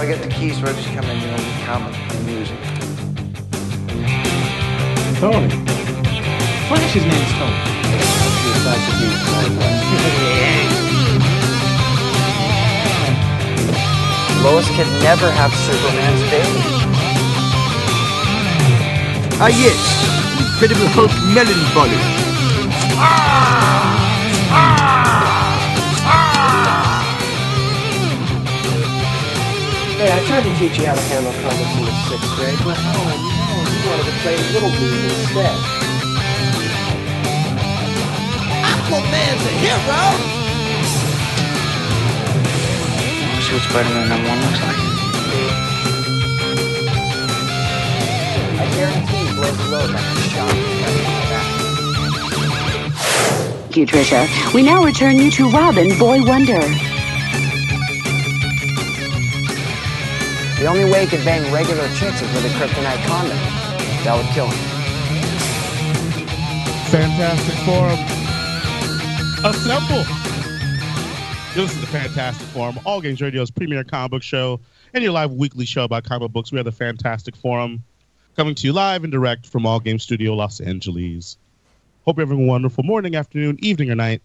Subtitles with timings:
[0.00, 2.56] I get the keys ready to come in, you'll need comic and music.
[5.20, 5.50] Tony.
[6.68, 7.60] Flash's name's Tony.
[14.42, 16.62] Lois can never have Superman's baby.
[19.38, 19.76] Ah yes,
[20.40, 23.39] Incredible Hulk melon bolly.
[30.00, 32.72] Hey, I tried to teach you how to handle comics in the sixth grade, but
[32.72, 33.20] oh no,
[33.68, 35.52] you wanted to play Little League instead.
[38.64, 40.00] Aquaman's a hero!
[43.44, 44.80] See what Spider-Man number one looks like?
[48.56, 50.48] I guarantee he blows a load like a shot.
[53.64, 54.24] Thank you, Trisha.
[54.54, 56.89] We now return you to Robin, Boy Wonder.
[60.60, 63.34] The only way he could bang regular chicks is with a kryptonite condom.
[64.04, 64.58] That would kill him.
[66.90, 67.98] Fantastic Forum.
[69.42, 70.04] Assemble.
[71.54, 74.60] You listen to Fantastic Forum, All Games Radio's premier comic book show,
[74.92, 76.52] and your live weekly show about comic books.
[76.52, 77.82] We are the Fantastic Forum,
[78.36, 81.38] coming to you live and direct from All Games Studio, Los Angeles.
[82.04, 84.20] Hope you're having a wonderful morning, afternoon, evening, or night,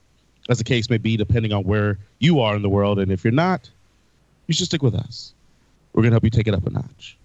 [0.50, 3.00] as the case may be, depending on where you are in the world.
[3.00, 3.70] And if you're not,
[4.48, 5.32] you should stick with us.
[5.96, 7.18] We're going to help you take it up a notch.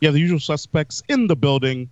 [0.00, 1.90] You have the usual suspects in the building.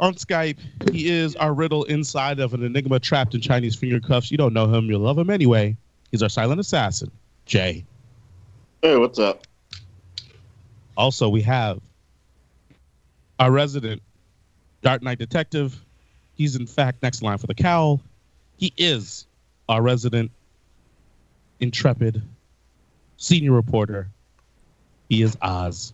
[0.00, 0.58] On Skype,
[0.90, 4.32] he is our riddle inside of an enigma trapped in Chinese finger cuffs.
[4.32, 5.76] You don't know him, you'll love him anyway.
[6.10, 7.12] He's our silent assassin,
[7.46, 7.84] Jay.
[8.82, 9.46] Hey, what's up?
[10.96, 11.80] Also, we have
[13.38, 14.02] our resident
[14.82, 15.80] Dark Knight detective.
[16.34, 18.00] He's in fact next line for the cowl.
[18.56, 19.28] He is
[19.68, 20.32] our resident
[21.60, 22.20] intrepid
[23.16, 24.08] senior reporter.
[25.08, 25.92] He is Oz.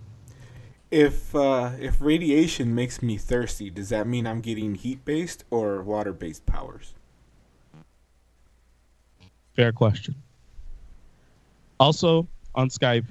[0.91, 5.83] If uh, if radiation makes me thirsty, does that mean I'm getting heat based or
[5.83, 6.95] water based powers?
[9.55, 10.15] Fair question.
[11.79, 13.07] Also on Skype,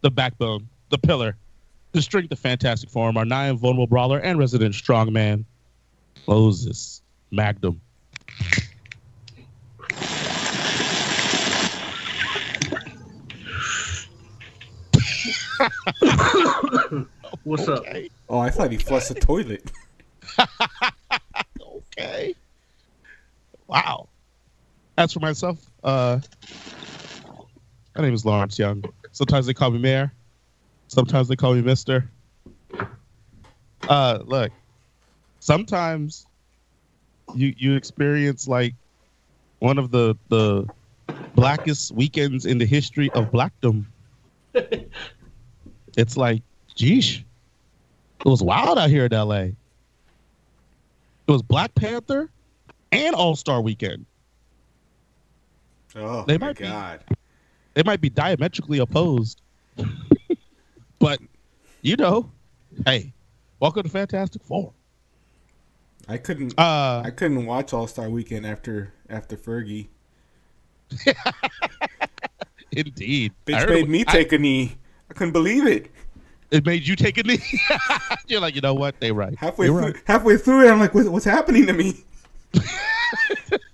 [0.00, 1.36] the backbone, the pillar,
[1.92, 5.44] the strength of Fantastic Forum, our nigh invulnerable brawler and resident strongman,
[6.26, 7.80] Moses Magnum.
[17.44, 17.84] What's up?
[18.28, 19.70] Oh, I thought he flushed the toilet.
[21.60, 22.34] okay.
[23.66, 24.08] Wow.
[24.98, 26.20] As for myself, uh,
[27.96, 28.84] my name is Lawrence Young.
[29.12, 30.12] Sometimes they call me Mayor.
[30.88, 32.10] Sometimes they call me Mister.
[33.88, 34.52] Uh, look.
[35.40, 36.26] Sometimes
[37.34, 38.74] you you experience like
[39.58, 40.68] one of the the
[41.34, 43.86] blackest weekends in the history of blackdom.
[45.96, 46.42] it's like,
[46.76, 47.20] geesh,
[48.20, 49.34] it was wild out here in LA.
[49.40, 49.54] It
[51.28, 52.30] was Black Panther
[52.90, 54.06] and All Star Weekend.
[55.94, 57.04] Oh They my might be- god!
[57.74, 59.40] They might be diametrically opposed,
[60.98, 61.18] but
[61.82, 62.30] you know,
[62.86, 63.12] hey,
[63.60, 64.72] welcome to Fantastic Four.
[66.08, 66.58] I couldn't.
[66.58, 69.88] Uh, I couldn't watch All Star Weekend after after Fergie.
[72.72, 74.76] indeed, Bitch made me I- take a knee.
[75.12, 75.90] I couldn't believe it.
[76.50, 77.38] it made you take a knee.
[78.28, 78.98] You're like, you know what?
[78.98, 79.36] They right.
[79.36, 79.96] Halfway They through, right.
[80.06, 82.02] halfway through it, I'm like, what's happening to me?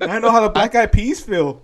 [0.00, 1.62] I know how the Black Eyed Peas feel.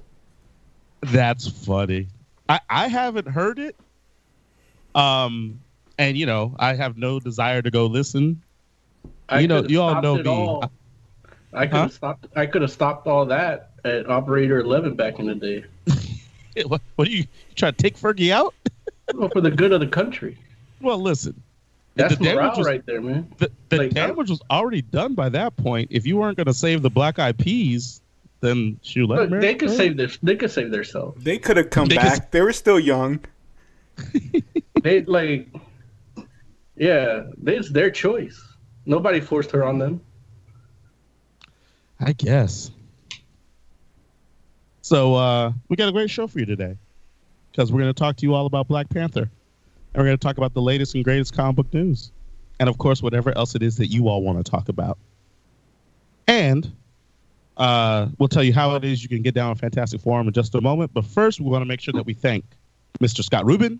[1.01, 2.07] That's funny.
[2.49, 3.75] I, I haven't heard it.
[4.95, 5.61] Um,
[5.99, 8.41] and you know, I have no desire to go listen.
[9.29, 10.29] I you know, you all know me.
[10.29, 10.71] all.
[11.53, 11.83] I could Huh?
[11.83, 12.27] have stopped.
[12.37, 15.65] I could have stopped all that at Operator Eleven back in the day.
[16.67, 17.19] What, what are you,
[17.49, 18.55] you try to take Fergie out?
[19.13, 20.39] Well, for the good of the country.
[20.81, 21.43] Well, listen.
[21.97, 23.33] That's the damage morale was, right there, man.
[23.39, 25.89] The, the Like, damage was already done by that point.
[25.91, 28.01] If you weren't going to save the Black Eyed Peas,
[28.41, 29.75] then shoot, let Look, they could go.
[29.75, 30.09] save their.
[30.23, 31.23] They could save themselves.
[31.23, 32.31] They could have come They could- back.
[32.31, 33.21] They were still young.
[34.83, 35.49] They like.
[36.77, 38.39] Yeah, it's their choice.
[38.85, 40.01] Nobody forced her on them.
[42.01, 42.71] I guess.
[44.83, 46.77] So uh, we got a great show for you today
[47.55, 49.31] because we're going to talk to you all about Black Panther, and
[49.95, 52.11] we're going to talk about the latest and greatest comic book news,
[52.59, 54.99] and of course whatever else it is that you all want to talk about.
[56.27, 56.73] And
[57.57, 60.33] uh, we'll tell you how it is you can get down on Fantastic Forum in
[60.33, 60.93] just a moment.
[60.93, 62.45] But first, we want to make sure that we thank
[62.99, 63.23] Mr.
[63.23, 63.79] Scott Rubin,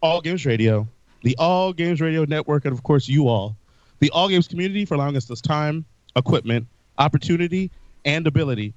[0.00, 0.88] All Games Radio,
[1.22, 3.56] the All Games Radio Network, and of course you all,
[4.00, 5.84] the All Games community, for allowing us this time,
[6.16, 6.66] equipment,
[6.98, 7.70] opportunity,
[8.04, 8.74] and ability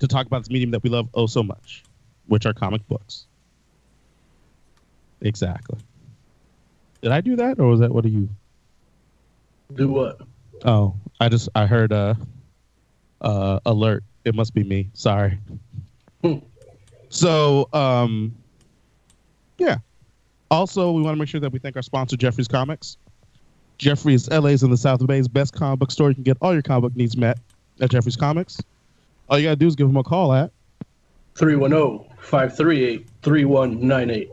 [0.00, 1.84] to talk about this medium that we love oh so much,
[2.26, 3.27] which are comic books.
[5.20, 5.78] Exactly.
[7.02, 8.28] Did I do that, or was that what are you?
[9.74, 10.20] Do what?
[10.64, 12.16] Oh, I just I heard a
[13.20, 14.04] uh, alert.
[14.24, 14.90] It must be me.
[14.94, 15.38] Sorry.
[16.22, 16.38] Hmm.
[17.08, 18.34] So, um,
[19.58, 19.78] yeah.
[20.50, 22.96] Also, we want to make sure that we thank our sponsor, Jeffrey's Comics.
[23.78, 26.08] Jeffrey's LA's in the South Bay's best comic book store.
[26.08, 27.38] You can get all your comic book needs met
[27.80, 28.60] at Jeffrey's Comics.
[29.28, 30.50] All you gotta do is give him a call at
[31.36, 34.30] 310 538 3198.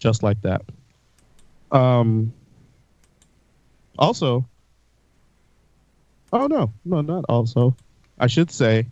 [0.00, 0.62] Just like that.
[1.70, 2.32] Um.
[3.96, 4.44] Also.
[6.32, 7.76] Oh no, no, not also.
[8.18, 8.86] I should say,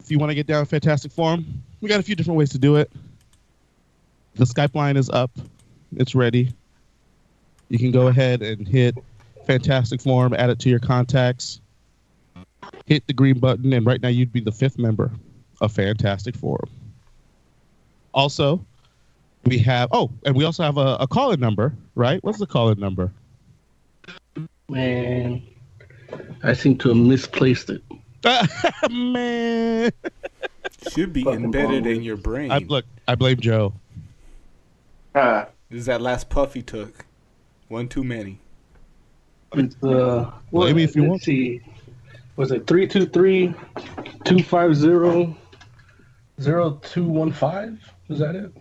[0.00, 2.58] if you want to get down Fantastic Forum, we got a few different ways to
[2.58, 2.92] do it.
[4.34, 5.30] The Skype line is up;
[5.96, 6.52] it's ready.
[7.68, 8.96] You can go ahead and hit
[9.46, 11.60] Fantastic Forum, add it to your contacts,
[12.86, 15.10] hit the green button, and right now you'd be the fifth member
[15.60, 16.68] of Fantastic Forum.
[18.12, 18.64] Also,
[19.44, 22.22] we have oh, and we also have a, a call-in number, right?
[22.22, 23.10] What's the call-in number?
[24.68, 25.42] Man,
[26.42, 27.82] I seem to have misplaced it.
[28.90, 29.90] Man,
[30.92, 32.50] Should be Fucking embedded in your brain.
[32.52, 32.84] I look.
[33.08, 33.74] I blame Joe.
[35.14, 37.04] Ah, This is that last puff he took.
[37.68, 38.38] One too many.
[39.54, 41.22] it's, uh, well, Blame me if you let's want.
[41.22, 41.60] see.
[42.36, 43.48] Was it 323
[44.24, 45.36] 250
[46.40, 47.78] 0215?
[48.08, 48.52] Is that it?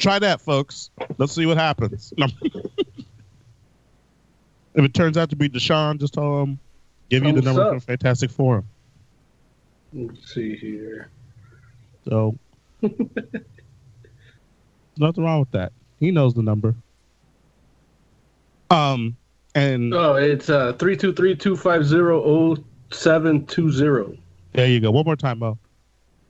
[0.00, 0.90] Try that, folks.
[1.18, 2.12] Let's see what happens.
[4.72, 6.56] If it turns out to be Deshaun, just tell him
[7.08, 7.74] give you the number up.
[7.74, 8.62] for Fantastic Four.
[9.92, 11.10] Let's see here.
[12.08, 12.38] So
[14.96, 15.72] nothing wrong with that.
[15.98, 16.76] He knows the number.
[18.70, 19.16] Um,
[19.56, 24.22] and Oh, it's uh 323 250 0720.
[24.52, 24.92] there you go.
[24.92, 25.58] One more time, Mo.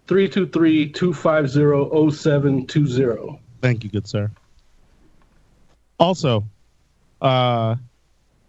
[0.07, 3.39] 323 250 0720.
[3.61, 4.31] Thank you, good sir.
[5.99, 6.45] Also,
[7.21, 7.77] uh,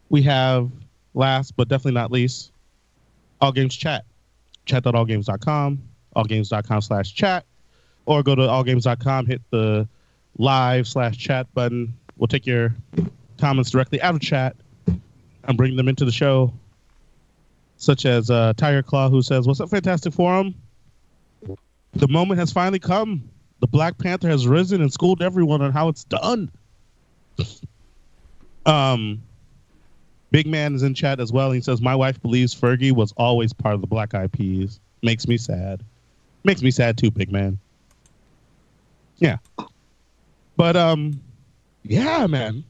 [0.09, 0.69] we have
[1.13, 2.51] last but definitely not least,
[3.41, 4.05] All Games Chat.
[4.65, 5.81] Chat.allgames.com,
[6.15, 7.45] allgames.com slash chat,
[8.05, 9.87] or go to allgames.com, hit the
[10.37, 11.93] live slash chat button.
[12.17, 12.73] We'll take your
[13.39, 14.55] comments directly out of chat
[15.45, 16.53] and bring them into the show.
[17.77, 20.53] Such as uh, Tiger Claw, who says, What's up, Fantastic Forum?
[21.93, 23.30] The moment has finally come.
[23.61, 26.51] The Black Panther has risen and schooled everyone on how it's done.
[28.65, 29.21] um,
[30.31, 31.51] Big Man is in chat as well.
[31.51, 34.79] He says, "My wife believes Fergie was always part of the Black Eyed Peas.
[35.03, 35.83] Makes me sad.
[36.43, 37.59] Makes me sad too, Big Man.
[39.17, 39.37] Yeah,
[40.57, 41.21] but um,
[41.83, 42.63] yeah, man.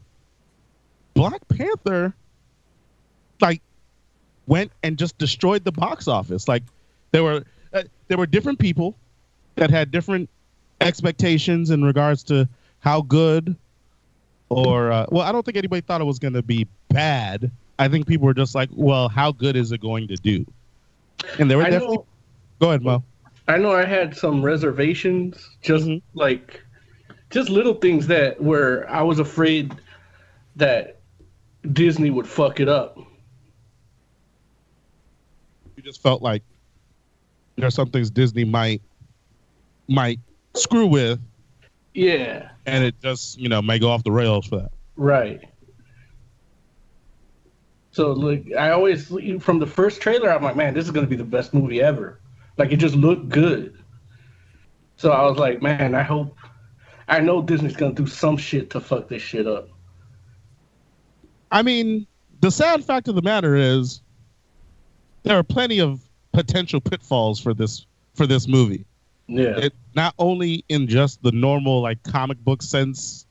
[1.13, 2.13] Black Panther,
[3.39, 3.61] like,
[4.47, 6.47] went and just destroyed the box office.
[6.47, 6.63] Like,
[7.11, 8.97] there were uh, there were different people
[9.55, 10.29] that had different
[10.81, 12.48] expectations in regards to
[12.80, 13.56] how good
[14.50, 17.88] or uh, well i don't think anybody thought it was going to be bad i
[17.88, 20.45] think people were just like well how good is it going to do
[21.39, 22.07] and there were I definitely know,
[22.60, 23.04] go ahead mo
[23.48, 26.01] I know I had some reservations, just Mhm.
[26.13, 26.62] like
[27.31, 29.74] just little things that where I was afraid
[30.56, 31.00] that
[31.74, 32.97] Disney would fuck it up.
[35.76, 36.44] you just felt like
[37.57, 38.81] there's some things disney might
[39.88, 40.19] might
[40.53, 41.19] screw with
[41.93, 45.41] Yeah, and it just you know may go off the rails for that right.
[47.91, 49.07] So like I always
[49.39, 52.19] from the first trailer, I'm like, man, this is gonna be the best movie ever.
[52.57, 53.77] Like it just looked good.
[54.95, 56.37] So I was like, man, I hope,
[57.07, 59.69] I know Disney's gonna do some shit to fuck this shit up.
[61.51, 62.07] I mean,
[62.39, 64.01] the sad fact of the matter is
[65.23, 66.01] there are plenty of
[66.33, 68.85] potential pitfalls for this for this movie.
[69.28, 73.25] Yeah, It not only in just the normal like comic book sense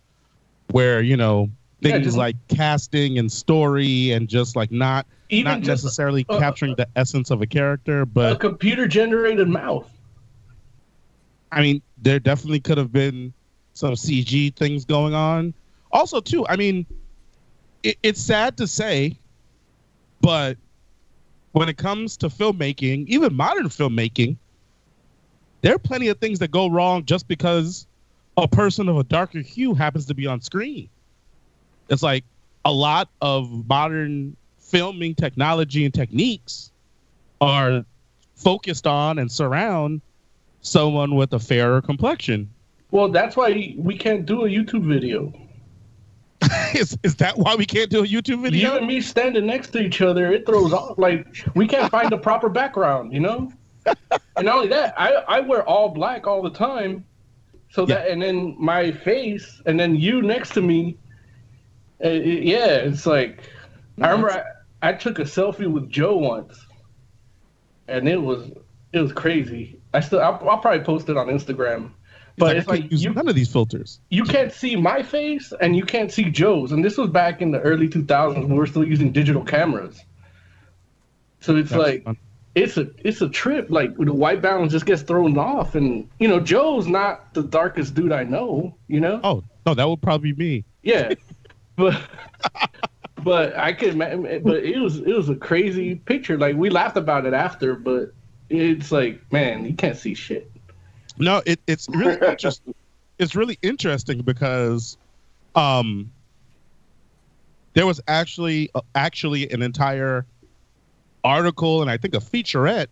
[0.71, 5.53] where, you know, Yeah, things just- like casting and story and just like not even
[5.53, 9.91] not necessarily uh, capturing the essence of a character, but a computer generated mouth.
[11.53, 13.33] I mean, there definitely could have been
[13.75, 15.53] some CG things going on.
[15.93, 16.87] Also, too, I mean,
[17.83, 19.17] it, it's sad to say,
[20.21, 20.57] but
[21.53, 24.37] when it comes to filmmaking, even modern filmmaking,
[25.63, 27.87] there are plenty of things that go wrong just because
[28.37, 30.89] a person of a darker hue happens to be on screen.
[31.89, 32.25] It's like
[32.65, 36.71] a lot of modern filming technology and techniques
[37.41, 37.85] are
[38.37, 40.01] focused on and surround
[40.63, 42.51] someone with a fairer complexion.
[42.91, 45.33] Well, that's why we can't do a YouTube video.
[46.75, 48.73] is, is that why we can't do a YouTube video?
[48.73, 50.99] You and me standing next to each other, it throws off.
[50.99, 53.53] Like we can't find the proper background, you know.
[53.87, 57.05] And not only that, I I wear all black all the time,
[57.71, 60.97] So that and then my face and then you next to me.
[62.05, 63.43] Uh, it- yeah, it's like
[64.01, 64.31] I remember
[64.83, 66.59] I, I took a selfie with Joe once,
[67.89, 68.51] and it was
[68.93, 69.79] it was crazy.
[69.93, 71.91] I still I'll, I'll probably post it on Instagram,
[72.39, 74.01] but it's like use you none of these filters.
[74.09, 77.51] you can't see my face and you can't see Joe's, and this was back in
[77.51, 80.01] the early 2000s when we were still using digital cameras.
[81.41, 82.17] So it's That's like fun.
[82.55, 83.71] It's a it's a trip.
[83.71, 87.95] Like the white balance just gets thrown off, and you know Joe's not the darkest
[87.95, 88.77] dude I know.
[88.89, 90.65] You know, Oh no, that would probably be me.
[90.83, 91.15] yeah,
[91.77, 92.01] but
[93.23, 96.37] but I could, but it was it was a crazy picture.
[96.39, 98.13] Like we laughed about it after, but
[98.49, 100.51] it's like man, you can't see shit.
[101.19, 102.75] No, it, it's really interesting.
[103.19, 104.97] It's really interesting because
[105.55, 106.11] um,
[107.75, 110.25] there was actually uh, actually an entire
[111.25, 112.89] article and I think a featurette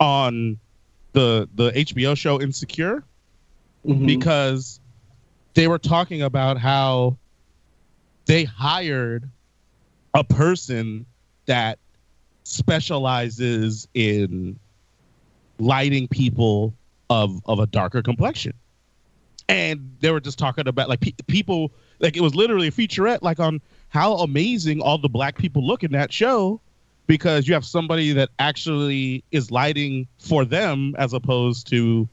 [0.00, 0.58] on
[1.12, 3.04] the the HBO show Insecure
[3.86, 4.06] Mhm.
[4.06, 4.80] because
[5.54, 7.16] they were talking about how
[8.26, 9.28] they hired
[10.14, 11.06] a person
[11.46, 11.78] that
[12.44, 14.58] specializes in
[15.58, 16.74] lighting people
[17.10, 18.52] of of a darker complexion
[19.48, 21.70] and they were just talking about like pe- people
[22.00, 25.84] like it was literally a featurette like on how amazing all the black people look
[25.84, 26.60] in that show
[27.06, 32.08] because you have somebody that actually is lighting for them as opposed to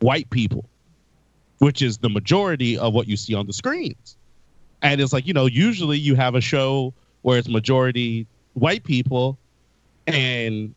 [0.00, 0.68] white people
[1.58, 4.16] which is the majority of what you see on the screens.
[4.82, 6.92] And it's like you know usually you have a show
[7.22, 9.38] where it's majority white people
[10.06, 10.74] and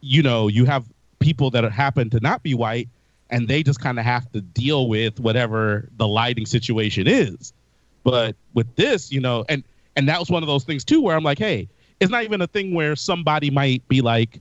[0.00, 0.86] you know you have
[1.18, 2.88] people that happen to not be white
[3.30, 7.52] and they just kind of have to deal with whatever the lighting situation is.
[8.04, 9.64] But with this you know and
[9.96, 11.68] and that was one of those things too where i'm like hey
[12.00, 14.40] it's not even a thing where somebody might be like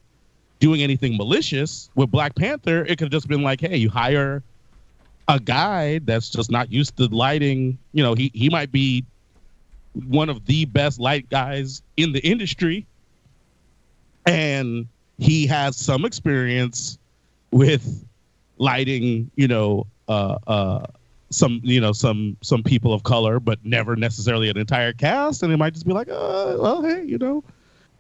[0.60, 1.90] doing anything malicious.
[1.96, 4.44] With black panther it could have just been like hey you hire
[5.28, 7.78] a guy that's just not used to lighting.
[7.94, 9.06] You know he he might be
[9.94, 12.88] one of the best light guys in the industry.
[14.26, 14.88] And
[15.18, 16.98] he has some experience
[17.52, 18.06] with
[18.58, 20.86] lighting you know uh uh
[21.30, 25.44] some you know some some people of color but never necessarily an entire cast.
[25.44, 27.44] And it might just be like uh well hey you know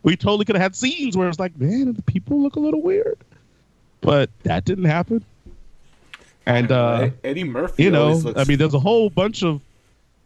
[0.04, 2.82] we totally could have had scenes where it's like man the people look a little
[2.82, 3.18] weird.
[4.02, 5.24] But that didn't happen.
[6.46, 7.84] And uh Eddie Murphy.
[7.84, 9.62] you know looks i mean there's a whole bunch of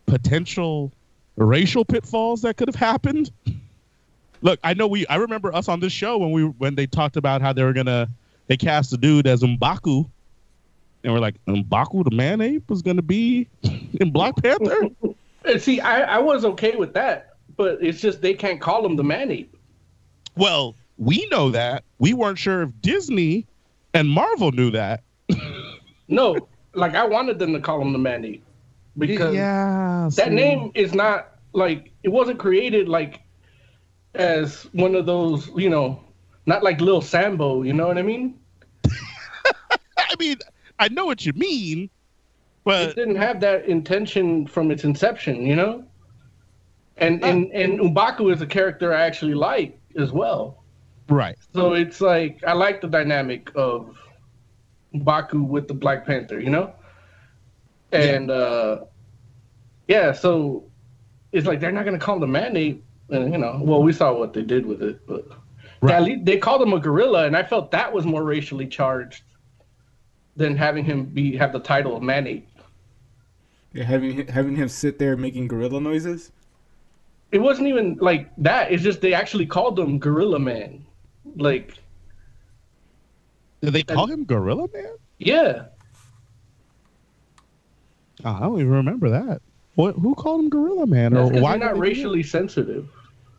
[0.06, 0.92] potential
[1.38, 3.32] racial pitfalls that could have happened.
[4.44, 7.18] Look i know we i remember us on this show when we when they talked
[7.18, 8.10] about how they were gonna
[8.48, 10.10] they cast a dude as Mbaku,
[11.04, 13.48] and we're like Mbaku the man ape was gonna be
[14.00, 14.90] in black panther
[15.44, 18.96] And see, I, I was okay with that, but it's just they can't call him
[18.96, 19.56] the man ape.
[20.38, 23.48] well we know that we weren't sure if disney
[23.94, 25.04] and marvel knew that
[26.08, 28.44] No, like I wanted them to call him the man ape
[28.98, 30.34] because yeah that see.
[30.36, 33.22] name is not like it wasn't created like
[34.14, 36.04] as one of those, you know,
[36.46, 37.64] not like Lil Sambo.
[37.64, 38.38] You know what I mean?
[39.98, 40.38] i mean
[40.82, 41.90] i know what you mean
[42.64, 45.46] but It didn't have that intention from its inception.
[45.46, 45.84] You know.
[46.98, 50.64] And and and Mbaku is a character I actually like as well.
[51.10, 53.98] right So it's like I like the dynamic of
[54.94, 56.74] Baku with the Black Panther, you know?
[57.92, 58.86] And uh
[59.88, 60.66] yeah, so
[61.32, 63.92] it's like they're not gonna call him the man ape and you know, well we
[63.92, 65.26] saw what they did with it, but
[65.82, 66.12] Right.
[66.12, 69.24] at they called him a gorilla and I felt that was more racially charged
[70.36, 72.48] than having him be have the title of man ape.
[73.74, 76.32] Yeah, having having him sit there making gorilla noises.
[77.32, 80.86] It wasn't even like that, it's just they actually called him Gorilla Man.
[81.36, 81.76] Like
[83.62, 85.66] did they call him gorilla man yeah.
[88.26, 89.42] Oh, I don't even remember that.
[89.76, 89.96] What?
[89.96, 91.14] Who called him Gorilla Man?
[91.14, 91.52] That's Or 'cause why?
[91.52, 92.90] you're not they racially sensitive.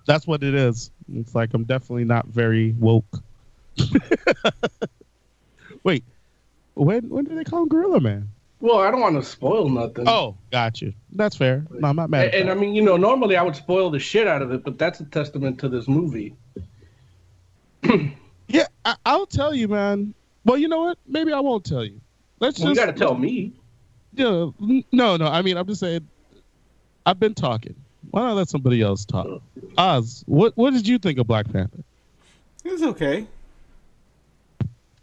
[0.07, 0.91] That's what it is.
[1.13, 3.23] It's like I'm definitely not very woke.
[5.85, 6.05] Wait,
[6.75, 8.29] when when did they call him Gorilla Man?
[8.61, 10.09] Well, I don't want to spoil nothing.
[10.09, 10.95] Oh, got you.
[11.11, 11.67] That's fair.
[11.69, 12.27] No, I'm not mad.
[12.27, 14.53] and, at and I mean, you know, normally I would spoil the shit out of
[14.53, 16.37] it, but that's a testament to this movie.
[18.47, 20.15] yeah, I, I'll tell you, man.
[20.45, 20.99] Well, you know what?
[21.09, 22.01] Maybe I won't tell you.
[22.39, 23.53] Let's Well, you got to tell me.
[24.15, 25.27] Yeah, n- no, no.
[25.27, 26.07] I mean, I'm just saying.
[27.05, 27.75] I've been talking.
[28.13, 29.27] Why not let somebody else talk?
[29.27, 29.43] Oh.
[29.77, 31.83] Oz, what what did you think of Black Panther?
[32.65, 33.27] It was okay.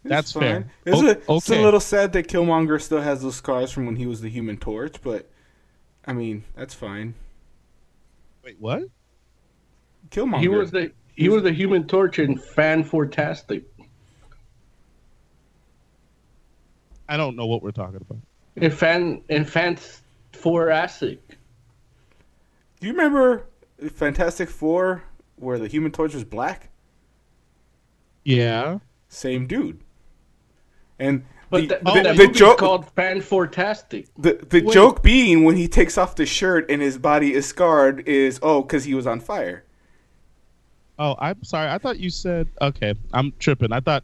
[0.03, 0.71] It's That's fair.
[0.85, 3.97] It's, O- a, it's a little sad that Killmonger still has those scars from when
[3.97, 5.29] he was the Human Torch, but
[6.05, 7.15] I mean that's fine.
[8.43, 8.83] Wait, what?
[10.09, 10.39] Killmonger.
[10.39, 13.63] He was the he was the Human Torch in Fan Fantastic.
[17.09, 18.19] I don't know what we're talking about.
[18.55, 21.19] In fan, in Fantastic.
[22.79, 23.45] Do you remember
[23.93, 25.03] Fantastic Four
[25.35, 26.69] where the Human Torch was black?
[28.23, 28.79] Yeah.
[29.09, 29.81] Same dude.
[30.99, 34.07] And But the, that, the, but the joke called Fan Fantastic.
[34.17, 34.73] the, the Wait.
[34.73, 38.61] joke being when he takes off the shirt and his body is scarred is oh
[38.61, 39.63] because he was on fire.
[40.99, 41.69] Oh, I'm sorry.
[41.71, 42.93] I thought you said okay.
[43.13, 43.71] I'm tripping.
[43.71, 44.03] I thought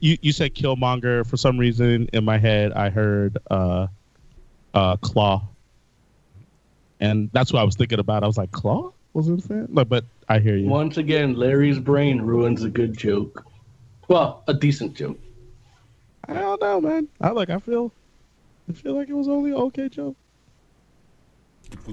[0.00, 2.08] you you said Killmonger for some reason.
[2.12, 3.88] In my head, I heard uh,
[4.72, 5.42] uh, Klaw,
[7.00, 8.22] and that's what I was thinking about.
[8.22, 10.68] I was like, Klaw was in fan, but but I hear you.
[10.68, 13.44] Once again, Larry's brain ruins a good joke.
[14.08, 15.18] Well, a decent joke.
[16.28, 17.08] I don't know, man.
[17.20, 17.50] I like.
[17.50, 17.92] I feel.
[18.68, 20.16] I feel like it was only an okay joke.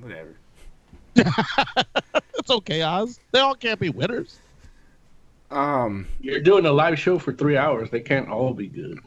[0.00, 0.36] Whatever.
[2.38, 3.18] It's okay, Oz.
[3.32, 4.38] They all can't be winners.
[5.50, 7.90] Um, You're doing a live show for three hours.
[7.90, 9.00] They can't all be good.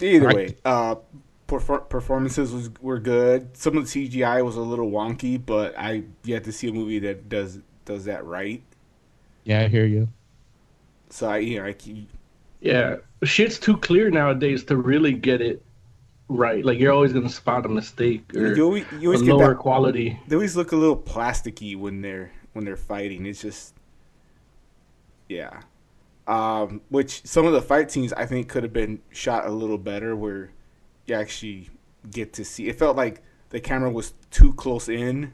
[0.00, 0.34] either Right.
[0.36, 0.96] way, uh,
[1.46, 3.56] perfor- performances was were good.
[3.56, 6.98] Some of the CGI was a little wonky, but I yet to see a movie
[6.98, 8.62] that does does that right.
[9.44, 10.08] Yeah, I hear you.
[11.10, 12.08] So I, you know, I keep,
[12.60, 15.62] Yeah, shit's too clear nowadays to really get it
[16.28, 16.64] right.
[16.64, 19.48] Like you're always gonna spot a mistake or you always, you a always get lower
[19.50, 20.18] that, quality.
[20.28, 23.26] They always look a little plasticky when they're when they're fighting.
[23.26, 23.74] It's just,
[25.28, 25.62] yeah.
[26.26, 29.78] Um, which some of the fight scenes I think could have been shot a little
[29.78, 30.50] better, where
[31.06, 31.70] you actually
[32.10, 32.68] get to see.
[32.68, 35.32] It felt like the camera was too close in,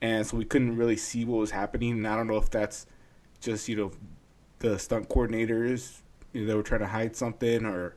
[0.00, 1.92] and so we couldn't really see what was happening.
[1.92, 2.86] And I don't know if that's
[3.40, 3.92] just you know
[4.60, 6.00] the stunt coordinators
[6.36, 7.96] you know, they were trying to hide something, or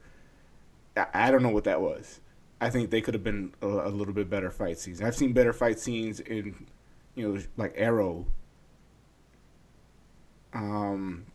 [0.96, 2.22] I, I don't know what that was.
[2.62, 5.02] I think they could have been a, a little bit better fight scenes.
[5.02, 6.68] I've seen better fight scenes in,
[7.16, 8.26] you know, like Arrow.
[10.54, 11.26] Um,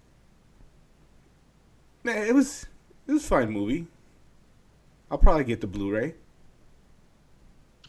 [2.02, 2.66] nah, it was
[3.06, 3.86] it was a fine movie.
[5.10, 6.14] I'll probably get the Blu-ray.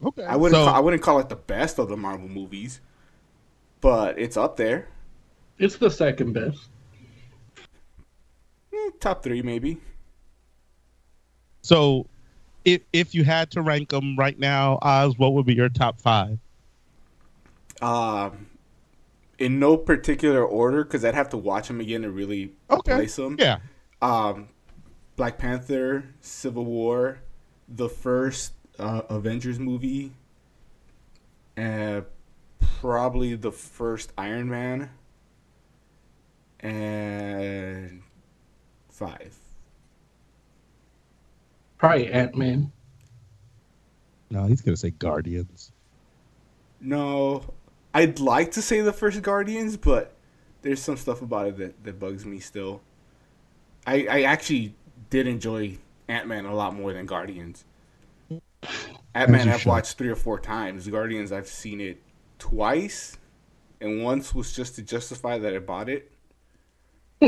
[0.04, 0.24] Okay.
[0.26, 2.82] I wouldn't So, ca- I wouldn't call it the best of the Marvel movies,
[3.80, 4.90] but it's up there.
[5.58, 6.68] It's the second best.
[8.86, 9.78] Eh, top three maybe.
[11.62, 12.06] so
[12.64, 16.00] if if you had to rank them right now, Oz, what would be your top
[16.02, 16.40] five?
[17.82, 18.48] Um,
[19.38, 22.94] in no particular order because I'd have to watch them again to really Okay.
[22.96, 23.36] place them.
[23.40, 23.60] Yeah.
[24.02, 24.48] um,
[25.16, 27.20] Black Panther, Civil War,
[27.68, 30.12] the first uh, Avengers movie,
[31.56, 32.06] and
[32.82, 34.90] probably the first Iron Man,
[36.60, 38.02] and
[38.96, 39.36] five.
[41.78, 42.72] Probably Ant Man.
[44.30, 45.72] No, he's gonna say Guardians.
[46.80, 47.44] No,
[47.94, 50.14] I'd like to say the first Guardians, but
[50.62, 52.82] there's some stuff about it that, that bugs me still.
[53.86, 54.74] I, I actually
[55.10, 55.78] did enjoy
[56.08, 57.66] Ant Man a lot more than Guardians.
[59.14, 59.70] Ant Man I've should.
[59.70, 60.88] watched three or four times.
[60.88, 62.02] Guardians I've seen it
[62.40, 63.18] twice,
[63.80, 66.12] and once was just to justify that I bought it.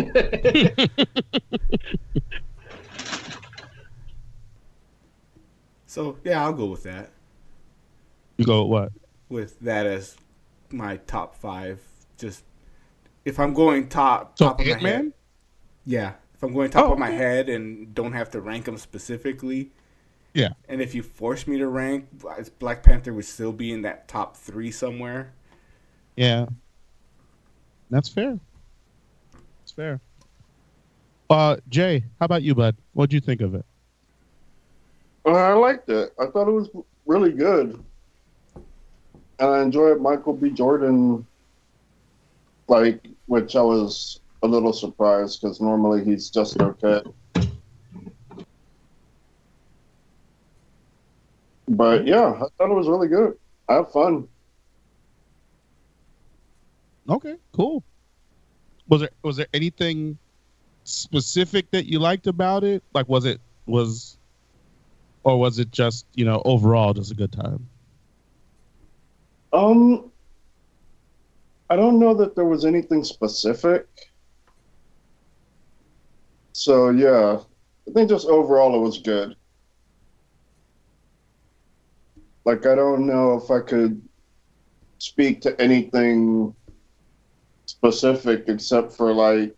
[5.86, 7.12] so yeah, I'll go with that.
[8.38, 8.92] You go with what?
[9.30, 10.18] with that as
[10.72, 11.82] my top five.
[12.18, 12.44] Just
[13.26, 14.84] if I'm going top So top of my Man.
[15.06, 15.14] head,
[15.86, 16.14] yeah.
[16.34, 17.18] If I'm going top Oh, of my okay.
[17.18, 19.72] head and don't have to rank them specifically,
[20.34, 20.50] Yeah.
[20.70, 22.08] and if you force me to rank,
[22.60, 25.34] Black Panther would still be in that top three somewhere.
[26.16, 26.46] Yeah.
[27.90, 28.40] That's fair.
[29.78, 30.02] That's fair.
[31.30, 32.76] Uh, Jay, how about you, bud?
[32.94, 33.66] What'd you think of it?
[35.26, 36.12] Uh, I liked it.
[36.20, 36.70] I thought it was
[37.06, 37.80] really good.
[39.40, 40.50] And I enjoyed Michael B.
[40.50, 41.28] Jordan,
[42.68, 47.02] like, which I was a little surprised because normally he's just okay.
[51.68, 53.34] But yeah, I thought it was really good.
[53.68, 54.28] I had fun.
[57.10, 57.84] Okay, cool.
[58.90, 60.18] Was there was there anything
[60.84, 62.84] specific that you liked about it?
[62.94, 64.18] Like, was it was,
[65.24, 67.68] or was it just you know overall just a good time?
[69.54, 70.12] Um,
[71.70, 73.88] I don't know that there was anything specific.
[76.54, 77.40] So yeah,
[77.88, 79.36] I think just overall it was good.
[82.46, 84.02] Like I don't know if I could
[85.00, 86.56] speak to anything
[87.78, 89.54] specific except for like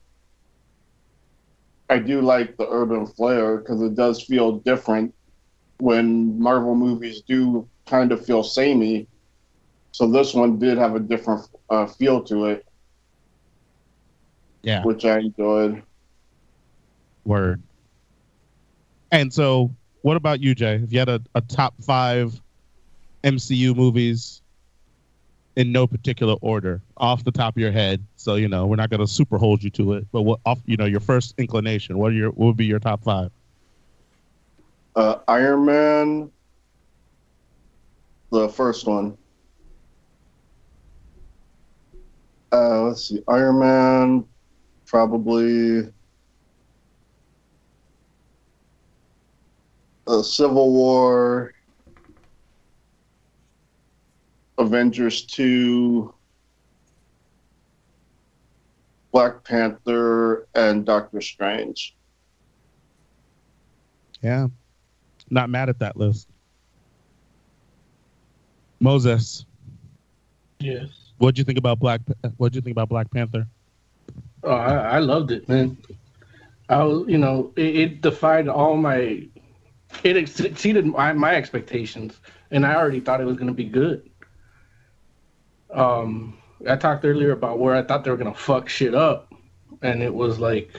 [1.89, 5.13] I do like the urban flair because it does feel different
[5.79, 9.07] when Marvel movies do kind of feel samey.
[9.91, 12.65] So this one did have a different uh, feel to it,
[14.61, 14.83] Yeah.
[14.83, 15.81] which I enjoyed.
[17.25, 17.63] Word.
[19.11, 19.71] And so,
[20.03, 20.75] what about you, Jay?
[20.75, 22.39] If you had a, a top five
[23.23, 24.41] MCU movies
[25.59, 28.89] in no particular order, off the top of your head, so you know we're not
[28.89, 31.97] going to super hold you to it, but what off you know your first inclination?
[31.97, 33.29] What are your what would be your top five?
[34.95, 36.31] Uh, Iron Man,
[38.31, 39.17] the first one.
[42.53, 44.25] Uh, let's see, Iron Man,
[44.85, 45.91] probably.
[50.07, 51.53] Uh, Civil War,
[54.59, 56.13] Avengers 2,
[59.11, 61.95] Black Panther, and Doctor Strange.
[64.21, 64.47] Yeah,
[65.29, 66.27] not mad at that list.
[68.81, 69.45] Moses,
[70.59, 70.89] Yes.
[71.17, 72.01] what'd you think about Black?
[72.37, 73.47] What'd you think about Black Panther?
[74.43, 75.77] Oh, I, I loved it, man.
[76.67, 79.25] I was, you know, it, it defied all my,
[80.03, 82.19] it exceeded my, my expectations,
[82.51, 84.08] and I already thought it was going to be good.
[85.71, 89.33] Um, I talked earlier about where I thought they were to fuck shit up,
[89.81, 90.71] and it was like,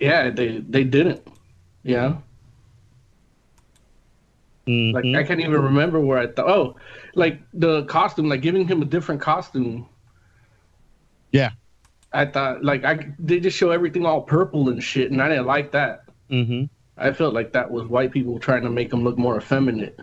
[0.00, 1.26] yeah, they they didn't,
[1.82, 2.22] you know.
[4.66, 5.04] Like.
[5.04, 6.48] I can't even remember where I thought.
[6.48, 6.76] Oh,
[7.14, 9.86] like the costume, like giving him a different costume.
[11.32, 11.50] Yeah.
[12.14, 15.46] I thought like I they just show everything all purple and shit, and I didn't
[15.46, 16.04] like that.
[16.30, 16.64] Mm-hmm.
[16.96, 19.98] I felt like that was white people trying to make him look more effeminate.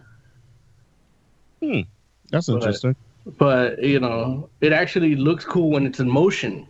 [2.31, 2.95] That's But- interesting.
[3.37, 6.65] But you know, it actually looks cool when it's in motion,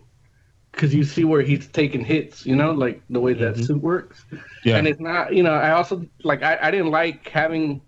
[0.70, 2.44] because you see where he's taking hits.
[2.44, 3.66] You know, like the way that Mhm.
[3.66, 4.26] suit works.
[4.64, 4.76] Yeah.
[4.76, 7.80] And it's not, you know, I also like I, I didn't like having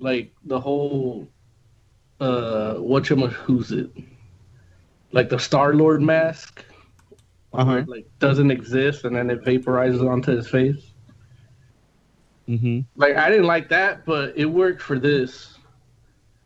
[0.00, 1.28] like the whole
[2.20, 3.90] uh what who's it?
[5.12, 6.64] Like the Star Lord mask.
[7.52, 7.76] Uh-huh.
[7.76, 10.82] It, like doesn't exist and then it vaporizes onto his face.
[12.48, 12.80] mm-hmm.
[12.96, 15.51] Like I didn't like that, but it worked for this.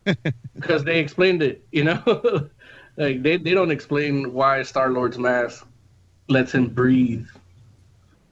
[0.54, 2.02] because they explained it, you know?
[2.96, 5.66] like they, they don't explain why Star Lord's mask
[6.28, 7.26] lets him breathe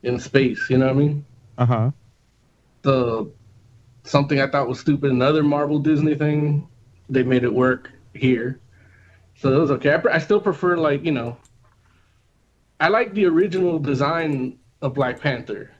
[0.02, 1.26] in space, you know what I mean?
[1.58, 1.90] Uh huh.
[2.82, 3.30] the
[4.04, 6.68] something I thought was stupid, another Marvel Disney thing,
[7.08, 8.60] they made it work here.
[9.36, 9.94] So it was okay.
[9.94, 11.36] I, pre- I still prefer like you know,
[12.80, 15.70] I like the original design of Black Panther.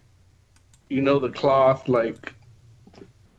[0.88, 2.34] You know the cloth like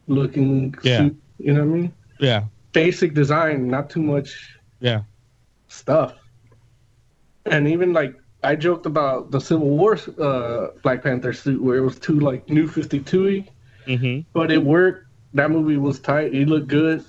[0.08, 0.98] looking Yeah.
[0.98, 1.22] suit.
[1.38, 1.94] You know what I mean?
[2.20, 2.46] Yeah.
[2.74, 5.04] Basic design, not too much Yeah.
[5.68, 6.16] stuff.
[7.46, 11.82] And even like I joked about the Civil War uh, Black Panther suit where it
[11.82, 14.22] was too like New Fifty Mm-hmm.
[14.34, 15.06] but it worked.
[15.36, 16.34] That movie was tight.
[16.34, 17.04] It looked good.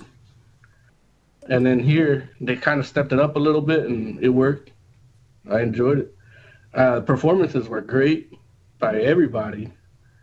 [1.49, 4.73] And then here they kind of stepped it up a little bit, and it worked.
[5.51, 6.15] I enjoyed it.
[6.75, 8.33] Uh, performances were great
[8.79, 9.73] by everybody.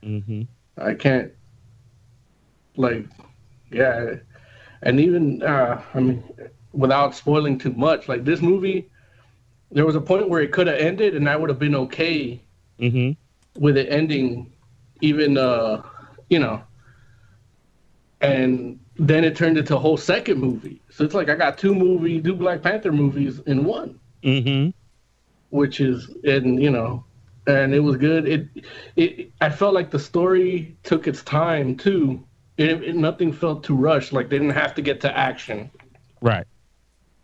[0.03, 0.43] Mm-hmm.
[0.77, 1.31] I can't
[2.75, 3.05] like,
[3.71, 4.15] yeah,
[4.83, 6.23] and even uh, I mean,
[6.73, 8.89] without spoiling too much, like this movie,
[9.71, 12.41] there was a point where it could have ended, and I would have been okay
[12.79, 13.11] Mm-hmm.
[13.59, 14.51] with it ending
[15.01, 15.81] even uh
[16.29, 16.61] you know.
[18.21, 20.81] And then it turned into a whole second movie.
[20.89, 23.99] So it's like i got two movie two black panther movies in one.
[24.23, 24.69] Mm-hmm.
[25.49, 27.03] which is and you know
[27.47, 28.27] and it was good.
[28.27, 28.47] It
[28.95, 32.23] it i felt like the story took its time too
[32.57, 35.69] it, it nothing felt too rushed like they didn't have to get to action.
[36.21, 36.45] Right.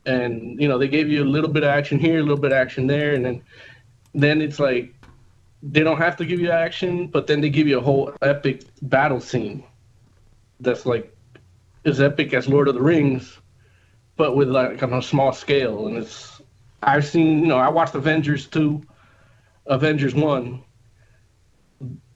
[0.06, 2.52] and you know they gave you a little bit of action here a little bit
[2.52, 3.44] of action there and then
[4.14, 4.94] then it's like
[5.62, 8.64] they don't have to give you action but then they give you a whole epic
[8.82, 9.64] battle scene.
[10.60, 11.16] That's like
[11.86, 13.38] as epic as lord of the rings
[14.18, 15.88] but with like on a small scale.
[15.88, 16.42] And it's
[16.84, 18.82] i've seen you know i watched avengers 2
[19.68, 20.64] avengers 1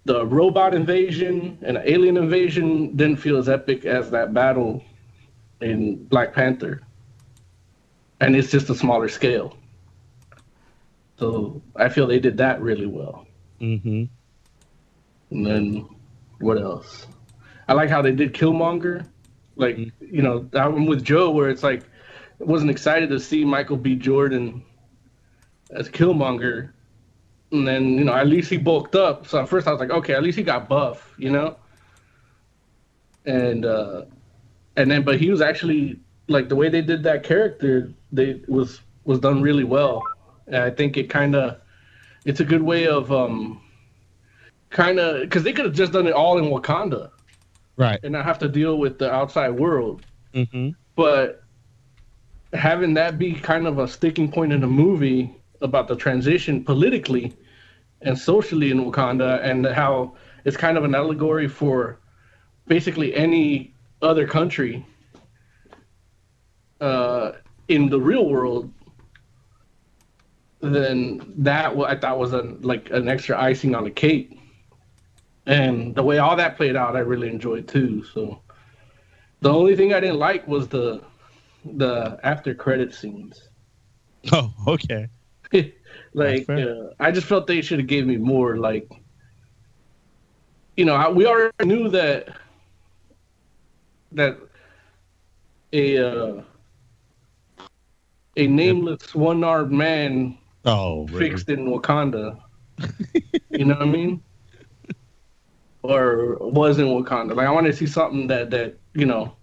[0.06, 4.84] the robot invasion and alien invasion didn't feel as epic as that battle
[5.62, 6.82] in black panther
[8.24, 9.58] and it's just a smaller scale.
[11.20, 13.28] So I feel they did that really well.
[13.60, 14.06] Mm-hmm.
[15.32, 15.86] And then
[16.40, 17.08] what else?
[17.68, 19.06] I like how they did Killmonger.
[19.56, 21.84] Like you know, I'm with Joe where it's like
[22.40, 23.96] I wasn't excited to see Michael B.
[23.96, 24.64] Jordan
[25.72, 26.72] as Killmonger.
[27.54, 29.28] And then, you know, at least he bulked up.
[29.28, 31.56] So at first I was like, okay, at least he got buff, you know?
[33.26, 34.06] And uh
[34.76, 38.82] and then but he was actually like the way they did that character, they was
[39.06, 40.02] was done really well.
[40.48, 41.62] And I think it kinda
[42.26, 43.62] it's a good way of um
[44.72, 47.12] kind of because they could have just done it all in Wakanda
[47.76, 48.00] Right.
[48.04, 50.06] and not have to deal with the outside world.
[50.34, 50.70] Mm-hmm.
[50.96, 51.44] But
[52.54, 57.34] having that be kind of a sticking point in the movie about the transition politically,
[58.04, 62.00] and socially in Wakanda, and how it's kind of an allegory for
[62.68, 64.86] basically any other country
[66.82, 67.34] uh,
[67.68, 68.72] in the real world.
[70.62, 74.40] Then that I thought was a, like an extra icing on the cake,
[75.46, 78.06] and the way all that played out, I really enjoyed too.
[78.14, 78.40] So
[79.42, 81.04] the only thing I didn't like was the
[81.66, 83.50] the after credit scenes.
[84.32, 85.10] Oh, okay.
[86.14, 88.58] like uh, I just felt they should have gave me more.
[88.58, 88.90] Like,
[90.78, 92.30] you know, I, we already knew that
[94.12, 94.38] that
[95.72, 96.44] a uh,
[98.38, 101.30] a nameless one armed man Oh, really?
[101.30, 102.40] fixed in Wakanda.
[103.52, 104.24] you know what I mean?
[105.82, 107.36] Or was in Wakanda.
[107.36, 109.36] Like I want to see something that that you know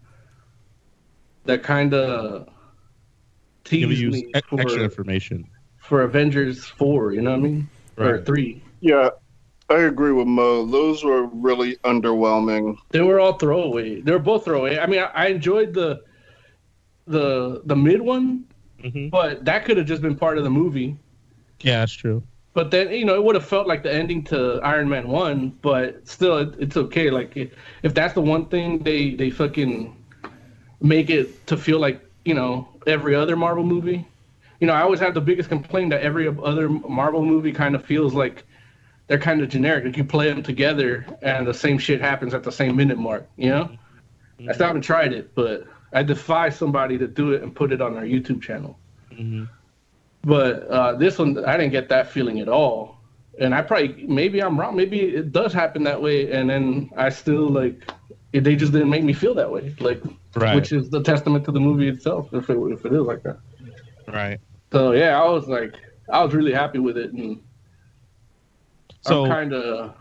[1.45, 2.49] that kind of
[3.71, 5.50] Give teased you me e- for, extra information.
[5.91, 7.13] For Avengers four.
[7.13, 7.69] You know what I mean?
[7.99, 8.25] Or Right.
[8.25, 8.63] three.
[8.81, 9.11] Yeah,
[9.69, 10.65] I agree with Mo.
[10.65, 12.79] Those were really underwhelming.
[12.91, 14.01] They were all throwaway.
[14.01, 14.79] They were both throwaway.
[14.79, 16.01] I mean, I, I enjoyed the
[17.09, 18.45] the the mid one,
[18.85, 19.11] Mhm.
[19.11, 20.97] but that could have just been part of the movie.
[21.61, 22.23] Yeah, that's true.
[22.55, 25.53] But then you know it would have felt like the ending to Iron Man one,
[25.61, 27.11] but still it, it's okay.
[27.11, 27.51] Like if-
[27.83, 29.93] if that's the one thing they they fucking
[30.81, 34.07] make it to feel like you know every other Marvel movie.
[34.61, 37.85] You know I always have the biggest complaint that every other Marvel movie kind of
[37.85, 38.45] feels like
[39.07, 39.85] they're kind of generic.
[39.85, 43.29] Like you play them together and the same shit happens at the same minute mark.
[43.37, 43.71] You know.
[44.49, 47.81] I still haven't tried it, but I defy somebody to do it and put it
[47.83, 48.79] on their YouTube channel.
[49.13, 49.49] Mhm.
[50.23, 52.99] But uh, this one, I didn't get that feeling at all.
[53.39, 54.77] And I probably, maybe I'm wrong.
[54.77, 56.31] Maybe it does happen that way.
[56.33, 57.91] And then I still like,
[58.33, 59.75] it, they just didn't make me feel that way.
[59.81, 60.03] Like,
[60.37, 60.55] Right.
[60.55, 63.39] which is the testament to the movie itself, if it, if it is like that.
[64.09, 64.39] Right.
[64.73, 65.75] So yeah, I was like,
[66.09, 67.43] I was really happy with it, and
[69.03, 69.95] So I'm kind of,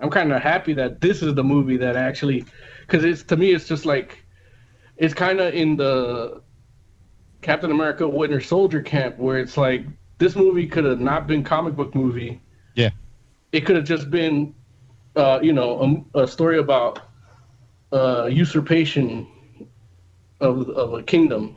[0.00, 2.44] I'm kind of happy that this is the movie that actually,
[2.80, 4.24] because it's to me, it's just like,
[4.96, 6.42] it's kind of in the
[7.42, 9.84] Captain America Winter Soldier camp where it's like
[10.18, 12.40] this movie could have not been comic book movie.
[12.74, 12.90] Yeah.
[13.52, 14.54] It could have just been,
[15.16, 17.00] uh, you know, a, a story about
[17.92, 19.26] uh, usurpation
[20.40, 21.56] of of a kingdom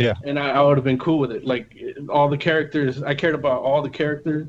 [0.00, 0.14] yeah.
[0.24, 1.44] and I, I would have been cool with it.
[1.44, 1.76] Like
[2.08, 4.48] all the characters, I cared about all the characters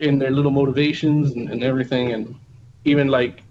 [0.00, 2.34] in their little motivations and, and everything, and
[2.84, 3.42] even like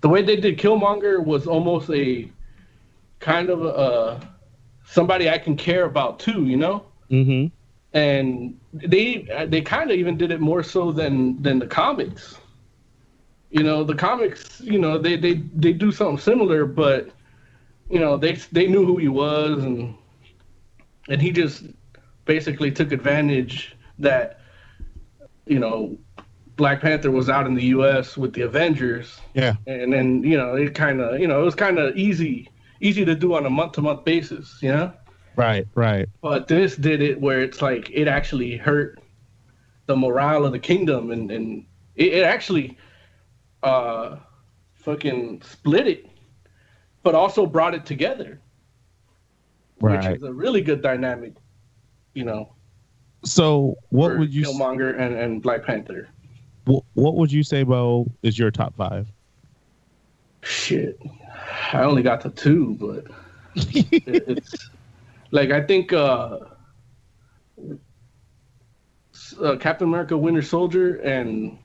[0.00, 2.28] the way they did Killmonger was almost a
[3.20, 4.28] kind of a
[4.84, 6.84] somebody I can care about too, you know.
[7.10, 7.46] Mm-hmm.
[7.96, 12.38] And they they kind of even did it more so than than the comics.
[13.50, 17.10] You know, the comics, you know, they they they do something similar, but
[17.90, 19.94] you know, they they knew who he was and
[21.12, 21.64] and he just
[22.24, 24.40] basically took advantage that
[25.46, 25.98] you know
[26.56, 28.16] Black Panther was out in the U.S.
[28.16, 29.54] with the Avengers, Yeah.
[29.66, 32.48] and then you know it kind of you know it was kind of easy
[32.80, 34.92] easy to do on a month to month basis, you know.
[35.36, 35.66] Right.
[35.74, 36.08] Right.
[36.20, 39.00] But this did it where it's like it actually hurt
[39.86, 42.76] the morale of the kingdom, and and it, it actually
[43.62, 44.16] uh
[44.74, 46.06] fucking split it,
[47.02, 48.40] but also brought it together,
[49.90, 51.34] which is a really good dynamic,
[52.14, 52.54] you know.
[53.24, 56.08] So what would you Killmonger and, and Black Panther?
[56.66, 59.08] wh- what would you say, Bo, is your top five?
[60.42, 60.98] Shit,
[61.72, 63.06] I only got to two, but
[63.56, 64.68] it- it's
[65.30, 66.38] like I think uh,
[69.40, 71.58] uh, Captain America: Winter Soldier and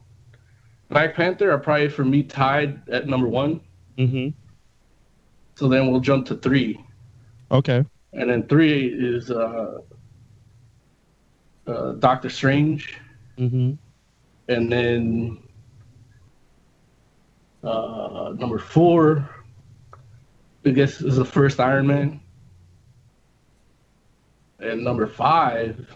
[0.89, 3.61] Black Panther are probably for me tied at number one.
[3.97, 4.29] Mm-hmm.
[5.55, 6.79] So then we'll jump to three,
[7.49, 7.83] Okay.
[8.13, 9.79] And then three is uh,
[11.67, 12.97] uh, Doctor Strange,
[13.37, 13.73] Mm-hmm.
[14.47, 15.37] and then
[17.63, 19.29] uh, number four,
[20.65, 22.19] I guess, is the first Iron Man.
[24.59, 25.93] And number five,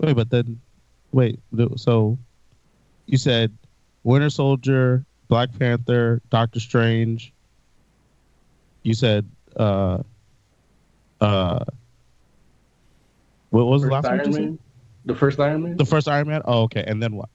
[0.00, 0.60] Wait, but then
[1.12, 1.40] wait.
[1.76, 2.18] So
[3.06, 3.56] you said
[4.02, 7.32] Winter Soldier, Black Panther, Doctor Strange.
[8.82, 10.02] You said uh
[11.24, 11.64] uh
[13.50, 14.20] what was the first last one?
[14.20, 14.38] Iron you?
[14.40, 14.58] Man,
[15.06, 16.42] the first Iron Man, The first Iron Man.
[16.44, 16.84] Oh, okay.
[16.86, 17.28] And then what?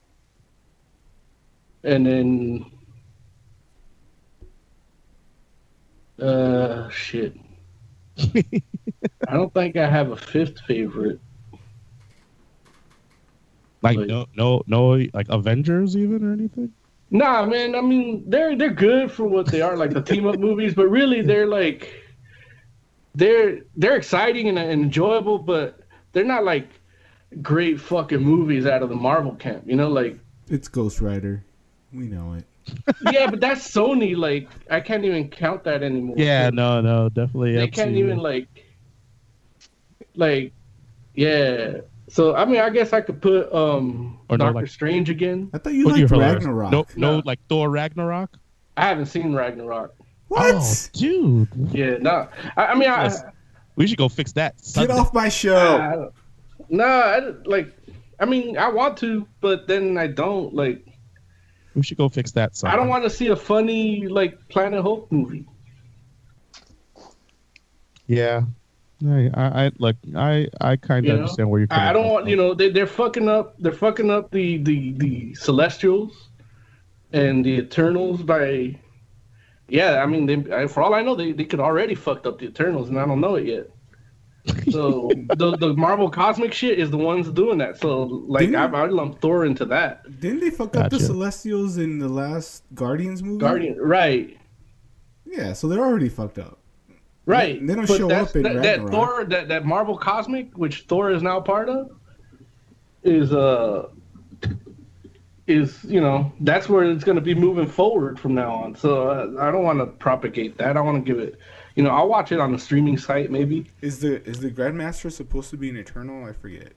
[1.84, 2.66] and then
[6.22, 7.38] uh, shit.
[8.20, 11.20] I don't think I have a fifth favorite.
[13.82, 16.74] Like Like- no, no, no, like Avengers even or anything?
[17.12, 17.74] Nah, man.
[17.76, 20.74] I mean, they're they're good for what they are, like the team up movies.
[20.76, 21.92] But really, they're like
[23.16, 25.80] they're they're exciting and, and enjoyable, but
[26.14, 26.68] they're not like
[27.42, 29.64] great fucking movies out of the Marvel camp.
[29.66, 30.18] You know, like
[30.48, 31.44] It's Ghost Rider.
[31.94, 32.46] We know it.
[33.12, 34.16] yeah, but that's Sony.
[34.16, 36.16] Like I can't even count that anymore.
[36.20, 37.56] Yeah, no, no, definitely.
[37.56, 38.48] they can't to- even like,
[40.16, 40.54] like,
[41.16, 41.80] yeah.
[42.10, 45.50] So I mean, I guess I could put um Or no, Doctor like- Strange again.
[45.54, 46.22] I thought you What liked prefer?
[46.34, 46.72] Ragnarok.
[46.72, 47.22] No, no, No.
[47.26, 48.38] like Thor Ragnarok.
[48.78, 49.96] I haven't seen Ragnarok.
[50.30, 50.56] What?
[50.56, 52.28] Oh, dude, Yeah, no.
[52.56, 53.12] I, I mean, I,
[53.76, 54.56] we should go fix that.
[54.76, 55.78] Get off my I, show.
[55.78, 56.14] I don't-
[56.70, 57.74] no, I, like,
[58.20, 60.54] I mean, I want to, but then I don't.
[60.54, 60.86] Like,
[61.74, 62.56] We should go fix that.
[62.56, 62.74] Sunday.
[62.74, 65.46] I don't want to see a funny like Planet Hulk movie.
[68.08, 68.42] Yeah,
[69.08, 71.20] I, I, I like, I, I kind of You know?
[71.24, 72.12] understand where you're coming I don't from.
[72.12, 76.30] want you know they they're fucking up they're fucking up the the the Celestials
[77.14, 78.76] and the Eternals by
[79.70, 82.40] yeah I mean they I- for all I know they, they could already fucked up
[82.40, 83.70] the Eternals and I don't know it yet.
[84.72, 87.78] So the the Marvel cosmic shit is the ones doing that.
[87.80, 91.78] So like Didn't- I I lump Thor into that Didn't they fuck up the Celestials
[91.78, 93.40] in the last Guardians movie?
[93.40, 94.38] Guardian right
[95.26, 96.58] Yeah, so they're already fucked up.
[97.26, 97.66] right.
[97.66, 101.12] They don't But show up in that, that Thor that that Marvel cosmic which Thor
[101.12, 101.92] is now part of
[103.04, 103.90] is uh
[105.50, 108.76] is you know that's where it's going to be moving forward from now on.
[108.76, 110.78] So uh, I don't want to propagate that.
[110.78, 111.40] I want to give it,
[111.76, 113.66] you know, I'll watch it on the streaming site maybe.
[113.82, 116.24] Is the is the Grandmaster supposed to be an Eternal?
[116.24, 116.74] I forget.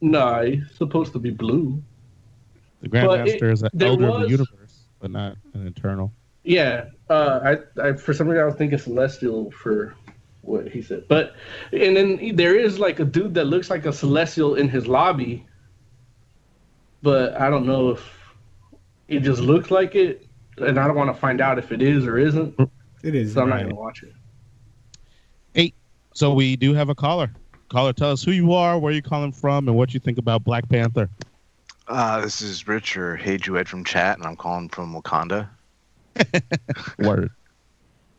[0.00, 1.82] No, it's supposed to be blue.
[2.80, 6.12] The Grandmaster is an there elder of the universe, but not an eternal.
[6.44, 9.94] Yeah, uh, I, I for some reason I was thinking celestial for
[10.42, 11.34] what he said, but
[11.72, 15.46] and then there is like a dude that looks like a celestial in his lobby,
[17.02, 18.12] but I don't know if
[19.08, 20.26] it just looks like it,
[20.58, 22.58] and I don't want to find out if it is or isn't.
[23.02, 23.34] It is.
[23.34, 24.12] So I'm not gonna watch it.
[25.54, 25.74] Eight.
[26.14, 27.32] So we do have a caller.
[27.68, 30.44] Caller, tell us who you are, where you're calling from, and what you think about
[30.44, 31.08] Black Panther.
[31.88, 35.48] Uh, this is Rich or Hey Duet from chat, and I'm calling from Wakanda.
[36.98, 37.30] Word.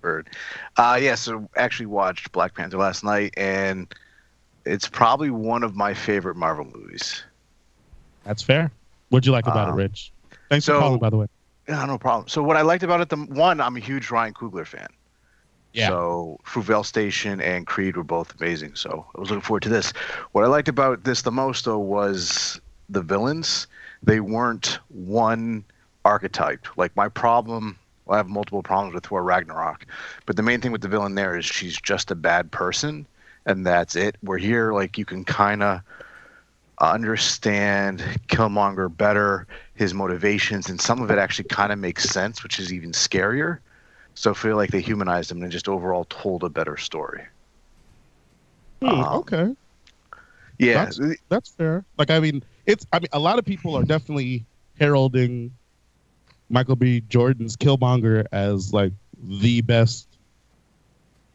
[0.02, 0.30] Bird.
[0.76, 3.94] Uh, yeah, so actually watched Black Panther last night, and
[4.66, 7.24] it's probably one of my favorite Marvel movies.
[8.24, 8.72] That's fair.
[9.10, 10.12] What'd you like about Um, it, Rich?
[10.50, 11.28] Thanks so- for calling, by the way.
[11.68, 12.28] Yeah, no problem.
[12.28, 14.88] So what I liked about it, the one, I'm a huge Ryan Coogler fan.
[15.72, 15.88] Yeah.
[15.88, 18.76] So Fruitvale Station and Creed were both amazing.
[18.76, 19.92] So I was looking forward to this.
[20.34, 22.60] What I liked about this the most, though, was
[22.90, 23.68] the villains.
[24.04, 25.64] They weren't one
[26.06, 26.68] archetype.
[26.78, 29.86] Like my problem, well, I have multiple problems with Thor Ragnarok,
[30.26, 33.08] but the main thing with the villain there is she's just a bad person,
[33.46, 34.18] and that's it.
[34.22, 35.80] We're here, like you can kind of
[36.82, 42.60] understand Killmonger better, his motivations, and some of it actually kind of makes sense, which
[42.60, 43.60] is even scarier.
[44.16, 47.28] So I feel like they humanized him and just overall told a better story.
[48.82, 49.56] Hmm, Um, okay.
[50.60, 51.86] Yeah, That's, that's fair.
[51.98, 52.86] Like, I mean, it's.
[52.92, 54.46] I mean, a lot of people are definitely
[54.80, 55.52] heralding
[56.50, 57.02] Michael B.
[57.02, 60.08] Jordan's Killmonger as like the best,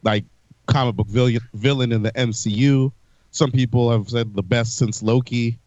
[0.02, 0.24] like
[0.66, 2.92] comic book villain villain in the MCU.
[3.30, 5.58] Some people have said the best since Loki.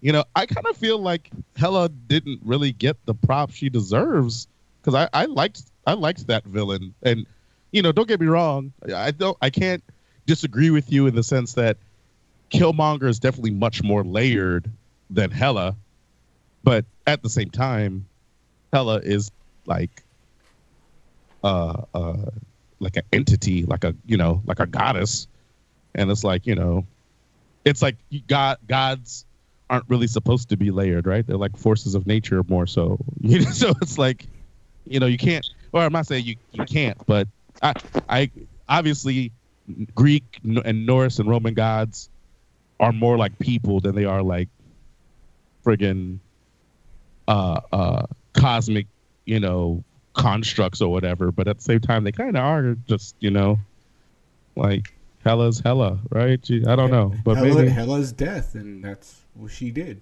[0.00, 4.46] You know, I kind of feel like Hela didn't really get the prop she deserves
[4.80, 7.26] because I, I liked I liked that villain, and
[7.72, 9.82] you know, don't get me wrong, I don't I can't
[10.26, 11.76] disagree with you in the sense that
[12.50, 14.70] Killmonger is definitely much more layered
[15.10, 15.76] than Hela,
[16.62, 18.06] but at the same time,
[18.72, 19.30] Hela is
[19.66, 20.02] like
[21.42, 22.30] uh uh
[22.80, 25.26] like an entity, like a you know, like a goddess.
[25.94, 26.86] And it's like, you know,
[27.66, 27.96] it's like
[28.28, 29.26] God gods
[29.68, 31.26] aren't really supposed to be layered, right?
[31.26, 32.96] They're like forces of nature more so.
[33.20, 34.24] You know, so it's like,
[34.86, 37.26] you know, you can't or I'm not saying you, you can't, but
[37.60, 37.74] I
[38.08, 38.30] I
[38.68, 39.32] obviously
[39.94, 42.08] Greek and Norse and Roman gods
[42.78, 44.48] are more like people than they are like
[45.64, 46.20] friggin'
[47.26, 48.86] uh uh cosmic,
[49.24, 49.82] you know,
[50.14, 51.32] constructs or whatever.
[51.32, 53.58] But at the same time they kinda are just, you know,
[54.54, 54.95] like
[55.26, 56.40] Hela's Hella, right?
[56.40, 57.12] Gee, I don't know.
[57.24, 60.00] But Hela, maybe Hela's death, and that's what she did.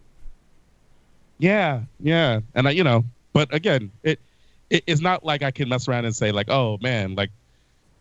[1.38, 4.20] Yeah, yeah, and I, you know, but again, it,
[4.68, 7.30] it it's not like I can mess around and say like, oh man, like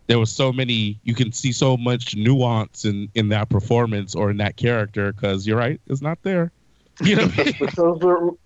[0.07, 0.99] there was so many.
[1.03, 5.47] You can see so much nuance in in that performance or in that character because
[5.47, 6.51] you're right, it's not there.
[7.01, 7.55] You know, I mean?
[7.59, 8.37] because the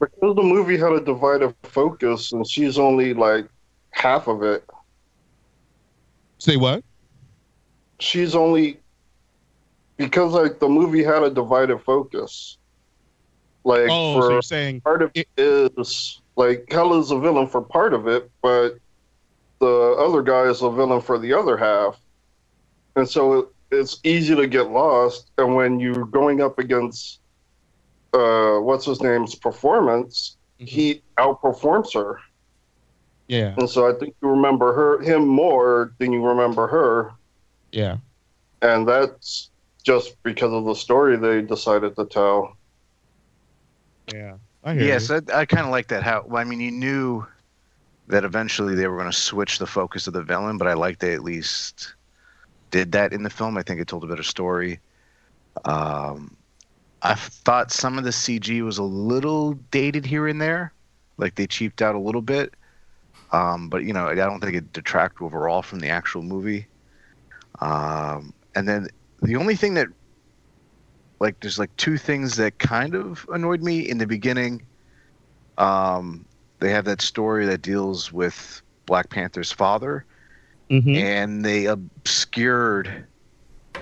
[0.00, 3.48] because the movie had a divided focus and she's only like
[3.92, 4.64] half of it.
[6.38, 6.84] say what?
[8.00, 8.80] She's only
[9.96, 12.58] because like the movie had a divided focus.
[13.64, 17.62] Like Oh, so for you're saying part of it is like Hela's a villain for
[17.62, 18.78] part of it, but
[19.60, 21.98] the other guy is a villain for the other half.
[22.96, 27.20] And so it's easy to get lost, and when you're going up against
[28.12, 32.20] uh, what's his name's performance, he outperforms her,
[33.26, 37.12] Yeah, and so I think you remember her him more than you remember her,
[37.74, 37.98] yeah.
[38.62, 39.50] and that's
[39.82, 42.56] just because of the story they decided to tell.
[44.12, 44.38] Yeah.
[44.64, 45.22] I hear Yes, you.
[45.32, 46.02] I, I kind of like that.
[46.02, 47.26] How well, I mean, you knew
[48.08, 50.98] that eventually they were going to switch the focus of the villain, but I like
[50.98, 51.94] they at least
[52.70, 53.56] did that in the film.
[53.58, 54.80] I think it told a better story.
[55.64, 56.36] Um,
[57.02, 60.72] I thought some of the CG was a little dated here and there,
[61.18, 62.54] like they cheaped out a little bit.
[63.32, 66.66] Um, but you know, I don't think it detracted overall from the actual movie.
[67.60, 68.88] Um, and then
[69.22, 69.88] the only thing that
[71.20, 74.66] like there's like two things that kind of annoyed me in the beginning.
[75.58, 76.26] Um,
[76.60, 80.06] they have that story that deals with Black Panther's father,
[80.70, 80.96] Mhm.
[80.96, 83.06] and they obscured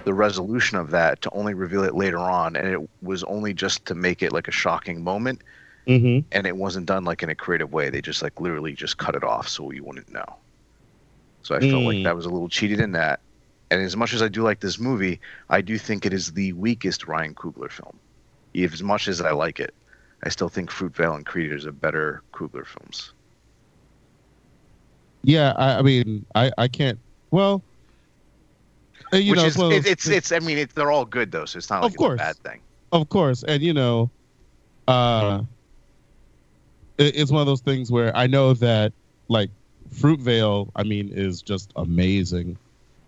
[0.05, 3.85] the resolution of that to only reveal it later on, and it was only just
[3.87, 5.43] to make it like a shocking moment,
[5.89, 6.25] Mhm.
[6.33, 7.89] and it wasn't done like in a creative way.
[7.89, 10.25] They just like literally just cut it off so you wouldn't know.
[11.43, 12.05] So I felt like Mm.
[12.05, 13.21] that was a little cheated in that.
[13.73, 15.19] And as much as I do like this movie,
[15.49, 17.99] I do think it is the weakest Ryan Coogler film.
[18.53, 19.73] If as much as I like it,
[20.23, 23.15] I still think Fruitvale and Creed are better Coogler films.
[25.23, 26.99] Yeah, I, I mean, I, I can't.
[27.31, 27.63] Well,
[29.11, 31.07] uh, you Which know, is one of it, those- it's it's I mean they're all
[31.07, 32.21] good though, so it's not like Of course.
[32.21, 32.61] a bad thing.
[32.93, 34.11] of course, and you know,
[34.87, 35.41] uh,
[36.99, 38.93] it, it's one of those things where I know that
[39.29, 39.49] like
[39.95, 42.59] Fruitvale, I mean, is just amazing.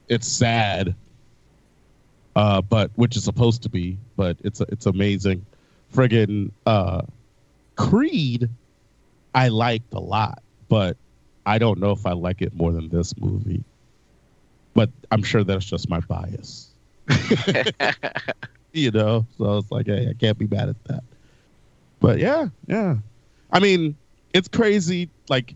[0.09, 0.95] It's sad,
[2.37, 5.45] uh, but which is supposed to be, but it's it's amazing.
[5.95, 7.03] Friggin' uh,
[7.77, 8.49] Creed,
[9.35, 10.97] I liked a lot, but
[11.47, 13.63] I don't know if I like it more than this movie.
[14.75, 16.71] But I'm sure that's just my bias.
[18.73, 21.05] you know, so it's like, hey, I can't be mad at that.
[22.01, 22.97] But yeah, yeah.
[23.53, 23.97] I mean,
[24.33, 25.09] it's crazy.
[25.29, 25.55] Like,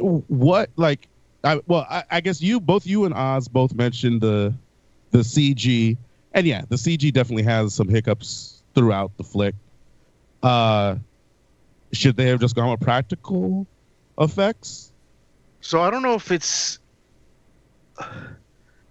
[0.00, 0.70] what?
[0.76, 1.06] Like,
[1.44, 4.54] I well, I, I guess you both you and Oz both mentioned the
[5.10, 5.96] the CG,
[6.32, 9.54] and yeah, the CG definitely has some hiccups throughout the flick.
[10.42, 10.96] Uh,
[11.92, 13.66] should they have just gone with practical
[14.18, 14.92] effects?
[15.60, 16.78] So I don't know if it's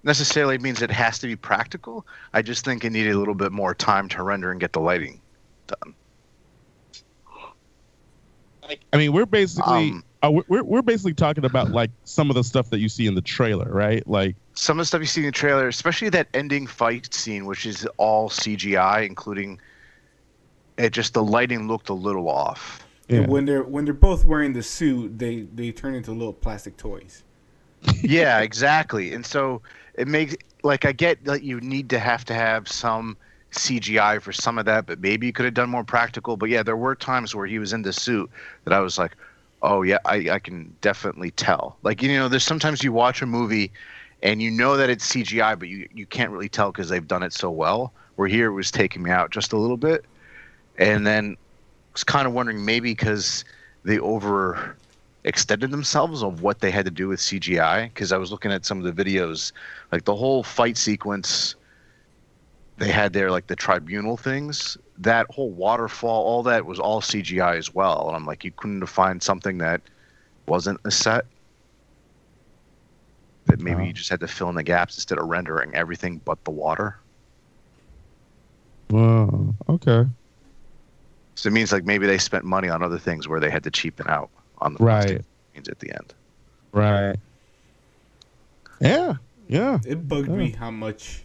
[0.03, 2.05] necessarily means it has to be practical.
[2.33, 4.79] I just think it needed a little bit more time to render and get the
[4.79, 5.21] lighting
[5.67, 5.95] done.
[8.93, 12.35] I mean, we're basically Um, uh, we're- we're we're basically talking about like some of
[12.35, 14.05] the stuff that you see in the trailer, right?
[14.07, 17.45] Like, Some of the stuff you see in the trailer, especially that ending fight scene,
[17.45, 19.59] which is all CGI, including
[20.77, 22.85] it just the lighting looked a little off.
[23.07, 23.21] yeah.
[23.21, 27.23] When they're when they're both wearing the suit, they they turn into little plastic toys.
[28.03, 29.13] yeah, exactly.
[29.13, 29.61] And so
[29.93, 33.15] it makes like I get that you need to have to have some
[33.51, 36.37] CGI for some of that, but maybe you could have done more practical.
[36.37, 38.29] But yeah, there were times where he was in the suit
[38.65, 39.15] that I was like,
[39.61, 41.77] oh yeah, I, I can definitely tell.
[41.83, 43.71] Like you know, there's sometimes you watch a movie
[44.21, 47.23] and you know that it's CGI, but you you can't really tell because they've done
[47.23, 47.93] it so well.
[48.15, 50.05] Where here it was taking me out just a little bit,
[50.77, 53.45] and then I was kind of wondering maybe because
[53.83, 54.75] they over
[55.23, 58.65] extended themselves of what they had to do with CGI because I was looking at
[58.65, 59.51] some of the videos,
[59.91, 61.55] like the whole fight sequence
[62.77, 67.57] they had there, like the tribunal things, that whole waterfall, all that was all CGI
[67.57, 68.07] as well.
[68.07, 69.81] And I'm like, you couldn't have find something that
[70.45, 71.25] wasn't a set
[73.45, 73.85] that maybe uh-huh.
[73.85, 76.97] you just had to fill in the gaps instead of rendering everything but the water.
[78.91, 79.55] Wow.
[79.69, 80.05] Okay.
[81.35, 83.71] So it means like maybe they spent money on other things where they had to
[83.71, 84.29] cheapen out
[84.59, 85.01] on the Right.
[85.01, 86.13] costume scenes at the end.
[86.73, 87.15] Right.
[88.81, 89.13] Yeah.
[89.47, 89.79] Yeah.
[89.85, 90.35] It bugged Yeah.
[90.35, 91.23] me how much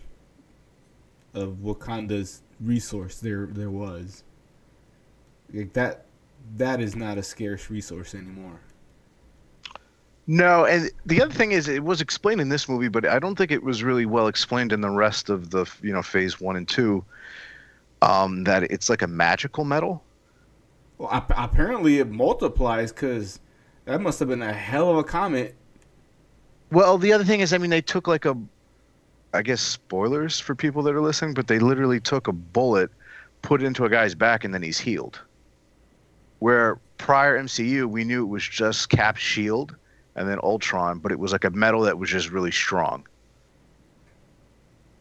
[1.34, 4.24] of Wakanda's resource there there was.
[5.52, 6.06] Like that
[6.56, 8.60] that is not a scarce resource anymore.
[10.26, 13.36] No, and the other thing is, it was explained in this movie, but I don't
[13.36, 16.56] think it was really well explained in the rest of the, you know, phase one
[16.56, 17.04] and two.
[18.00, 20.02] Um, that it's like a magical metal.
[20.98, 23.40] Well, ap- apparently it multiplies because
[23.84, 25.54] that must have been a hell of a comet.
[26.70, 28.36] Well, the other thing is, I mean, they took like a,
[29.34, 32.90] I guess spoilers for people that are listening, but they literally took a bullet,
[33.42, 35.20] put it into a guy's back, and then he's healed.
[36.38, 39.74] Where prior MCU, we knew it was just Cap's shield
[40.14, 43.06] and then Ultron, but it was like a metal that was just really strong.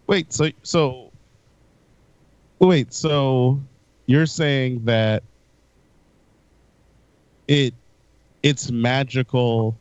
[0.08, 0.34] Wait.
[0.34, 1.12] So so.
[2.60, 2.92] Wait.
[2.94, 3.62] So
[4.08, 5.22] you're saying that
[7.48, 7.74] it
[8.42, 9.78] it's magical.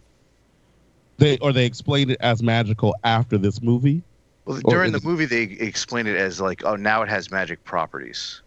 [1.17, 4.03] they or they explained it as magical after this movie.
[4.45, 7.31] Well, Or during the it- movie, they explained it as like, oh, now it has
[7.31, 8.43] magic properties,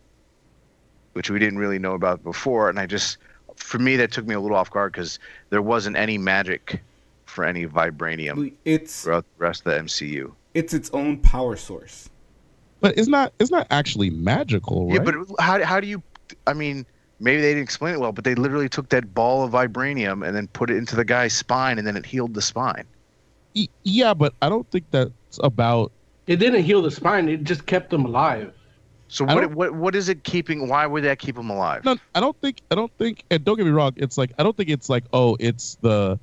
[1.13, 2.69] which we didn't really know about before.
[2.69, 3.17] And I just,
[3.55, 5.19] for me, that took me a little off guard because
[5.49, 6.81] there wasn't any magic
[7.25, 10.31] for any vibranium It's throughout the rest of the MCU.
[10.53, 12.09] it's its own power source.
[12.81, 14.95] But it's not it's not actually magical, right?
[14.95, 16.03] Yeah, but how how do you?
[16.45, 16.85] I mean,
[17.19, 20.35] maybe they didn't explain it well, but they literally took that ball of vibranium and
[20.35, 22.85] then put it into the guy's spine, and then it healed the spine.
[23.83, 25.09] Yeah, but I don't think that's
[25.43, 25.91] about.
[26.27, 27.29] It didn't heal the spine.
[27.29, 28.53] It just kept them alive.
[29.07, 30.67] So what what what is it keeping?
[30.67, 31.85] Why would that keep them alive?
[31.85, 32.61] No, I don't think.
[32.71, 33.23] I don't think.
[33.29, 33.93] And don't get me wrong.
[33.97, 36.19] It's like I don't think it's like oh, it's the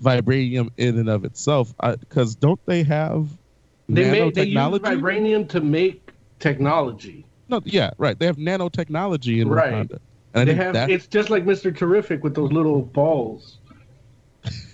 [0.00, 1.74] vibranium in and of itself.
[2.00, 3.28] Because don't they have
[3.88, 4.80] They made they used nanotechnology?
[5.00, 7.26] vibranium to make technology.
[7.48, 8.18] no, yeah, right.
[8.18, 9.72] They have nanotechnology in Right.
[9.88, 9.98] Wakanda.
[10.34, 11.76] And I they have that it's just like Mr.
[11.76, 13.58] Terrific with those little balls.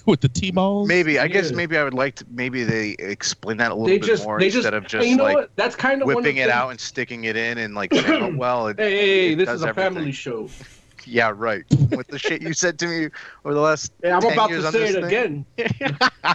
[0.09, 0.89] With the T-balls.
[0.89, 3.99] Maybe I guess maybe I would like to maybe they explain that a little They
[3.99, 5.51] bit just more they instead just of just you know like what?
[5.57, 7.93] That's kind of one of whipping it things- out and sticking it in and like
[7.95, 9.95] saying, oh, well, it, Hey, hey, hey, it this does is a everything.
[9.95, 10.49] family show.
[11.05, 11.65] Yeah, right.
[11.97, 13.09] With the shit you said to me
[13.45, 15.47] over the last Hey, I'm 10 about years to say it thing.
[15.57, 15.97] again.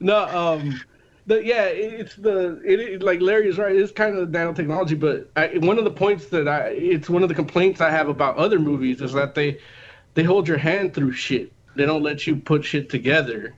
[0.00, 0.80] no, um,
[1.26, 3.74] the yeah, it- it's the it, it like Larry is right.
[3.74, 7.28] It's kind of nanotechnology, but I, one of the points that I it's one of
[7.28, 9.58] the complaints I have about other movies is that they
[10.14, 11.50] they hold your hand through shit.
[11.76, 13.54] They don't let you put shit together.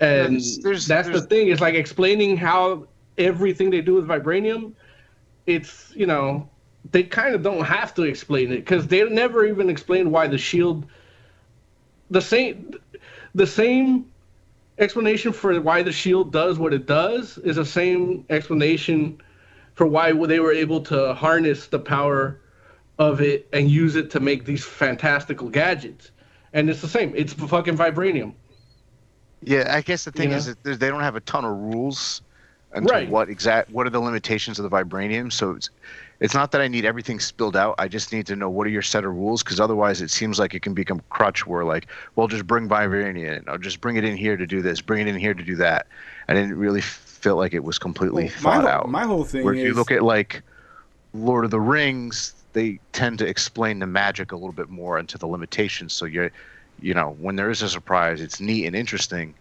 [0.00, 1.48] And There's- there's- that's the thing.
[1.48, 2.86] It's like explaining how
[3.16, 4.72] everything they do with vibranium.
[5.46, 6.48] It's you know
[6.90, 10.38] they kind of don't have to explain it because they never even explain why the
[10.38, 10.86] shield
[12.10, 12.72] the same
[13.34, 14.06] the same
[14.78, 19.20] explanation for why the shield does what it does is the same explanation
[19.74, 22.40] for why they were able to harness the power
[22.98, 26.10] of it and use it to make these fantastical gadgets
[26.52, 28.32] and it's the same it's fucking vibranium
[29.42, 30.54] Yeah, I guess the thing You is know?
[30.64, 32.22] that they don't have a ton of rules
[32.74, 33.08] into Right.
[33.08, 35.32] what exact what are the limitations of the vibranium.
[35.32, 35.70] So it's
[36.20, 37.76] it's not that I need everything spilled out.
[37.78, 40.38] I just need to know what are your set of rules because otherwise it seems
[40.40, 41.86] like it can become crutch where like,
[42.16, 45.00] well, just bring vibranium in or just bring it in here to do this, bring
[45.00, 45.86] it in here to do that.
[46.26, 48.88] I didn't really feel like it was completely Well, my thought whole- out.
[48.90, 50.42] my whole thing Where if you look at like
[51.14, 55.18] Lord of the Rings, they tend to explain the magic a little bit more into
[55.18, 55.92] the limitations.
[55.92, 56.30] So you're,
[56.80, 59.34] you know, when there is a surprise, it's neat and interesting,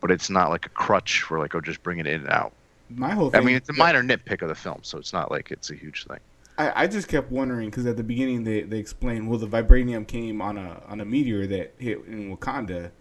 [0.00, 2.52] but it's not like a crutch for like, oh, just bring it in and out.
[2.88, 5.50] My whole I mean, it's a minor nitpick of the film, so it's not like
[5.50, 6.20] it's a huge thing.
[6.58, 10.06] I, I just kept wondering because at the beginning they, they explained well the vibranium
[10.06, 12.92] came on a on a meteor that hit in Wakanda,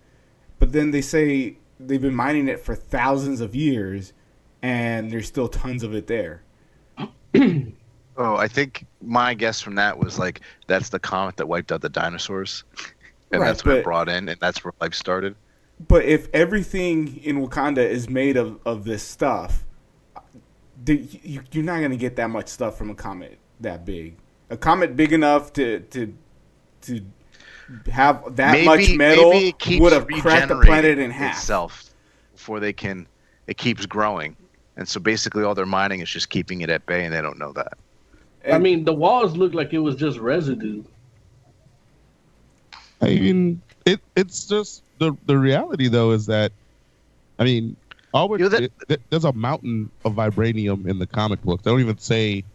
[0.60, 4.14] but then they say they've been mining it for thousands of years,
[4.62, 6.42] and there's still tons of it there.
[8.18, 11.82] Oh, I think my guess from that was like that's the comet that wiped out
[11.82, 12.64] the dinosaurs,
[13.32, 15.36] and Right, that's what it brought in, and that's where life started.
[15.88, 19.66] But if everything in Wakanda is made of, of this stuff,
[20.84, 24.16] the, you, you're not gonna get that much stuff from a comet that big.
[24.50, 26.14] A comet big enough to to
[26.84, 27.02] to
[27.92, 29.32] have that much metal
[29.80, 31.36] would have cracked the planet in half.
[31.36, 31.90] itself
[32.34, 33.08] before they can.
[33.48, 34.36] It keeps growing,
[34.78, 37.38] and so basically all they're mining is just keeping it at bay, and they don't
[37.38, 37.78] know that.
[38.52, 40.84] I mean the walls look like it was just residue
[43.02, 46.54] I mean, it it's just the the reality though is that,
[47.40, 47.78] I mean,
[48.14, 51.64] all we're, it- it- there's a mountain of vibranium in the comic book.
[51.64, 52.46] They don't even say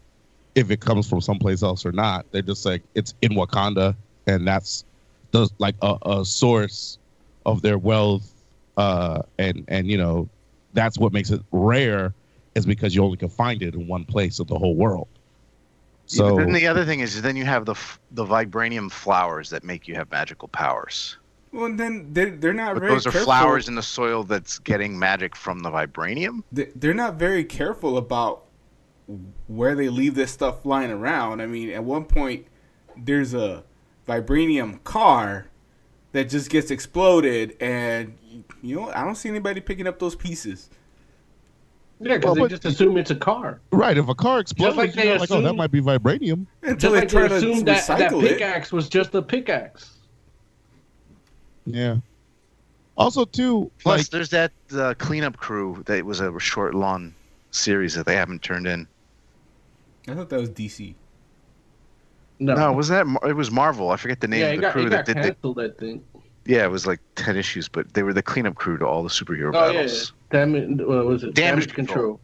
[0.54, 2.26] if it comes from someplace else or not.
[2.32, 4.84] They're just like it's in Wakanda, and that's
[5.32, 6.98] the like a, a source
[7.46, 8.32] of their wealth,
[8.76, 10.30] uh, and and you know
[10.72, 12.14] that's what makes it rare
[12.56, 15.08] is because you only can find it in one place of the whole world.
[16.12, 17.74] Yeah, then the other thing is, then you have the
[18.12, 21.16] the vibranium flowers that make you have magical powers.
[21.52, 23.26] Well, then they're, they're not But very those are careful.
[23.26, 26.42] flowers in the soil that's getting magic from the vibranium.
[26.52, 28.44] they- they're not very careful about
[29.48, 31.40] where they leave this stuff flying around.
[31.40, 32.46] I mean, at one point,
[32.96, 33.64] there's a
[34.08, 35.46] vibranium car
[36.12, 38.16] that just gets exploded, and
[38.62, 40.70] you know, I don't see anybody picking up those pieces.
[42.00, 44.76] Yeah because Well, they but- just assume it's a car right, if a car explodes,
[44.76, 46.46] like you they know, like oh, that might be vibranium.
[46.62, 48.28] Until just they like try they to assumed that, that recycle it.
[48.30, 49.98] pickaxe was just a pickaxe
[51.66, 51.96] Yeah.
[52.96, 57.14] Also, too, Plus, like there's that uh, cleanup crew that was a short, long
[57.50, 58.86] series that they haven't turned in.
[60.08, 60.94] I thought that was DC.
[62.40, 63.90] no, No, was that it was Marvel?
[63.90, 65.16] I forget the name yeah of the got, crew it that got did.
[65.16, 66.02] The, canceled i think
[66.46, 69.08] yeah, it was like ten issues, but they were the cleanup crew to all the
[69.08, 69.82] superhero oh yeah, yeah.
[69.82, 70.12] battles.
[70.30, 72.20] damage what was it Damage damage, control.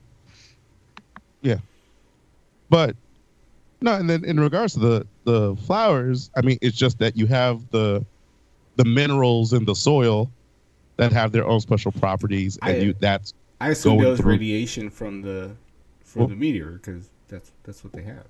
[2.69, 2.97] But
[3.81, 7.27] no, and then in regards to the the flowers, I mean, it's just that you
[7.27, 8.05] have the
[8.77, 10.31] the minerals in the soil
[10.97, 14.21] that have their own special properties, and I- you that's I assume going there was
[14.21, 15.53] through- radiation from the
[16.05, 18.27] from Well- the meteor because that's that's what they have.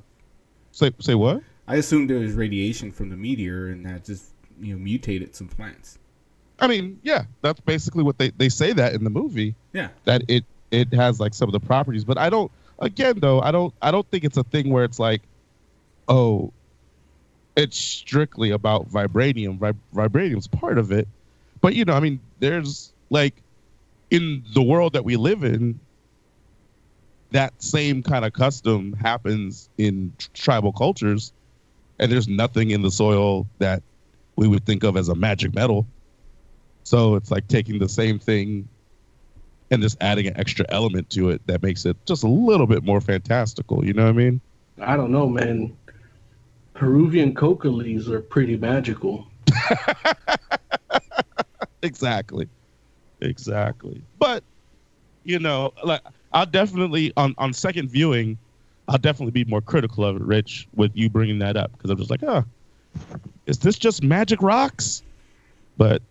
[0.72, 1.42] say say what?
[1.68, 5.48] I assumed there was radiation from the meteor and that just you know mutated some
[5.48, 5.98] plants.
[6.58, 9.54] I mean, yeah, that's basically what they they say that in the movie.
[9.72, 9.88] Yeah.
[10.04, 12.50] that it it has like some of the properties, but I don't.
[12.78, 15.22] Again, though, I don't I don't think it's a thing where it's like,
[16.08, 16.52] oh,
[17.56, 19.58] it's strictly about vibranium.
[19.58, 21.08] Vib- vibranium's part of it,
[21.60, 23.34] but you know, I mean, there's like
[24.10, 25.78] in the world that we live in,
[27.32, 31.32] that same kind of custom happens in tr- tribal cultures,
[31.98, 33.82] and there's nothing in the soil that
[34.36, 35.86] we would think of as a magic metal.
[36.84, 38.68] So it's like taking the same thing
[39.70, 42.84] and just adding an extra element to it that makes it just a little bit
[42.84, 43.84] more fantastical.
[43.84, 44.40] You know what I mean?
[44.80, 45.76] I don't know, man.
[46.74, 49.26] Peruvian coca leaves are pretty magical.
[51.82, 52.48] exactly,
[53.20, 54.02] exactly.
[54.18, 54.44] But
[55.24, 58.38] you know, like I'll definitely on on second viewing,
[58.88, 61.96] I'll definitely be more critical of it, Rich, with you bringing that up because I'm
[61.96, 62.44] just like, oh,
[63.46, 65.02] is this just magic rocks?
[65.76, 66.02] But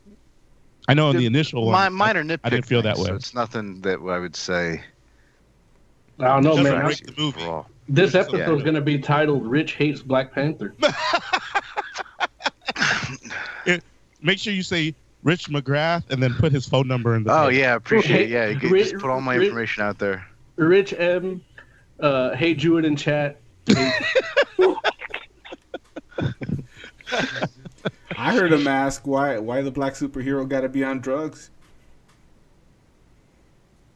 [0.87, 2.39] I know in the initial My, one, minor I, nitpick.
[2.43, 3.05] I didn't feel that way.
[3.05, 4.83] So it's nothing that I would say.
[6.19, 6.85] I don't know, man.
[6.85, 7.41] break the movie.
[7.41, 7.67] overall.
[7.89, 8.21] This Yeah.
[8.51, 10.73] is gonna be titled "Rich Hates Black Panther."
[14.21, 17.31] Make sure you say Rich McGrath and then put his phone number in the.
[17.37, 18.29] Oh yeah, appreciate it.
[18.29, 20.25] Yeah, you could Ri- just put all my Ri- information out there.
[20.55, 21.43] Rich M,
[21.99, 23.39] uh, hey Jewett in chat.
[28.17, 31.49] I heard him ask why why the black superhero got to be on drugs.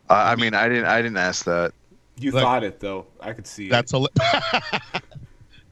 [0.10, 0.86] Uh, I mean, I didn't.
[0.86, 1.74] I didn't ask that.
[2.18, 3.06] You Like- thought it though.
[3.20, 4.06] I could see That's a.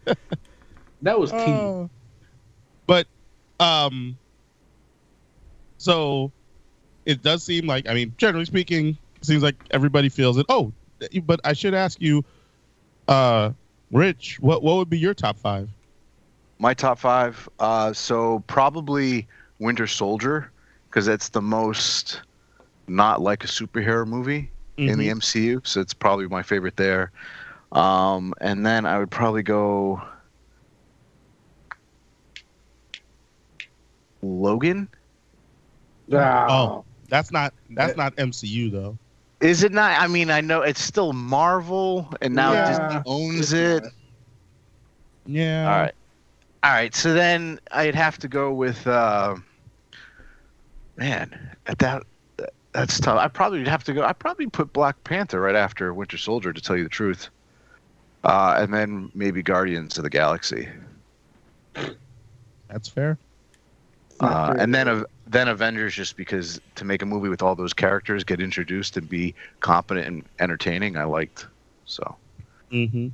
[1.03, 1.37] That was T.
[1.37, 1.87] Uh,
[2.87, 3.05] but
[3.59, 4.17] um
[5.77, 6.31] so
[7.05, 10.71] it does seem like i mean generally speaking it seems like everybody feels it oh
[11.25, 12.23] but i should ask you
[13.07, 13.51] uh
[13.91, 15.69] rich what what would be your top five
[16.59, 17.47] My top five.
[17.59, 19.27] Uh, so probably
[19.59, 20.51] Winter Soldier
[20.89, 22.21] because it's the most
[22.87, 25.61] not like a superhero movie in the MCU.
[25.63, 27.11] So it's probably my favorite there.
[27.71, 30.01] Um, and then I would probably go
[34.21, 34.89] Logan.
[36.11, 38.97] Oh that's not that's not mcu though
[39.41, 39.99] Is it not?
[40.01, 42.65] I mean, I know it's still Marvel, and now Yeah.
[42.67, 43.83] Disney owns it.
[45.25, 45.93] yeah All right.
[46.67, 46.93] All right.
[46.93, 49.37] So then I'd have to go with uh
[50.97, 52.03] man, at that
[52.73, 53.17] that's tough.
[53.19, 56.53] I probably would have to go I probably put Black Panther right after Winter Soldier
[56.53, 57.29] to tell you the truth.
[58.25, 60.69] Uh and then maybe Guardians of the Galaxy.
[62.69, 63.19] that's fair
[64.19, 67.73] Uh, and then uh, then Avengers just because to make a movie with all those
[67.73, 71.47] characters get introduced and be competent and entertaining, I liked.
[71.85, 72.17] So
[72.71, 73.09] mm-hmm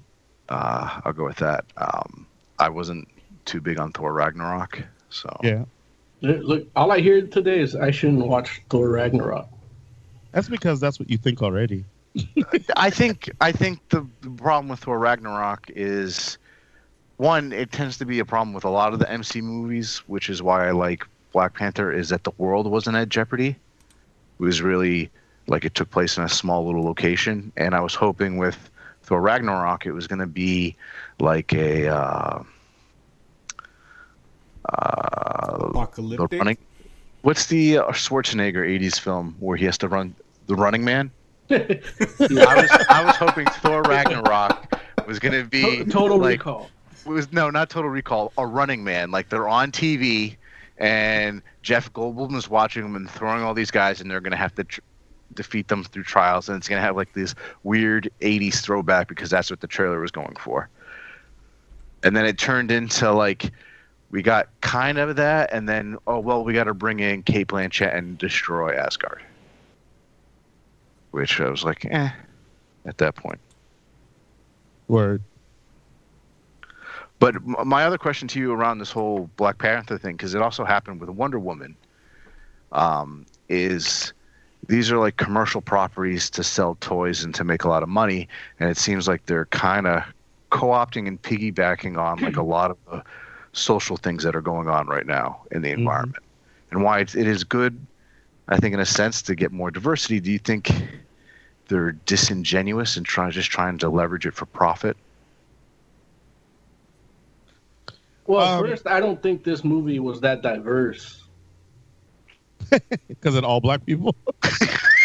[0.50, 1.66] uh I'll go with that.
[1.78, 2.28] Um
[2.60, 3.08] I wasn't
[3.46, 5.66] too big on Thor Ragnarok, so yeah
[6.22, 9.50] Look, all I hear today is I shouldn't watch Thor Ragnarok.
[10.32, 11.84] that's because that's what you think already
[12.78, 16.38] I think I think the, the problem with Thor Ragnarok is
[17.18, 20.30] one, it tends to be a problem with a lot of the MC movies, which
[20.30, 23.50] is why I like Black Panther, is that the world wasn't at jeopardy.
[23.50, 25.10] It was really
[25.48, 28.70] like it took place in a small little location, and I was hoping with
[29.04, 30.76] Thor Ragnarok it was going to be
[31.20, 32.44] like a uh,
[34.70, 36.40] uh, the Apocalyptic.
[36.40, 36.58] running.
[37.22, 40.16] What's the uh, Schwarzenegger '80s film where he has to run
[40.48, 41.12] the Running Man?
[41.50, 41.58] I
[42.30, 44.74] was I was hoping Thor Ragnarok
[45.08, 46.70] was gonna be Total like, Recall.
[47.06, 49.12] It was no, not Total Recall, a Running Man.
[49.12, 50.38] Like they're on TV,
[50.78, 54.56] and Jeff Goldblum is watching them and throwing all these guys, and they're gonna have
[54.56, 54.82] to tr-
[55.34, 59.50] defeat them through trials, and it's gonna have like this weird '80s throwback because that's
[59.50, 60.70] what the trailer was going for.
[62.04, 63.52] And then it turned into like
[64.14, 67.48] we got kind of that, and then oh well, we got to bring in Cate
[67.48, 69.24] Blanchett and destroy Asgard,
[71.10, 72.12] which I was like, eh,
[72.86, 73.40] at that point.
[74.88, 75.24] word.
[77.18, 80.64] But my other question to you around this whole Black Panther thing, because it also
[80.64, 81.76] happened with Wonder Woman,
[82.72, 84.14] um, is
[84.68, 88.28] these are like commercial properties to sell toys and to make a lot of money,
[88.60, 90.04] and it seems like they're kind of
[90.52, 93.04] co-opting and piggybacking on like a lot of the
[93.54, 96.24] social things that are going on right now in the environment,
[96.72, 97.88] and why it's, good.
[98.50, 100.20] I think in a sense to get more diversity.
[100.20, 100.72] Do you think
[101.70, 104.98] they're disingenuous and trying just trying to leverage it for profit?
[108.26, 111.24] Well, Um, first, I don't think this movie was that diverse.
[113.08, 114.16] Because of all black people.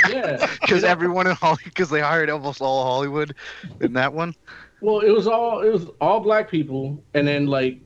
[0.09, 3.34] Yeah, Because everyone in Hollywood, because they hired almost all Hollywood
[3.80, 4.34] in that one.
[4.80, 7.80] Well, it was all it was all black people, and then like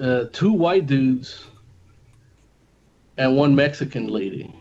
[0.00, 1.44] uh, two white dudes
[3.16, 4.54] and one Mexican lady,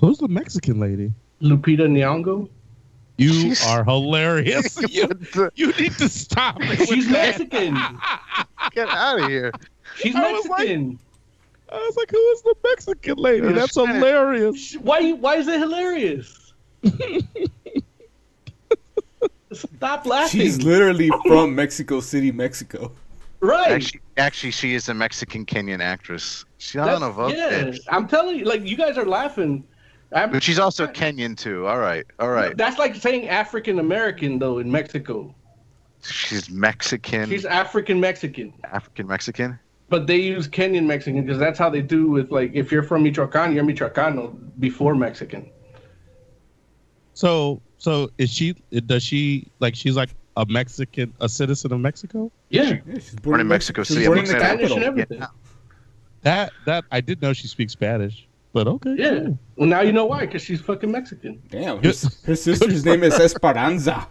[0.00, 1.12] Who's the Mexican lady?
[1.42, 2.48] Lupita Nyong'o.
[3.16, 4.80] You are hilarious.
[4.90, 5.08] you,
[5.56, 6.62] you need to stop.
[6.62, 7.08] She's.
[7.08, 7.74] Mexican.
[8.72, 9.52] Get out of here.
[9.96, 10.98] She's I was like- Mexican.
[11.70, 13.52] I was like, who is the Mexican lady?
[13.52, 14.74] That's hilarious.
[14.80, 15.12] Why?
[15.12, 16.54] Why is it hilarious?
[19.52, 20.40] Stop laughing.
[20.40, 22.92] She's literally from Mexico City, Mexico.
[23.40, 23.70] Right.
[23.70, 26.44] Actually, actually, she is a Mexican Kenyan actress.
[26.58, 29.64] She, I That's- don't know if yeah, I'm telling you, like you guys are laughing.
[30.12, 31.66] I'm, But she's also Kenyan too.
[31.66, 32.56] All right, all right.
[32.56, 35.34] That's like saying African American though in Mexico.
[36.02, 38.54] She's Mexican, She's African Mexican.
[38.64, 39.58] African Mexican.
[39.90, 43.02] But they use Kenyan Mexican because that's how they do with like if you're from
[43.02, 45.50] Michoacan, you're Michoacano before Mexican.
[47.14, 48.54] So, so is she?
[48.86, 49.74] Does she like?
[49.74, 52.30] She's like a Mexican, a citizen of Mexico.
[52.48, 54.06] Yeah, Yeah, she's Born in Mexico she's City.
[54.06, 54.46] born in the looking.
[54.46, 54.86] Spanish and capital.
[55.02, 55.22] everything.
[56.22, 58.94] That that I did know she speaks Spanish, but okay.
[58.96, 59.10] Yeah.
[59.20, 59.38] cool.
[59.56, 61.42] Well, now you know why because she's fucking Mexican.
[61.50, 64.06] Damn, her, Good- her sister's name is Esperanza.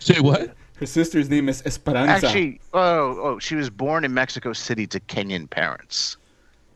[0.00, 0.54] Say what?
[0.76, 2.26] Her sister's name is Esperanza.
[2.26, 6.16] Actually, oh, oh, she was born in Mexico City to Kenyan parents.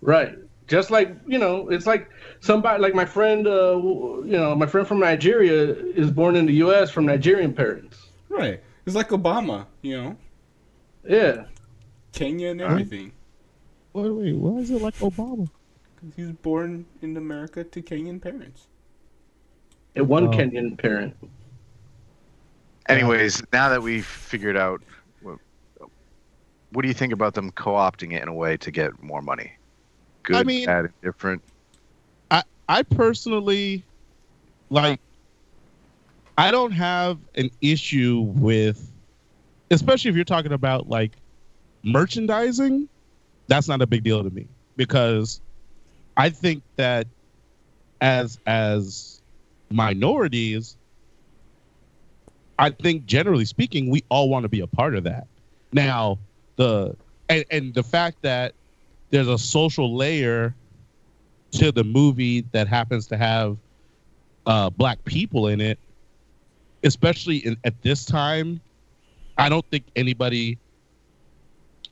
[0.02, 0.36] Right.
[0.66, 2.10] Just like you know, it's like
[2.40, 3.46] somebody like my friend.
[3.46, 3.76] Uh,
[4.24, 6.90] you know, my friend from Nigeria is born in the U.S.
[6.90, 8.03] from Nigerian parents.
[8.34, 8.60] Right?
[8.86, 10.16] It's like Obama, you know,
[11.04, 11.46] Yeah.
[12.12, 13.12] Kenya and everything.
[13.92, 14.32] Wait, wait.
[14.36, 15.48] Why is it like Obama?
[16.16, 18.66] He was born in America to Kenyan parents.
[19.96, 20.30] And one Oh.
[20.30, 21.16] Kenyan parent.
[22.88, 24.82] Anyways, now that we've figured out,
[25.22, 25.38] what,
[26.72, 29.52] what do you think about them co-opting it in a way to get more money?
[30.24, 31.42] Good, I mean- bad, different.
[32.30, 33.84] I I personally
[34.70, 35.00] like
[36.36, 38.90] I don't have an issue with
[39.70, 41.12] especially if you're talking about like
[41.82, 42.88] merchandising,
[43.46, 45.40] that's not a big deal to me because
[46.16, 47.06] I think that
[48.00, 49.22] as as
[49.70, 50.76] minorities
[52.58, 55.26] I think generally speaking we all want to be a part of that.
[55.72, 56.18] Now,
[56.56, 56.96] the
[57.28, 58.54] and, and the fact that
[59.10, 60.54] there's a social layer
[61.52, 63.56] to the movie that happens to have
[64.46, 65.78] uh, black people in it,
[66.84, 68.60] especially in, at this time,
[69.36, 70.58] I don't think anybody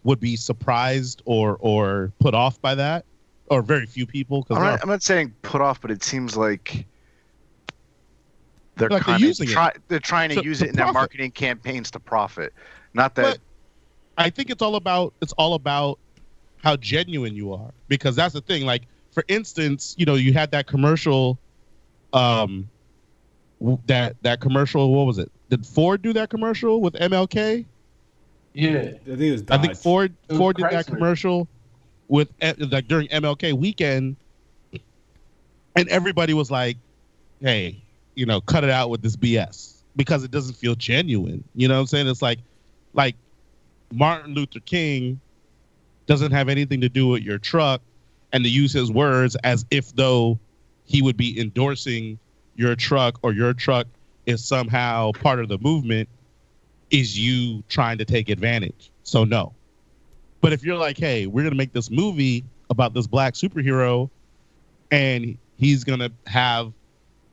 [0.04, 3.04] would be surprised or or put off by that,
[3.46, 4.46] or very few people.
[4.50, 6.86] I'm not, I'm not saying put off, but it seems like
[8.76, 9.82] they're Like they're kind of using it.
[9.88, 12.52] they're trying to To- use to it in their marketing campaigns to profit.
[12.94, 13.38] Not that But
[14.24, 15.98] I think it's all about it's all about
[16.62, 18.64] how genuine you are because that's the thing.
[18.64, 18.82] Like
[19.12, 21.38] for instance, you know, you had that commercial,
[22.12, 22.68] um,
[23.86, 24.92] that that commercial.
[24.92, 25.30] What was it?
[25.48, 27.64] Did Ford do that commercial with MLK?
[28.54, 28.70] Yeah.
[28.70, 31.48] I think it was I think Ford It Ford did that commercial
[32.08, 34.16] with eh, like during MLK weekend,
[35.76, 36.76] and everybody was like,
[37.40, 37.82] "Hey,
[38.14, 41.74] you know, cut it out with this BS because it doesn't feel genuine." You know
[41.74, 42.08] what I'm saying?
[42.08, 42.40] It's like,
[42.92, 43.16] like
[43.92, 45.20] Martin Luther King
[46.06, 47.80] doesn't have anything to do with your truck,
[48.32, 50.38] and to use his words as if though
[50.84, 52.18] he would be endorsing
[52.56, 53.86] your truck or your truck
[54.26, 56.08] is somehow part of the movement
[56.90, 58.90] is you trying to take advantage.
[59.02, 59.54] So no.
[60.40, 64.10] But if you're like, hey, we're gonna make this movie about this black superhero,
[64.90, 66.72] and he's gonna have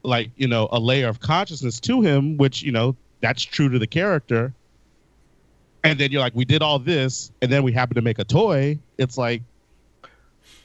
[0.03, 3.79] like you know a layer of consciousness to him, which you know that's true to
[3.79, 4.53] the character.
[5.83, 8.25] And then you're like, we did all this, and then we happen to make a
[8.25, 8.79] toy.
[8.97, 9.41] It's like,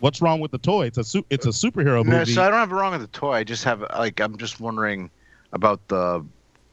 [0.04, 0.84] what's wrong with the toy?
[0.84, 2.34] It's a su- it's a superhero No, movie.
[2.34, 3.32] so I don't have a wrong with the toy.
[3.32, 5.10] I just have like I'm just wondering
[5.54, 6.22] about the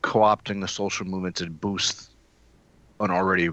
[0.02, 2.10] co-opting the social movement to boost
[3.00, 3.50] an already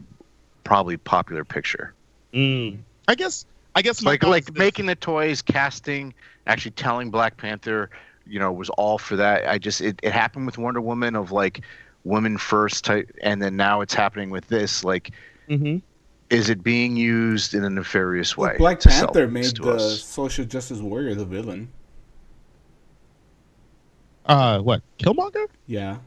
[0.65, 1.95] probably popular picture.
[2.35, 2.79] Mm.
[3.07, 6.13] I guess I guess like like making the toys, casting,
[6.49, 7.89] actually telling Black Panther,
[8.27, 9.49] you know, was all for that.
[9.49, 11.61] I just it, it happened with Wonder Woman of like
[12.03, 14.83] women first type, and then now it's happening with this.
[14.83, 15.13] Like,
[15.49, 15.83] Mhm.
[16.31, 18.57] Is it being used in a nefarious way?
[18.59, 20.03] Black Panther made the us?
[20.03, 21.71] social justice warrior the villain.
[24.27, 25.47] uh what Killmonger?
[25.67, 25.99] Yeah,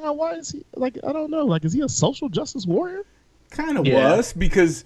[0.00, 0.98] Now, why is he like?
[1.06, 1.44] I don't know.
[1.44, 3.02] Like, is he a social justice warrior?
[3.50, 4.16] kind of Yeah.
[4.16, 4.84] was because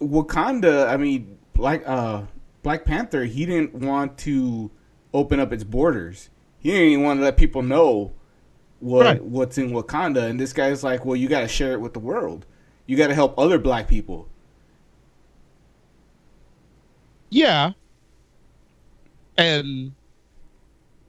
[0.00, 0.88] Wakanda.
[0.88, 2.22] I mean, Black uh,
[2.62, 3.24] Black Panther.
[3.24, 4.70] He didn't want to
[5.14, 6.30] open up its borders.
[6.58, 8.12] He didn't even want to let people know
[8.80, 9.22] what Right.
[9.24, 10.28] what's in Wakanda.
[10.28, 12.46] And this guy's like, well, you got to share it with the world.
[12.88, 14.26] You got to help other Black people.
[17.30, 17.72] Yeah.
[19.36, 19.92] And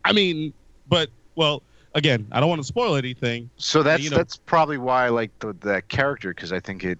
[0.03, 0.53] I mean,
[0.89, 1.63] but well,
[1.95, 3.49] again, I don't want to spoil anything.
[3.57, 6.83] So that's you know- that's probably why I like the, that character because I think
[6.83, 6.99] it.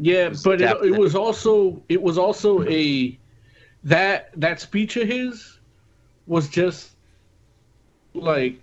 [0.00, 3.18] Yeah, was but it, it was also it was also a
[3.82, 5.58] that that speech of his
[6.26, 6.92] was just
[8.14, 8.60] like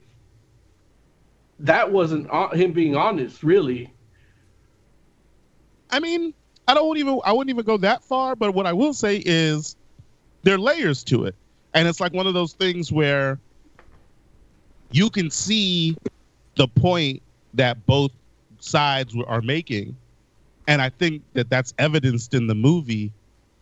[1.59, 3.91] that wasn't hon- him being honest, really.
[5.91, 6.33] I mean,
[6.67, 9.75] I don't even I wouldn't even go that far, but what I will say is
[10.43, 11.35] there are layers to it.
[11.73, 13.39] And it's like one of those things where
[14.91, 15.95] you can see
[16.55, 17.21] the point
[17.53, 18.11] that both
[18.59, 19.95] sides are making.
[20.67, 23.13] And I think that that's evidenced in the movie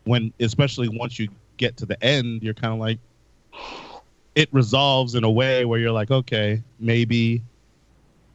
[0.06, 3.00] when especially once you get to the end, you're kind of like
[4.36, 7.44] it resolves in a way where you're like, okay, maybe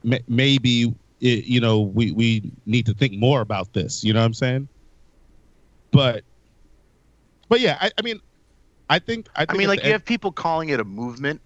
[0.02, 4.20] ma- maybe it, you know we we need to think more about this you know
[4.20, 4.68] what i'm saying
[5.90, 6.22] but
[7.48, 8.20] but yeah i, I mean
[8.90, 11.40] i think i, I mean, like you end- have people calling it a movement,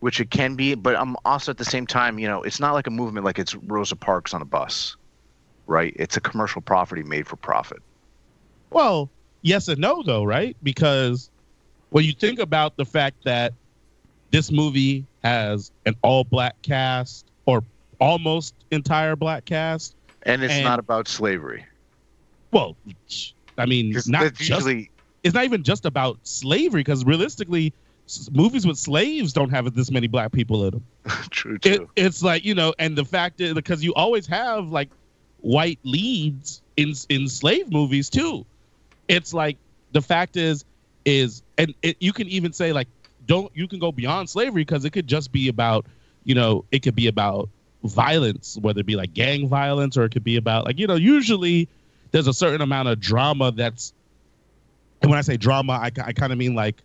[0.00, 2.74] which it can be, but I'm also at the same time, you know, it's not
[2.74, 4.96] like a movement like it's Rosa Parks on a bus,
[5.66, 5.92] right?
[5.96, 7.78] It's a commercial property made for profit.
[8.70, 9.10] well
[9.42, 11.30] yes and no though right because
[11.90, 13.52] when you think about the fact that
[14.30, 17.31] this movie has an all black cast
[18.02, 19.94] almost entire black cast.
[20.24, 21.64] And it's And- not about slavery.
[22.50, 22.76] well
[23.58, 24.90] i mean, not just usually
[25.24, 27.72] it's not even just about slavery because realistically
[28.32, 30.84] movies with slaves don't have this many black people in them.
[31.30, 34.90] True it, it's like you know and the fact is because you always have like
[35.40, 38.44] white leads in in slave movies too.
[39.08, 39.56] It's like
[39.92, 40.64] the fact is
[41.04, 42.88] is and it, you can even say like
[43.26, 45.86] don't you can go beyond slavery because it could just be about
[46.24, 47.48] you know it could be about
[47.84, 50.94] violence whether it be like gang violence or it could be about like you know
[50.94, 51.68] usually
[52.12, 53.92] there's a certain amount of drama that's
[55.00, 56.76] and when i say drama i, I kind of mean like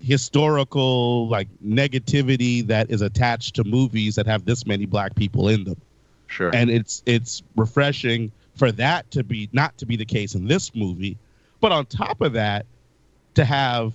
[0.00, 5.64] historical like negativity that is attached to movies that have this many black people in
[5.64, 5.80] them
[6.26, 6.50] Sure.
[6.54, 10.74] and it's it's refreshing for that to be not to be the case in this
[10.74, 11.16] movie
[11.60, 12.66] but on top of that
[13.34, 13.92] to have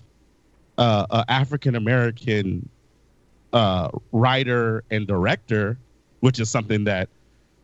[0.78, 2.68] uh, a african american
[3.52, 5.78] uh, writer and director
[6.20, 7.09] which is something that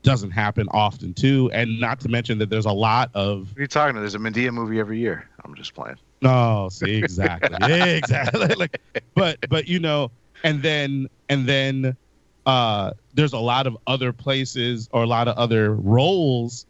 [0.03, 3.61] doesn't happen often too and not to mention that there's a lot of what are
[3.61, 4.01] you talking about?
[4.01, 5.27] There's a Madea movie every year.
[5.43, 5.97] I'm just playing.
[6.21, 7.57] no, see exactly,
[7.97, 8.47] exactly.
[8.57, 8.79] like,
[9.15, 10.11] but but you know,
[10.43, 11.97] and then and then
[12.45, 16.67] uh, there's a lot of other places or a lot of other roles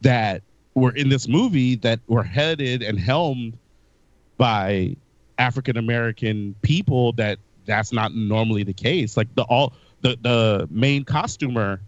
[0.00, 0.42] that
[0.74, 3.56] were in this movie that were headed and helmed
[4.36, 4.96] by
[5.38, 7.12] African American people.
[7.12, 9.16] That that's not normally the case.
[9.16, 11.80] Like the all the the main costumer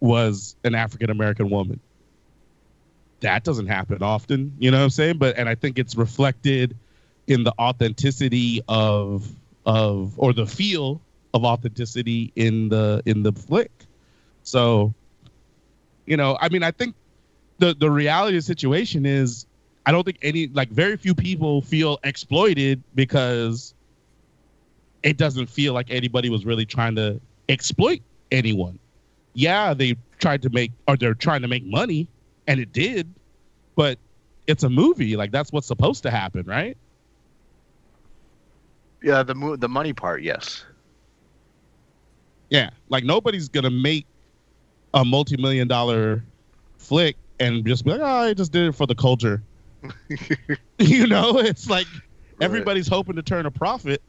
[0.00, 1.80] was an African American woman.
[3.20, 5.18] That doesn't happen often you know what i'm saying?
[5.18, 6.76] But and i think it's reflected
[7.26, 9.28] in the authenticity of
[9.64, 11.00] of or the feel
[11.34, 13.70] of authenticity in the in the flick.
[14.42, 14.94] So
[16.06, 16.94] you know i mean i think
[17.58, 19.46] the the reality of the situation is
[19.84, 23.74] i don't think any like very few people feel exploited because
[25.06, 28.02] it doesn't feel like anybody was really trying to exploit
[28.32, 28.78] anyone.
[29.34, 32.08] Yeah they tried to make or they're trying to make money
[32.48, 33.08] and it did
[33.76, 33.98] but
[34.46, 35.16] it's a movie.
[35.16, 36.76] Like that's what's supposed to happen right?
[39.02, 40.64] Yeah, the mo- the money part, yes.
[42.50, 44.06] yeah like nobody's gonna make
[44.94, 46.24] a multi-million dollar
[46.78, 49.42] flick and just be like oh i just did it for the culture.
[50.78, 51.86] You know it's like
[52.40, 54.02] everybody's hoping to turn a profit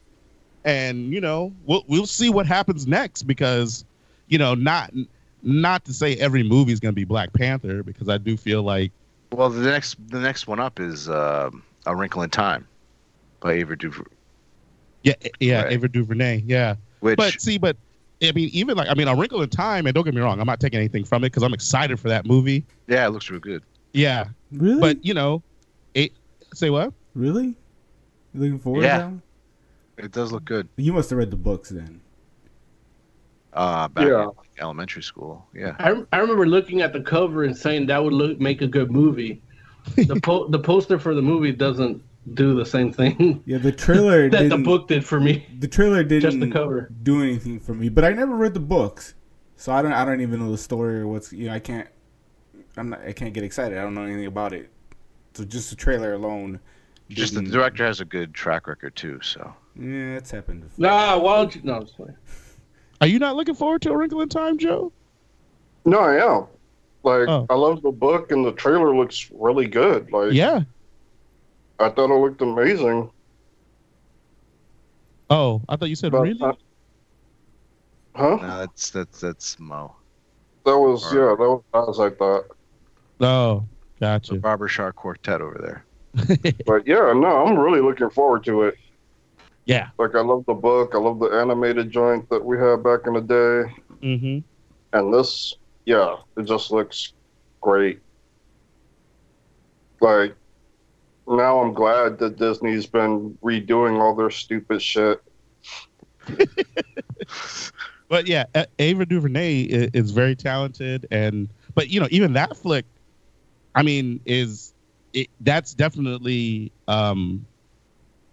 [0.65, 3.85] and you know we'll, we'll see what happens next because
[4.27, 4.91] you know not
[5.43, 8.63] not to say every movie is going to be black panther because i do feel
[8.63, 8.91] like
[9.31, 12.67] Well, the next the next one up is um A Wrinkle in Time
[13.39, 14.15] by Ava DuVernay.
[15.03, 15.73] yeah yeah Right.
[15.73, 17.77] ava duvernay yeah Which but see but
[18.23, 20.39] i mean even like i mean a wrinkle in time and don't get me wrong
[20.39, 23.29] i'm not taking anything from it because i'm excited for that movie yeah, it looks
[23.29, 23.63] real good.
[23.93, 24.79] yeah Really?
[24.81, 25.43] but you know
[25.93, 26.11] it
[26.53, 27.55] say what really?
[28.33, 28.97] You looking forward Yeah.
[28.97, 29.05] to that?
[29.09, 29.21] one?
[29.97, 30.67] It does look good.
[30.77, 32.01] You must have read the books then.
[33.53, 34.23] Uh, back Yeah.
[34.25, 34.31] in
[34.61, 35.47] elementary school.
[35.53, 35.75] Yeah.
[35.79, 38.91] I, I remember looking at the cover and saying that would look make a good
[38.91, 39.41] movie.
[39.95, 44.29] The po- the poster for the movie doesn't do the same thing Yeah, the trailer
[44.29, 45.47] that the didn't- book did for me.
[45.59, 46.89] The trailer didn't Just the cover.
[47.03, 49.15] do anything for me, but I never read the books,
[49.55, 49.93] so I don't.
[49.93, 51.31] I don't even know the story or what's.
[51.33, 51.87] You know, I can't.
[52.75, 53.01] I'm not.
[53.01, 53.77] I can't get excited.
[53.77, 54.69] I don't know anything about it.
[55.33, 56.59] So just the trailer alone.
[57.09, 59.19] Just the director has a good track record too.
[59.23, 60.61] So Yeah, it's happened.
[60.63, 60.75] before.
[60.87, 61.61] Nah, why don't you?
[61.63, 62.15] No, it's fine.
[63.01, 64.91] are you not looking forward to a wrinkle in time joe
[65.85, 66.47] No, I am.
[67.03, 67.45] Like Oh.
[67.49, 70.11] I love the book and the trailer looks really good.
[70.11, 70.61] Like yeah
[71.79, 73.11] I thought it looked amazing.
[75.29, 76.41] Oh, I thought you said But, really.
[76.41, 76.53] uh,
[78.15, 78.37] Huh?
[78.41, 79.95] No, that's that's that's Mo.
[80.65, 82.45] That was Or- yeah, that was as I thought.
[83.21, 83.63] oh,
[83.99, 84.35] The gotcha.
[84.37, 85.83] barbershop quartet over there.
[86.65, 88.77] But yeah, no, I'm really looking forward to it.
[89.67, 89.89] Yeah.
[89.99, 93.13] Like I love the book, I love the animated joint that we had back in
[93.13, 93.73] the day.
[94.01, 94.39] Mm-hmm.
[94.97, 95.55] And this,
[95.85, 97.13] yeah, it just looks
[97.61, 97.99] great.
[99.99, 100.35] Like,
[101.27, 105.21] now I'm glad that Disney's been redoing all their stupid shit.
[108.09, 108.45] But yeah,
[108.79, 112.85] Ava DuVernay is, very talented, and but you know even that flick,
[113.75, 114.73] I mean, is
[115.13, 117.45] it, that's definitely um,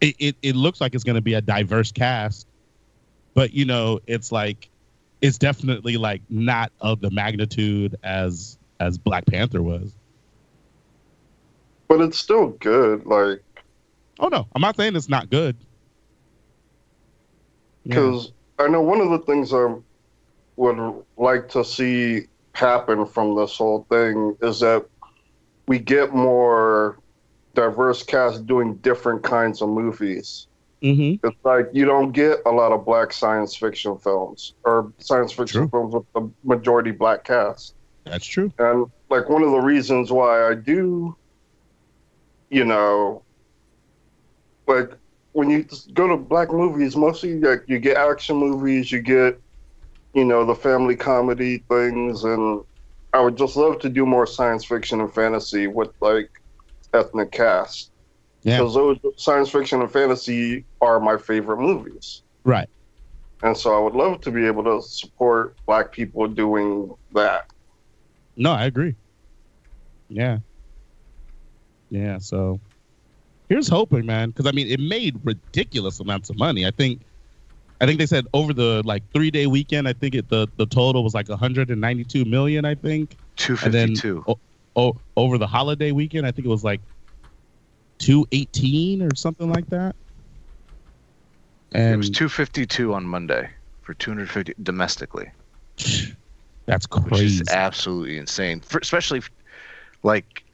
[0.01, 2.47] it, it it looks like it's going to be a diverse cast,
[3.35, 4.69] but you know it's like
[5.23, 9.95] it's definitely like not of the magnitude as as Black Panther was.
[11.89, 13.43] But it's still good, like,
[14.19, 15.57] Oh no, I'm not saying it's not good.
[17.85, 17.95] Yeah.
[17.95, 19.75] because I know one of the things I
[20.57, 24.87] would like to see happen from this whole thing is that
[25.67, 26.99] we get more
[27.55, 30.47] diverse cast doing different kinds of movies.
[30.83, 31.27] Mm-hmm.
[31.27, 35.63] It's like you don't get a lot of black science fiction films or science fiction
[35.63, 35.69] True.
[35.69, 37.75] films with the majority black cast.
[38.05, 38.53] That's true.
[38.59, 41.17] And like one of the reasons why I do,
[42.51, 43.23] you know,
[44.67, 44.91] like
[45.33, 49.41] when you go to black movies, mostly like you get action movies, you get,
[50.13, 52.63] you know, the family comedy things, and
[53.15, 56.43] I would just love to do more science fiction and fantasy with like
[56.95, 57.91] ethnic cast.
[58.43, 58.59] Yeah.
[58.59, 62.23] Because those science fiction and fantasy are my favorite movies.
[62.45, 62.69] Right.
[63.43, 67.51] And so I would love to be able to support black people doing that.
[68.37, 68.95] No, I agree.
[70.09, 70.39] Yeah.
[71.91, 72.19] Yeah.
[72.19, 72.61] So
[73.49, 76.67] here's hoping, man, because I mean, it made ridiculous amounts of money.
[76.67, 77.01] I think,
[77.81, 80.67] I think they said over the like three day weekend, I think it the the
[80.67, 82.65] total was like 192 million.
[82.65, 83.17] I think.
[83.37, 84.23] Two And then fifty
[84.75, 84.81] two.
[84.81, 86.81] o- o- over the holiday weekend, I think it was like
[87.99, 89.95] 218 or something like that.
[91.73, 93.51] And It was two fifty two on Monday
[93.83, 95.31] for two hundred fifty domestically,
[96.67, 97.41] that's which crazy.
[97.43, 98.61] is absolutely insane.
[98.61, 99.31] For, especially if-
[100.05, 100.45] like,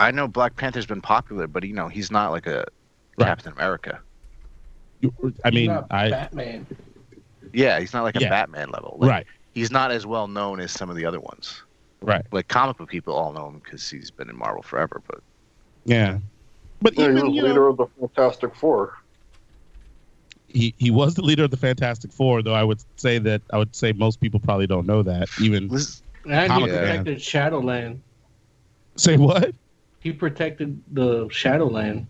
[0.00, 2.64] I know Black Panther's been popular, but you know he's not like a
[3.16, 3.26] Right.
[3.26, 4.00] Captain America.
[5.00, 5.12] You-
[5.44, 6.66] I mean, Not I Batman.
[7.52, 8.28] Yeah, he's not like a Yeah.
[8.28, 8.96] Batman level.
[9.00, 11.62] Like, right, He's not as well known as some of the other ones.
[12.02, 15.02] Right, Like comic book people all know him because he's been in Marvel forever.
[15.06, 15.20] But
[15.84, 16.18] yeah.
[16.80, 18.94] But Yeah, he was even you know, leader of the Fantastic Four.
[20.48, 23.58] he he was the leader of the Fantastic Four, though I would say that I
[23.58, 25.28] would say most people probably don't know that.
[25.38, 28.02] Even this, And Comic he book protected Shadowland.
[28.96, 29.52] say what?
[30.00, 32.06] He protected the Shadowland.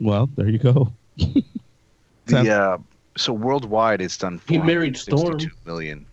[0.00, 0.92] Well, there you go.
[2.26, 2.78] the uh,
[3.16, 4.40] so worldwide it's done.
[4.48, 5.38] He married Storm.
[5.38, 6.06] $462 million.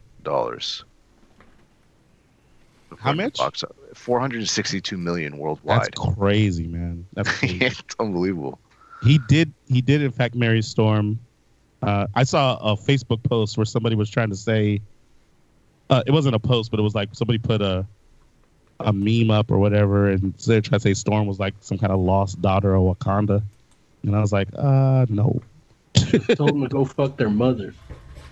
[2.99, 3.37] How much?
[3.37, 3.63] Box,
[3.93, 5.81] Four hundred sixty-two million worldwide.
[5.81, 6.17] That's worldwide.
[6.17, 7.05] crazy, man.
[7.13, 7.57] That's crazy.
[7.61, 8.59] it's unbelievable.
[9.03, 11.19] he did he did in fact marry Storm.
[11.81, 14.81] Uh, I saw a Facebook post where somebody was trying to say
[15.89, 17.85] uh, it wasn't a post, but it was like somebody put a
[18.79, 21.91] a meme up or whatever, and they're trying to say Storm was like some kind
[21.91, 23.43] of lost daughter of Wakanda,
[24.03, 25.41] and I was like, uh, no.
[26.35, 27.73] Told him to go fuck their mother.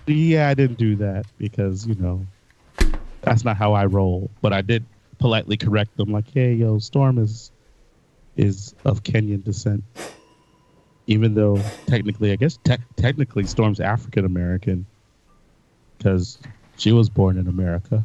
[0.06, 2.26] Yeah, I didn't do that because you know
[3.22, 4.30] that's not how I roll.
[4.42, 4.84] But I did
[5.18, 7.50] politely correct them, like, "Hey, yo, Storm is
[8.36, 9.82] is of Kenyan descent,
[11.06, 14.86] even though technically, I guess te- technically Storm's African American
[15.98, 16.38] because
[16.76, 18.04] she was born in America.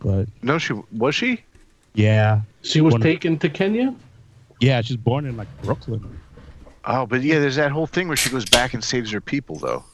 [0.00, 1.40] But No, she was she.
[1.94, 3.94] yeah, She was One- taken to Kenya.
[4.60, 6.18] yeah, she's born in like Brooklyn.
[6.84, 9.56] Oh, but yeah, there's that whole thing where she goes back and saves her people,
[9.56, 9.84] though.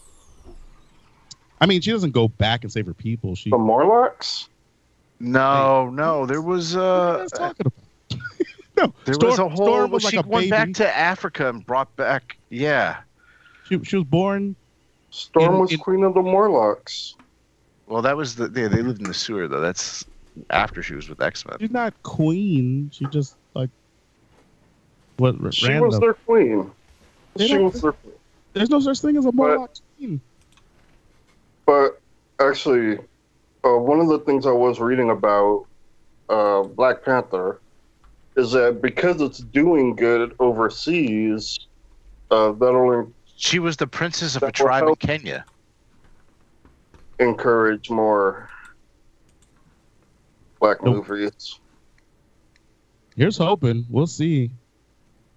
[1.61, 3.35] I mean, she doesn't go back and save her people.
[3.35, 4.49] She The Morlocks?
[5.21, 8.21] No, no, there was what are uh, guys talking about?
[8.77, 9.67] no, there Storm, was a whole.
[9.67, 10.51] Storm was she like a went baby.
[10.51, 12.37] back to Africa and brought back.
[12.51, 12.99] Yeah.
[13.69, 14.57] she, she was born
[15.11, 17.15] Storm In- was in- queen of the Morlocks.
[17.87, 18.49] Well, that was the.
[18.49, 19.61] They, they lived in the sewer though.
[19.61, 20.05] That's
[20.51, 21.59] after she was with X Men.
[21.61, 22.91] She's not queen.
[22.93, 23.71] She just like
[25.19, 25.89] what r- She random.
[25.91, 26.71] was their queen.
[27.37, 28.15] They She was their queen.
[28.55, 30.21] There's no such thing as a Morlock queen.
[31.67, 31.93] But
[32.41, 32.99] actually,
[33.65, 35.67] uh, one of the things I was reading about
[36.29, 37.61] uh, Black Panther
[38.37, 41.59] is that because it's doing good overseas,
[42.31, 44.97] uh, that'll She was the princess of a tribe in.
[44.97, 45.47] Kenya.
[47.19, 48.51] encourage more
[50.61, 51.07] black Nope.
[51.09, 51.61] movies.
[53.17, 53.87] Here's hoping.
[53.89, 54.51] We'll see.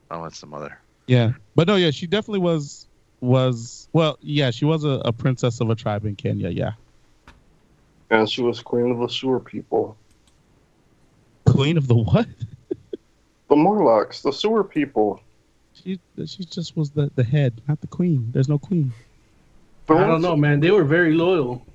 [0.09, 0.79] Oh, that's the mother.
[1.07, 2.86] Yeah, but no, yeah, she definitely was
[3.21, 6.49] was well, yeah, she was a, a princess of a tribe in Kenya.
[6.49, 6.73] Yeah,
[8.09, 9.97] And she was queen of the sewer people.
[11.45, 12.27] queen of the what?
[13.49, 15.21] The Morlocks, the sewer people.
[15.73, 18.29] She she just was the the head, not the queen.
[18.33, 18.91] There's no queen.
[19.89, 20.59] I don't know, man.
[20.59, 21.65] They were very loyal.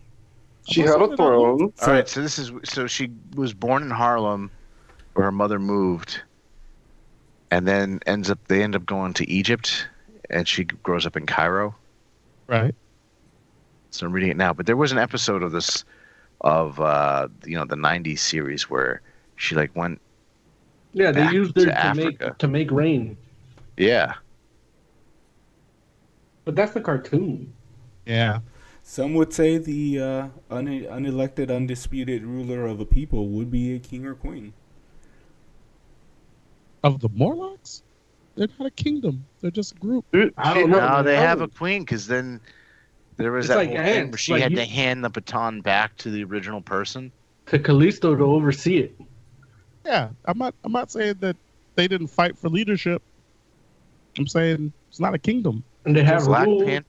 [0.68, 1.72] She had a throne.
[1.80, 4.50] All right, so this is so she was born in Harlem,
[5.14, 6.20] where her mother moved,
[7.50, 9.88] and then ends up they end up going to Egypt,
[10.32, 11.74] and she grows up in Cairo.
[12.46, 12.74] Right.
[13.90, 15.84] So I'm reading it now, but there was an episode of this,
[16.40, 19.02] of uh, you know the '90s series where
[19.36, 20.00] she like went,
[20.92, 23.16] Yeah, they used it to to, make to make rain.
[23.76, 24.14] yeah,
[26.44, 27.52] But that's the cartoon.
[28.06, 28.40] Yeah.
[28.82, 33.78] Some would say the uh, une- unelected, undisputed ruler of a people would be a
[33.80, 34.54] king or queen.
[36.84, 37.82] Of the Morlocks?
[38.36, 39.24] They're not a kingdom.
[39.40, 40.04] They're just a group.
[40.38, 40.78] I don't know.
[40.80, 42.40] no, they have a queen because then
[43.16, 45.10] there was It's that like whole thing where she like had you- to hand the
[45.10, 47.12] baton back to the original person.
[47.46, 48.98] to Callisto to oversee it.
[49.84, 50.54] Yeah, I'm not.
[50.64, 51.36] I'm not saying that
[51.74, 53.02] they didn't fight for leadership.
[54.18, 55.64] I'm saying it's not a kingdom.
[55.84, 56.64] And they have Black rules.
[56.64, 56.86] Panther.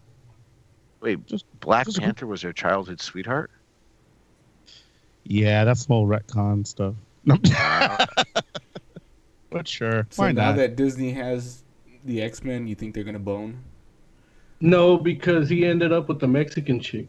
[1.02, 3.50] Wait, Just- Black just Panther was her childhood sweetheart.
[5.26, 6.94] Yeah, that's some old retcon stuff.
[9.54, 10.58] but sure, So why now not?
[10.58, 11.64] that Disney has
[12.06, 13.60] the X Men, you think they're gonna bone?
[14.60, 17.08] No, because he ended up with the Mexican chick.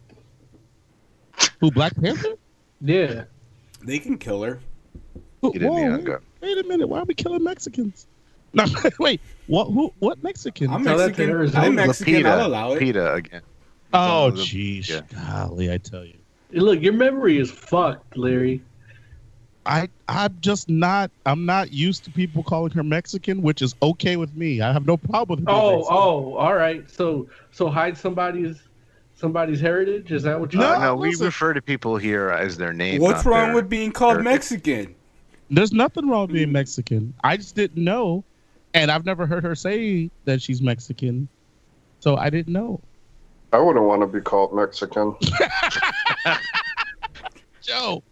[1.60, 2.34] Who Black Panther?
[2.80, 3.24] Yeah.
[3.82, 4.60] They can kill her.
[5.40, 6.04] Who- He did the whoa, young
[6.40, 6.88] wait a minute.
[6.88, 8.06] Why are we killing Mexicans?
[8.52, 8.64] No,
[8.98, 9.20] wait.
[9.46, 9.66] What?
[9.70, 9.92] Who?
[9.98, 10.70] What Mexican?
[10.70, 11.30] I'm Tell that to Mexican.
[11.30, 11.64] Arizona.
[11.66, 12.14] I'm Mexican.
[12.14, 12.80] Lupita, I'll allow it.
[12.82, 13.42] Lupita again.
[13.92, 14.88] oh, The- jeez.
[14.88, 15.00] yeah.
[15.28, 16.14] Golly, I tell you.
[16.52, 18.62] Look, your memory is fucked, Larry.
[19.66, 24.16] I I'm just not I'm not used to people calling her Mexican, which is okay
[24.16, 24.60] with me.
[24.60, 25.54] I have no problem with her.
[25.54, 25.96] Oh, Mexican.
[25.96, 26.90] oh, all right.
[26.90, 28.60] So, so hide somebody's
[29.14, 30.12] somebody's heritage.
[30.12, 30.60] Is that what you?
[30.60, 31.26] No, No, no, we listen.
[31.26, 33.00] refer to people here as their name.
[33.00, 34.94] What's wrong their- with being called their- Mexican?
[35.50, 36.54] There's nothing wrong with being hmm.
[36.54, 37.14] Mexican.
[37.22, 38.24] I just didn't know,
[38.72, 41.28] and I've never heard her say that she's Mexican,
[42.00, 42.80] so I didn't know.
[43.52, 45.14] I wouldn't want to be called Mexican.
[47.62, 48.02] Joe,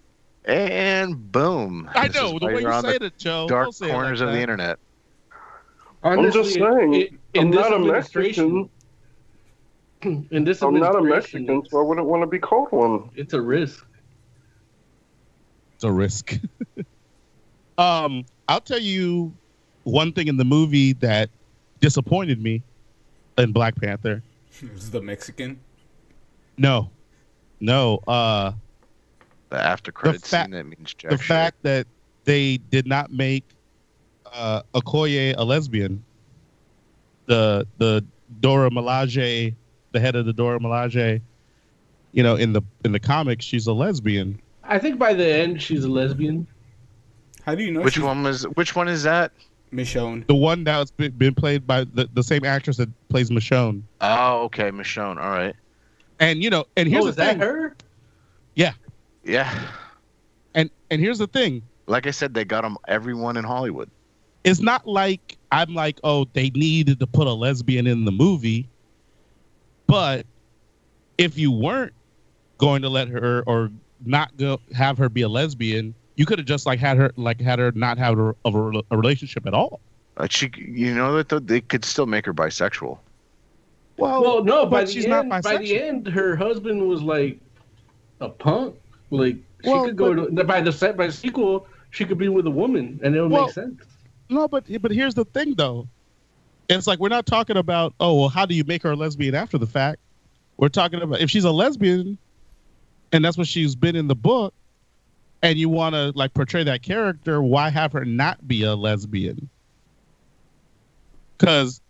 [0.45, 1.89] And boom.
[1.95, 3.47] I This know the way you're say it, Joe.
[3.49, 4.43] dark don't it corners like of the that.
[4.43, 4.79] internet.
[6.03, 8.69] I'm just saying, in- in I'm this not a administration- Mexican.
[10.33, 13.09] In this I'm not a Mexican, so I wouldn't want to be called one.
[13.15, 13.87] It's a risk.
[15.77, 16.41] It's a risk.
[17.79, 19.33] um, I'll tell you
[19.85, 21.31] one thing in the movie that
[21.79, 22.63] disappointed me
[23.39, 24.25] in Black Panther.
[24.61, 25.61] Is the Mexican?
[26.59, 26.91] No,
[27.61, 27.99] no.
[28.09, 28.55] Uh,
[29.53, 31.27] The after credit fa- scene that means jack the shit.
[31.27, 31.87] fact that
[32.25, 33.45] they did not make
[34.33, 36.03] uh, Okoye a lesbian.
[37.27, 38.03] The the
[38.41, 39.55] Dora Milaje,
[39.93, 41.21] the head of the Dora Milaje,
[42.13, 44.41] you know, in the in the comics, she's a lesbian.
[44.65, 46.47] I think by the end she's a lesbian.
[47.45, 47.83] How do you know?
[47.83, 48.45] Which she's one was?
[48.45, 49.33] Which one is that?
[49.71, 50.27] Michonne.
[50.29, 53.83] The one that's been, been played by the, the same actress that plays Michonne.
[54.01, 55.23] Oh, okay, Michonne.
[55.23, 55.55] All right.
[56.21, 57.77] And you know, and here's oh, the is that her?
[59.25, 59.69] Yeah.
[60.55, 61.63] And and here's the thing.
[61.87, 63.91] Like I said, they got them everyone in Hollywood.
[64.45, 68.69] It's not like I'm like, oh, they needed to put a lesbian in the movie.
[69.87, 70.27] But
[71.19, 71.93] if you weren't
[72.59, 73.71] going to let her or
[74.05, 77.41] not go have her be a lesbian, you could have just like had her like
[77.41, 79.81] had her not have a, a, a relationship at all.
[80.19, 82.99] Like she, you know that th- they could still make her bisexual.
[83.97, 84.67] Well, Well, no.
[84.67, 87.39] By but the she's end, not by the end, her husband was like
[88.21, 88.77] a punk.
[89.13, 92.29] Like she Well, could go to by the set by the sequel, she could be
[92.29, 93.83] with a woman, and it would Well, make sense.
[94.31, 95.87] No, but but here's the thing though.
[96.69, 99.35] It's like we're not talking about oh well how do you make her a lesbian
[99.35, 100.01] after the fact?
[100.57, 102.17] We're talking about if she's a lesbian
[103.13, 104.55] and that's what she's been in the book
[105.43, 109.51] and you want to like portray that character, why have her not be a lesbian?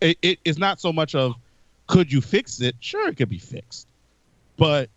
[0.01, 1.35] It, it, it's not so much of
[1.87, 2.75] could you fix it?
[2.79, 3.87] Sure it could be fixed.
[4.57, 4.89] But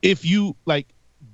[0.00, 0.88] if you like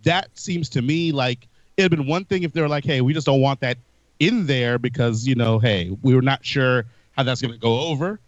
[0.08, 3.12] that seems to me like it'd been one thing if they were like, hey, we
[3.12, 3.76] just don't want that
[4.18, 7.80] in there because you know, hey, we were not sure how that's going to go
[7.80, 8.18] over.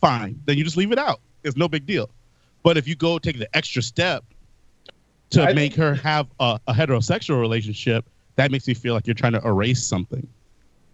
[0.00, 1.20] Fine, then you just leave it out.
[1.42, 2.10] It's no big deal.
[2.62, 4.22] But if you go take the extra step
[5.30, 8.04] to I make her have a, a heterosexual relationship,
[8.36, 10.26] that makes me feel like you're trying to erase something.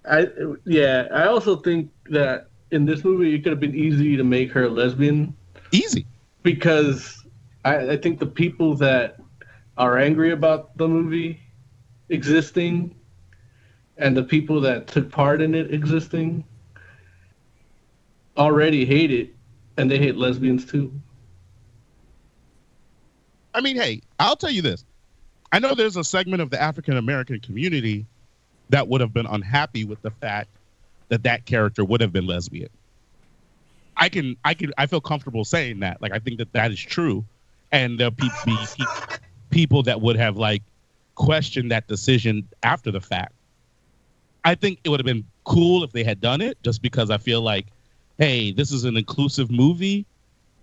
[0.09, 0.29] I
[0.65, 1.09] yeah.
[1.13, 4.65] I also think that in this movie, it could have been easy to make her
[4.65, 5.35] a lesbian
[5.73, 6.07] Easy.
[6.45, 7.25] because
[7.65, 9.20] I, I think the people that
[9.81, 11.41] are angry about the movie
[12.11, 12.95] existing
[13.97, 16.45] and the people that took part in it existing
[18.37, 19.35] already hate it,
[19.79, 20.93] and they hate lesbians too.
[23.55, 24.85] I mean, hey, I'll tell you this.
[25.51, 28.05] I know there's a segment of the African American community
[28.69, 30.51] that would have been unhappy with the fact
[31.09, 32.69] that that character would have been lesbian.
[33.97, 36.03] I can, I can, I feel comfortable saying that.
[36.03, 37.25] Like, I think that that is true,
[37.73, 38.57] and there'll be, be
[39.51, 40.63] people that would have like
[41.15, 43.33] questioned that decision after the fact.
[44.45, 47.19] I think it would have been cool if they had done it, just because I
[47.19, 47.67] feel like,
[48.19, 50.07] hey, this is an inclusive movie.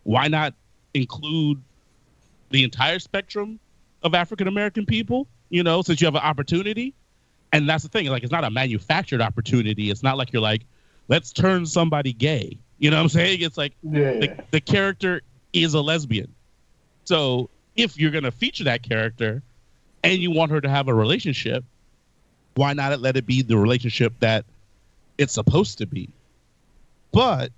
[0.03, 0.53] Why not
[0.93, 1.61] include
[2.49, 3.59] the entire spectrum
[4.03, 6.93] of African American people, you know, since you have an opportunity.
[7.53, 9.89] And that's the thing, like it's not a manufactured opportunity.
[9.89, 10.63] It's not like you're like,
[11.07, 12.57] let's turn somebody gay.
[12.79, 13.41] You know what I'm saying?
[13.41, 14.11] It's like Yeah.
[14.19, 15.21] the, the character
[15.53, 16.33] is a lesbian.
[17.05, 19.41] So if you're gonna feature that character
[20.03, 21.63] and you want her to have a relationship,
[22.55, 24.45] why not let it be the relationship that
[25.17, 26.09] it's supposed to be?
[27.11, 27.51] But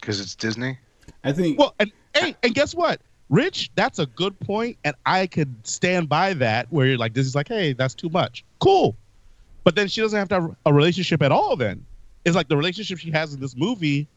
[0.00, 0.76] because it's Disney.
[1.24, 1.58] I think.
[1.58, 3.70] Well, and hey, and guess what, Rich?
[3.76, 6.66] That's a good point, and I could stand by that.
[6.70, 8.44] Where you're like, Disney's like, hey, that's too much.
[8.58, 8.96] Cool,
[9.64, 11.56] but then she doesn't have to have a relationship at all.
[11.56, 11.84] Then
[12.24, 14.08] it's like the relationship she has in this movie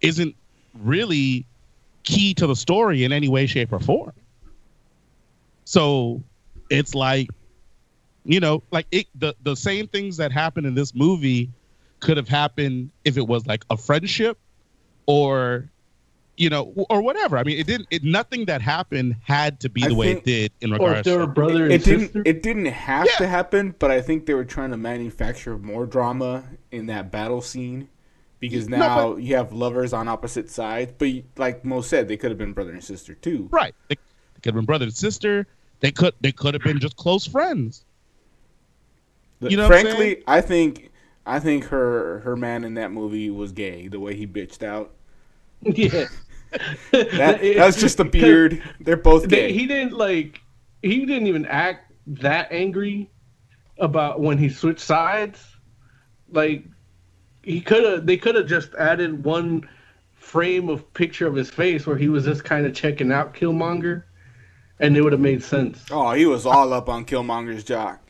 [0.00, 0.34] isn't
[0.82, 1.46] really
[2.02, 4.12] key to the story in any way, shape, or form.
[5.64, 6.22] So
[6.70, 7.28] it's like,
[8.24, 11.50] you know, like it the the same things that happened in this movie
[12.00, 14.38] could have happened if it was like a friendship
[15.06, 15.68] or
[16.36, 17.38] you know or whatever.
[17.38, 17.88] I mean, it didn't.
[17.90, 20.74] It nothing that happened had to be I the way think- it did in Or
[20.74, 20.98] regards.
[21.00, 24.00] if they were to, brother and it didn't it didn't have to happen, but I
[24.00, 27.88] think they were trying to manufacture more drama in that battle scene
[28.40, 30.92] because No, now but- you have lovers on opposite sides.
[30.98, 33.48] But like Mo said, they could have been brother and sister too.
[33.52, 33.74] right.
[33.88, 35.46] They, they could have been brother and sister.
[35.84, 36.14] They could.
[36.22, 37.84] They could have been just close friends.
[39.40, 40.90] You know frankly, I think
[41.26, 43.88] I think her her man in that movie was gay.
[43.88, 44.94] The way he bitched out.
[45.60, 46.06] yeah.
[46.92, 48.62] That, that was just the beard.
[48.80, 49.52] They're both gay.
[49.52, 50.40] he didn't like.
[50.82, 53.10] He didn't even act that angry
[53.76, 55.44] about when he switched sides.
[56.30, 56.64] Like
[57.42, 58.06] he could have.
[58.06, 59.68] They could have just added one
[60.14, 64.04] frame of picture of his face where he was just kind of checking out Killmonger,
[64.80, 65.84] and it would have made sense.
[65.90, 68.00] oh, he was all up on Killmonger's jock.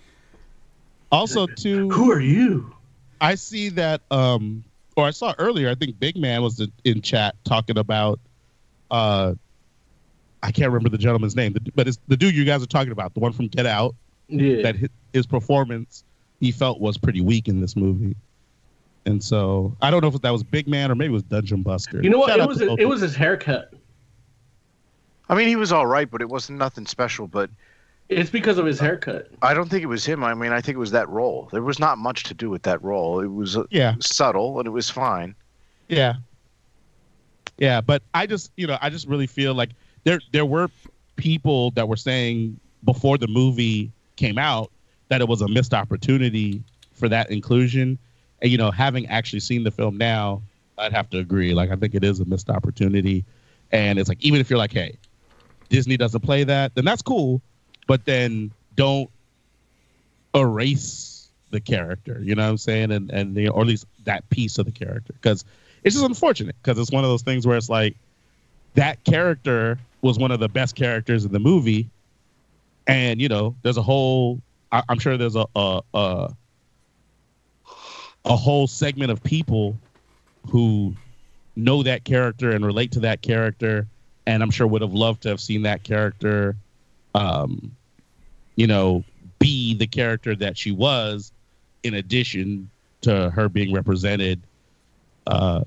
[1.12, 1.89] Also, too.
[1.91, 2.74] Who are you?
[3.20, 4.65] I see that, um,
[4.97, 5.70] or I saw earlier.
[5.70, 8.19] I think Big Man was in- in chat talking about.
[8.91, 9.35] Uh,
[10.43, 13.15] I can't remember the gentleman's name, but it's the dude you guys are talking about,
[13.15, 13.95] the one from Get Out.
[14.28, 14.62] Yeah.
[14.62, 16.05] That his, his performance
[16.41, 18.16] he felt was pretty weak in this movie,
[19.07, 21.62] and so I don't know if that was Big Man or maybe it was Dungeon
[21.62, 22.03] Buster.
[22.03, 22.28] You know what?
[22.31, 23.73] Shout It was it was his haircut.
[25.29, 27.27] I mean, he was all right, but it wasn't nothing special.
[27.27, 27.51] But
[28.09, 29.29] It's because of his haircut.
[29.43, 30.23] I don't think it was him.
[30.23, 31.49] I mean, I think it was that role.
[31.53, 33.21] There was not much to do with that role.
[33.21, 33.95] It was uh, Yeah.
[34.01, 35.35] subtle and it was fine.
[35.89, 36.15] Yeah.
[37.57, 39.71] Yeah, but I just, you know, I just really feel like
[40.05, 40.69] there there were
[41.17, 44.71] people that were saying before the movie came out
[45.09, 47.97] that it was a missed opportunity for that inclusion.
[48.43, 50.43] And you know, having actually seen the film now,
[50.79, 51.55] I'd have to agree.
[51.55, 53.25] Like I think it is a missed opportunity.
[53.71, 54.97] And it's like even if you're like, hey,
[55.69, 57.41] Disney doesn't play that, then that's cool.
[57.86, 59.11] But then don't
[60.35, 62.20] erase the character.
[62.23, 62.91] You know what I'm saying?
[62.91, 65.45] And and know, or at least that piece of the character because
[65.82, 67.97] it's just unfortunate because it's one of those things where it's like
[68.74, 71.89] that character was one of the best characters in the movie,
[72.86, 74.41] and you know, there's a whole.
[74.73, 76.35] I, I'm sure there's a a, a
[78.24, 79.77] a whole segment of people
[80.51, 80.95] who
[81.57, 83.86] know that character and relate to that character,
[84.27, 86.57] and I'm sure would have loved to have seen that character,
[87.15, 87.73] um,
[88.57, 89.05] you know,
[89.39, 91.33] be the character that she was,
[91.83, 92.71] in addition
[93.03, 94.41] to her being represented,
[95.27, 95.63] uh,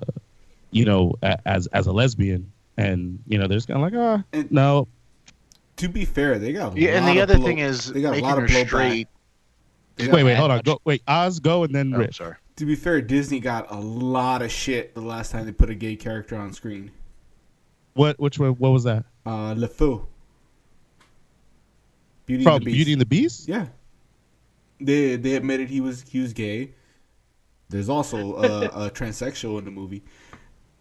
[0.70, 4.00] you know, a, as as a lesbian, and you know, they're just kind of like,
[4.00, 4.88] ah, And- no,
[5.76, 8.02] To be fair, they got a Yeah, and the of other blow- thing is they
[8.02, 8.66] got a lot of her blowback.
[8.66, 9.08] straight.
[9.96, 12.16] They wait, wait, hold on, go, wait, Oz, go, and then Oh, Rich.
[12.18, 12.34] sorry.
[12.56, 15.74] To be fair, Disney got a lot of shit the last time they put a
[15.74, 16.90] gay character on screen.
[17.98, 18.50] What, which one?
[18.52, 19.04] What was that?
[19.26, 20.06] Uh, LeFou.
[22.26, 22.76] Beauty From and the Beast.
[22.76, 23.48] Beauty and the Beast?
[23.48, 23.66] Yeah.
[24.80, 26.70] They they admitted he was he was gay.
[27.68, 30.02] There's also a, a transsexual in the movie.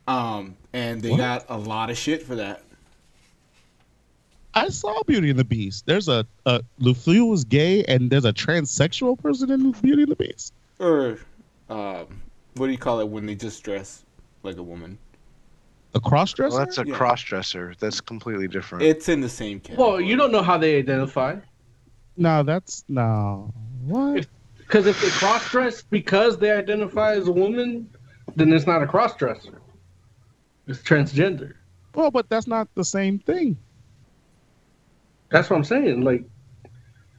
[0.08, 1.18] Um, and they What?
[1.18, 2.64] got a lot of shit for that.
[4.54, 5.86] I saw Beauty and the Beast.
[5.88, 10.16] There's a, a LeFleur was gay, and there's a transsexual person in Beauty and the
[10.16, 10.54] Beast.
[10.80, 11.20] Or
[11.70, 12.22] um,
[12.56, 14.04] what do you call it when they just dress
[14.44, 14.98] like a woman?
[15.98, 16.56] A cross dresser?
[16.56, 16.96] Well, that's a Yeah.
[16.96, 17.74] cross dresser.
[17.80, 18.84] That's completely different.
[18.84, 19.90] It's in the same category.
[19.90, 21.38] Well, you don't know how they identify.
[22.16, 23.52] no, that's no.
[23.86, 24.28] What?
[24.60, 27.90] Because if they cross dress because they identify as a woman,
[28.36, 29.60] then it's not a cross dresser.
[30.68, 31.54] It's transgender.
[31.96, 33.58] Well, but that's not the same thing.
[35.30, 36.02] That's what I'm saying.
[36.02, 36.24] Like,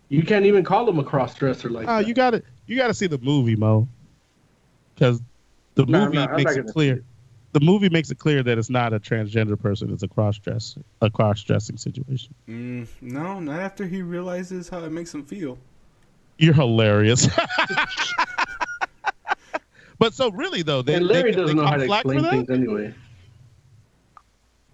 [0.08, 2.06] you can't even call them a cross dresser like Uh, that.
[2.08, 3.88] you got to you got to see the movie, Mo,
[4.94, 5.20] because
[5.74, 7.02] the No, movie not- makes it gonna clear.
[7.52, 10.76] The movie makes it clear that it's not a transgender person; it's a cross dress,
[11.00, 12.34] a cross dressing situation.
[12.48, 15.56] Mm, no, not after he realizes how it makes him feel.
[16.36, 17.26] You're hilarious.
[19.98, 22.50] but so really though, they, and Larry they, doesn't they know how to explain things
[22.50, 22.94] anyway.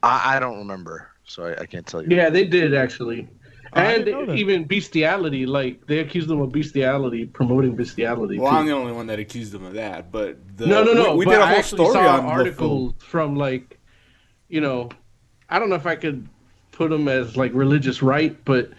[0.03, 2.15] I, I don't remember, so I, I can't tell you.
[2.15, 3.29] Yeah, they did actually.
[3.75, 4.39] I and didn't know that.
[4.39, 8.39] even bestiality, like they accused them of bestiality, promoting bestiality.
[8.39, 8.57] Well, too.
[8.57, 11.13] I'm the only one that accused them of that, but the, no, no, no.
[11.13, 13.79] We, we did a I whole actually story saw on articles the from like,
[14.49, 14.91] you know,
[15.49, 16.29] I don't know if I could
[16.73, 18.71] put them as like religious right, but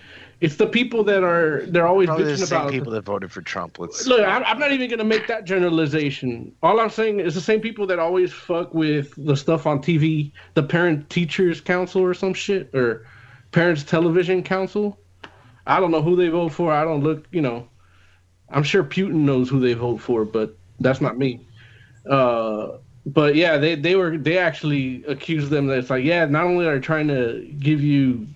[0.41, 2.71] it's the people that are they're always Probably the same about.
[2.71, 3.79] people that voted for Trump.
[3.79, 6.53] Let's Look, I'm, I'm not even gonna make that generalization.
[6.61, 10.31] All I'm saying is the same people that always fuck with the stuff on TV,
[10.53, 13.05] the Parent Teachers Council or some shit, or
[13.55, 14.99] Parents Television Council.
[15.65, 16.73] I don't know who they vote for.
[16.73, 17.69] I don't look, you know.
[18.49, 21.47] I'm sure Putin knows who they vote for, but that's not me.
[22.09, 26.43] Uh, but yeah, they, they were they actually accused them that it's like yeah, not
[26.43, 28.27] only are they trying to give you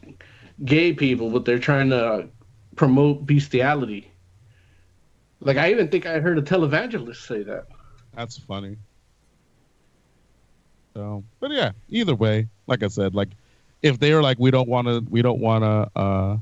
[0.63, 2.29] gay people, but they're trying to
[2.77, 4.09] promote bestiality.
[5.41, 7.65] Like I even think I heard a televangelist say that.
[8.15, 8.77] That's funny.
[10.93, 13.29] So, but yeah, either way, like I said, like
[13.81, 16.37] if they're like we don't want to, we don't want to uh,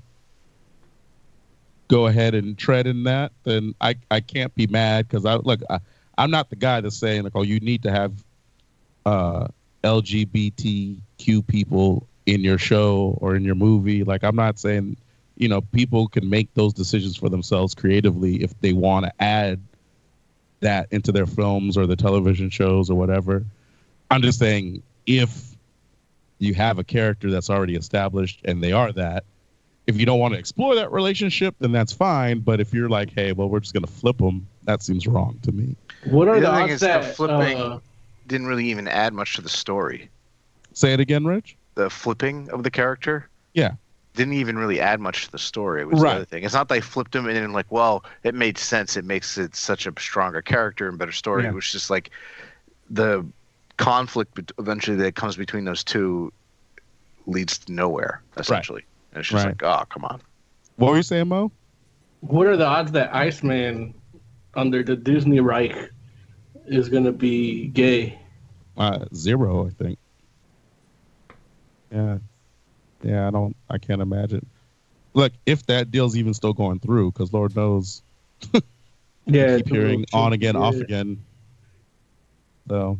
[1.87, 5.61] go ahead and tread in that, then I I can't be mad because I look
[5.69, 5.79] I,
[6.17, 8.13] I'm not the guy that's saying like oh you need to have
[9.05, 9.47] uh,
[9.83, 14.03] LGBTQ people in your show or in your movie.
[14.03, 14.97] Like I'm not saying
[15.37, 19.61] you know people can make those decisions for themselves creatively if they want to add
[20.59, 23.45] that into their films or the television shows or whatever.
[24.09, 25.56] I'm just saying if
[26.39, 29.23] you have a character that's already established and they are that,
[29.87, 32.39] if you don't want to explore that relationship, then that's fine.
[32.39, 35.51] But if you're like, hey, well, we're just gonna flip them, that seems wrong to
[35.51, 35.75] me.
[36.05, 37.79] What are the the, thing odds is the that flipping uh,
[38.27, 40.09] didn't really even add much to the story.
[40.73, 41.55] Say it again, Rich.
[41.75, 43.73] The flipping of the character Yeah.
[44.15, 45.81] didn't even really add much to the story.
[45.81, 46.09] It Was Right.
[46.11, 46.43] the other thing.
[46.43, 48.97] It's not that they flipped him and then like, well, it made sense.
[48.97, 51.43] It makes it such a stronger character and better story.
[51.43, 51.49] Yeah.
[51.49, 52.11] It was just like
[52.89, 53.25] the
[53.77, 56.31] conflict eventually that comes between those two
[57.25, 58.85] leads to nowhere essentially.
[59.11, 59.61] And it's just Right.
[59.61, 60.21] like, oh, come on.
[60.75, 61.51] What were you saying, Mo?
[62.21, 63.93] what are the odds that Iceman
[64.55, 65.75] under the Disney Reich
[66.65, 68.19] is gonna be gay?
[68.75, 69.99] Uh, zero, I think.
[71.91, 72.17] Yeah,
[73.03, 73.27] yeah.
[73.27, 73.55] I don't.
[73.69, 74.45] I can't imagine.
[75.13, 78.01] Look, if that deal's even still going through, because Lord knows,
[79.25, 80.81] Yeah, keep hearing on again, off Yeah.
[80.81, 81.23] again.
[82.69, 82.99] So,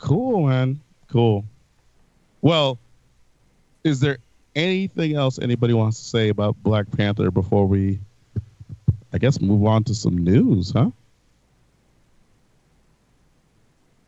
[0.00, 0.80] cool, man.
[1.08, 1.44] Cool.
[2.42, 2.78] Well,
[3.84, 4.18] is there
[4.56, 8.00] anything else anybody wants to say about Black Panther before we,
[9.12, 10.90] I guess, move on to some news, huh?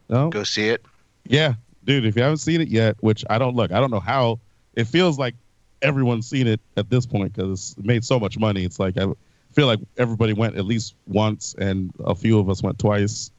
[0.09, 0.31] No.
[0.31, 0.85] Go see it.
[1.25, 1.55] Yeah,
[1.85, 2.05] dude.
[2.05, 4.41] If you haven't seen it yet, which I don't look, I don't know how.
[4.75, 5.35] It feels like
[5.81, 8.65] everyone's seen it at this point because it made so much money.
[8.65, 9.07] It's like I
[9.53, 13.31] feel like everybody went at least once, and a few of us went twice.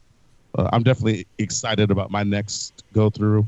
[0.58, 3.48] Uh, I'm definitely excited about my next go through.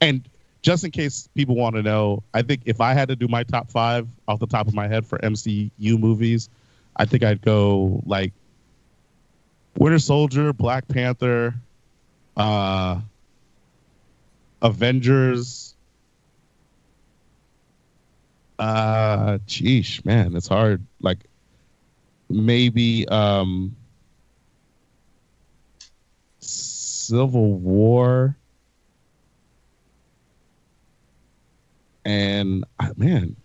[0.00, 0.28] And
[0.62, 3.42] just in case people want to know, I think if I had to do my
[3.42, 6.48] top five off the top of my head for MCU movies,
[6.96, 8.32] I think I'd go like
[9.76, 11.54] Winter Soldier, Black Panther,
[12.36, 13.00] uh,
[14.62, 15.74] Avengers.
[18.58, 20.84] Uh, sheesh, man, it's hard.
[21.00, 21.18] Like
[22.30, 23.74] maybe um,
[27.08, 28.36] Civil War.
[32.04, 33.36] And uh, man,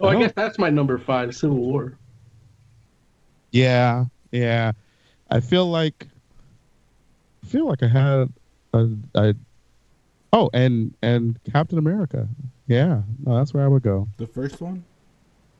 [0.00, 1.98] Oh, I don't- guess that's my number five, Civil War.
[3.50, 4.72] Yeah, yeah.
[5.30, 6.06] I feel like
[7.42, 8.32] I feel like I had
[8.74, 9.34] a, a
[10.32, 12.28] oh, and and Captain America.
[12.66, 14.06] Yeah, no, that's where I would go.
[14.18, 14.84] The first one?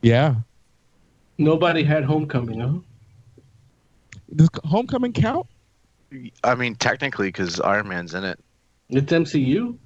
[0.01, 0.35] Yeah,
[1.37, 2.73] Nobody had Homecoming, huh?
[4.35, 5.47] does Homecoming count?
[6.43, 8.39] I mean, technically, because Iron Man's in it.
[8.89, 9.77] It's MCU,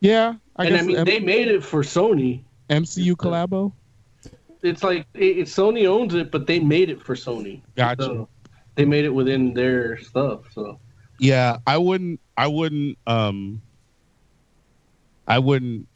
[0.00, 2.44] Yeah, I and guess I mean M- they made it for Sony.
[2.70, 3.72] MCU collabo.
[4.62, 7.62] It's like it, it, Sony owns it, but they made it for Sony.
[7.74, 8.02] Gotcha.
[8.02, 8.28] So
[8.76, 10.52] they made it within their stuff.
[10.52, 10.78] So
[11.18, 12.20] Yeah, I wouldn't.
[12.36, 12.98] I wouldn't.
[13.06, 13.62] Um,
[15.26, 15.88] I wouldn't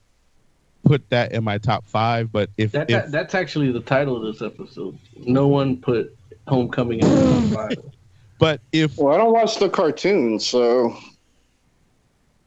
[0.82, 4.16] put that in my top five, but if, That, if that that's actually the title
[4.16, 4.98] of this episode.
[5.16, 6.16] No one put
[6.48, 7.78] Homecoming in the top five.
[8.40, 10.96] But if Well, I don't watch the cartoon, so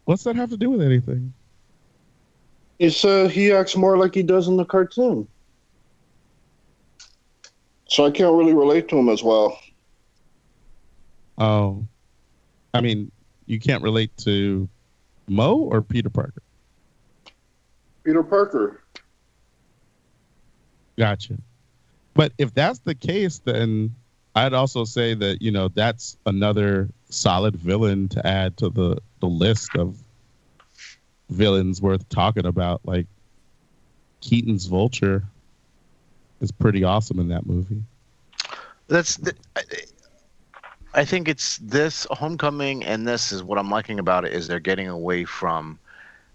[0.05, 1.33] what's that have to do with anything?
[2.79, 5.27] he uh, said he acts more like he does in the cartoon.
[7.87, 9.57] So I can't really relate to him as well.
[11.37, 11.85] Oh,
[12.73, 13.11] I mean,
[13.45, 14.67] you can't relate to
[15.27, 16.41] Mo or Peter Parker.
[18.03, 18.81] Peter Parker.
[20.97, 21.37] Gotcha.
[22.15, 23.95] But if that's the case, then
[24.35, 29.27] I'd also say that you know that's another solid villain to add to the the
[29.27, 29.97] list of
[31.29, 32.81] villains worth talking about.
[32.83, 33.07] Like
[34.21, 35.23] Keaton's Vulture
[36.41, 37.83] is pretty awesome in that movie.
[38.87, 39.61] That's the, I,
[40.93, 44.59] I think it's this homecoming and this is what I'm liking about it is they're
[44.59, 45.79] getting away from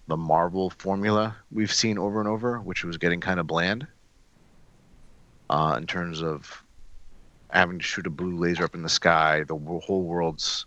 [0.09, 3.87] the Marvel formula we've seen over and over, which was getting kind of bland.
[5.51, 6.63] Uh, in terms of
[7.51, 10.67] having to shoot a blue laser up in the sky, the whole world's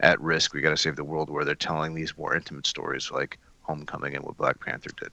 [0.00, 0.54] at risk.
[0.54, 1.30] We got to save the world.
[1.30, 5.10] Where they're telling these more intimate stories, like Homecoming and what Black Panther did.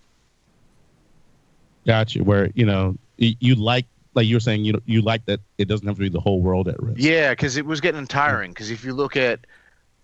[1.85, 2.23] Gotcha.
[2.23, 5.87] Where you know you like like you were saying you you like that it doesn't
[5.87, 6.99] have to be the whole world at risk.
[6.99, 8.51] Yeah, because it was getting tiring.
[8.51, 9.41] Because if you look at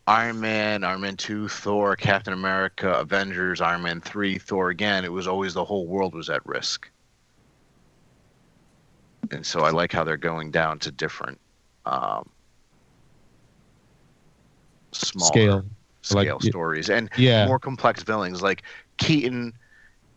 [0.07, 5.11] Iron Man, Iron Man 2, Thor, Captain America, Avengers, Iron Man 3, Thor again, it
[5.11, 6.89] was always the whole world was at risk.
[9.31, 11.39] And so I like how they're going down to different
[11.85, 12.29] um,
[14.91, 15.65] smaller Scale.
[16.01, 17.47] scale Like, stories and yeah.
[17.47, 18.41] more complex villains.
[18.41, 18.63] Like
[18.97, 19.53] Keaton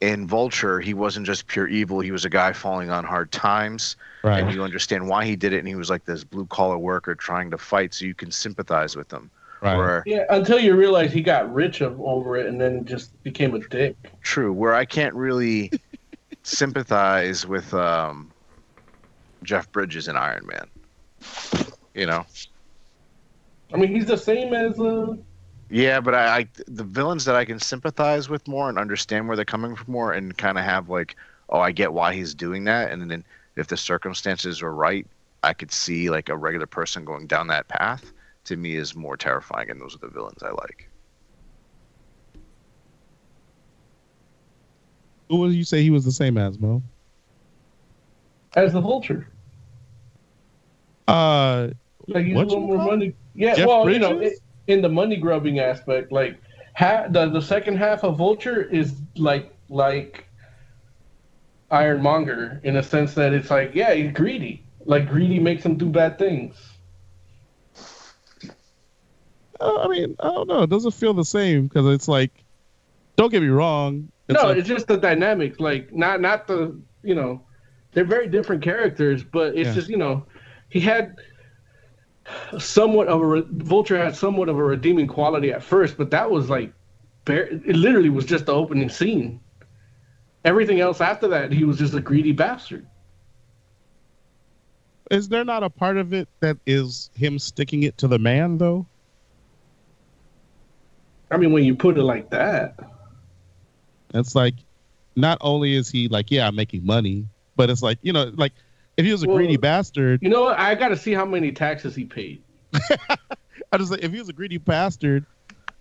[0.00, 2.00] in Vulture, he wasn't just pure evil.
[2.00, 4.42] He was a guy falling on hard times Right.
[4.42, 7.14] and you understand why he did it and he was like this blue collar worker
[7.14, 9.30] trying to fight so you can sympathize with him
[9.62, 9.76] Right.
[9.76, 13.54] where Yeah, until you realize he got rich of, over it and then just became
[13.54, 13.96] a dick.
[14.22, 15.70] true where i can't really
[16.42, 18.32] sympathize with um
[19.46, 20.68] jeff bridges in iron man
[21.94, 22.26] you know
[23.72, 25.14] I mean, he's the same as uh,
[25.70, 29.36] yeah but I, I the villains that i can sympathize with more and understand where
[29.36, 31.16] they're coming from more and kind of have like
[31.48, 33.24] oh i get why he's doing that and then
[33.56, 35.06] if the circumstances are right
[35.42, 38.12] i could see like a regular person going down that path
[38.44, 40.88] to me is more terrifying and those are the villains i like
[45.28, 46.82] Who would you say he was the same as Mo?
[48.54, 49.28] as the vulture.
[51.08, 51.68] Uh,
[52.08, 53.14] Like he's a What little you more call money.
[53.34, 54.34] Yeah, Jeff well, you know, it,
[54.66, 56.36] in the money grubbing aspect, like
[56.74, 60.24] ha- the the second half of Vulture is like like
[61.70, 64.64] Ironmonger in a sense that it's like, yeah, he's greedy.
[64.84, 66.54] Like greedy makes him do bad things.
[69.60, 70.62] uh, I mean, I don't know.
[70.62, 72.30] It doesn't feel the same because it's like,
[73.16, 74.10] don't get me wrong.
[74.28, 75.58] It's no, like- it's just the dynamics.
[75.60, 77.42] Like not not the you know,
[77.92, 79.74] they're very different characters, but it's Yeah.
[79.74, 80.24] just you know,
[80.68, 81.16] he had
[82.58, 86.30] somewhat of a re- Vulture had somewhat of a redeeming quality at first, but that
[86.30, 86.72] was like,
[87.24, 89.40] bare, it literally was just the opening scene.
[90.44, 92.86] Everything else after that, he was just a greedy bastard.
[95.10, 98.58] is there not a part of it that is him sticking it to the man
[98.58, 98.86] though?
[101.30, 102.76] I mean, when you put it like that,
[104.14, 104.54] It's like,
[105.16, 108.52] not only is he like, yeah, I'm making money, but it's like, you know, like
[108.96, 110.58] if he was a Well, greedy bastard, you know what?
[110.58, 112.42] I got to see how many taxes he paid.
[112.74, 115.24] I just like if he was a greedy bastard,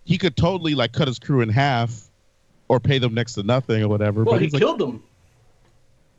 [0.03, 2.09] he could totally like cut his crew in half
[2.67, 4.23] or pay them next to nothing or whatever.
[4.23, 5.03] Well, but he he's like, killed them.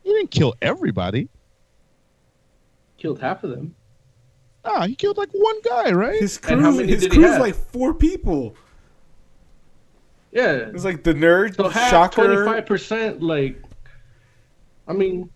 [0.05, 1.28] he didn't kill everybody.
[2.98, 3.74] Killed half of them.
[4.64, 6.20] Ah, he killed like one guy, right?
[6.20, 8.56] His crew, how his did he crew's like four people.
[10.32, 10.52] Yeah.
[10.73, 12.27] It's like the nerd, So half, shocker.
[12.27, 13.23] twenty five percent.
[13.23, 13.60] Like,
[14.89, 15.31] I mean,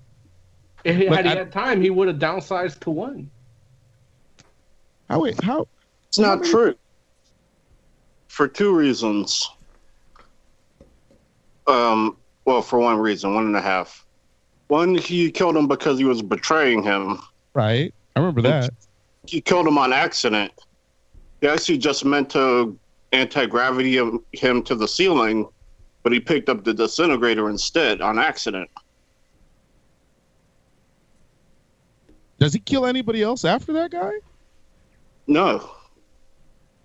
[0.85, 3.31] if he, But had he had time, he would have downsized to one.
[5.09, 5.67] How how?
[6.09, 6.75] It's not true.
[8.29, 9.49] For two reasons.
[11.67, 14.05] Um, well, for one reason, one and a half.
[14.69, 17.19] One, he killed him because he was betraying him.
[17.55, 18.71] Right, I remember that.
[19.27, 20.53] He killed him on accident.
[21.41, 22.79] He actually just meant to
[23.13, 25.49] anti gravity him, him to the ceiling,
[26.03, 28.71] but he picked up the disintegrator instead on accident.
[32.41, 34.15] Does he kill anybody else after that guy?
[35.27, 35.71] No.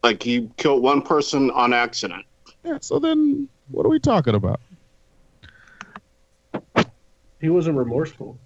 [0.03, 2.25] Like he killed one person on accident.
[2.63, 2.77] Yeah.
[2.81, 4.59] So then, what are we talking about?
[7.41, 8.37] He wasn't remorseful.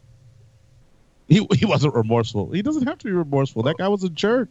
[1.27, 2.51] He he wasn't remorseful.
[2.51, 3.63] He doesn't have to be remorseful.
[3.63, 4.49] That guy was a jerk.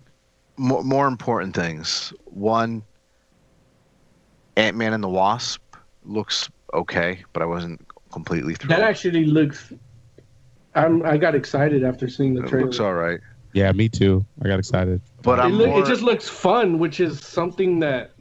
[0.58, 2.12] more, more important things.
[2.26, 2.82] One,
[4.56, 5.62] Ant Man and the Wasp
[6.04, 8.68] looks okay, but I wasn't completely through.
[8.68, 9.72] That actually looks.
[10.74, 11.04] I'm.
[11.04, 12.66] I got excited after seeing the it trailer.
[12.66, 13.20] looks all right.
[13.54, 14.24] Yeah, me too.
[14.42, 15.00] I got excited.
[15.22, 18.12] But it, look, more, it just looks fun, which is something that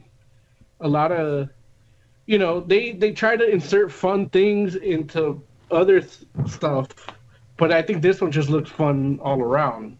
[0.80, 1.50] a lot of,
[2.26, 6.88] you know, they they try to insert fun things into other th- stuff,
[7.58, 9.98] but I think this one just looks fun all around.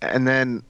[0.00, 0.62] and then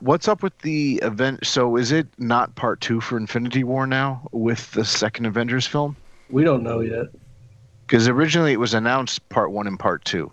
[0.00, 1.46] what's up with the event?
[1.46, 5.96] So is it not part two for Infinity War now with the second Avengers film?
[6.28, 7.06] We don't know yet.
[7.86, 10.32] Because originally it was announced part one and part two,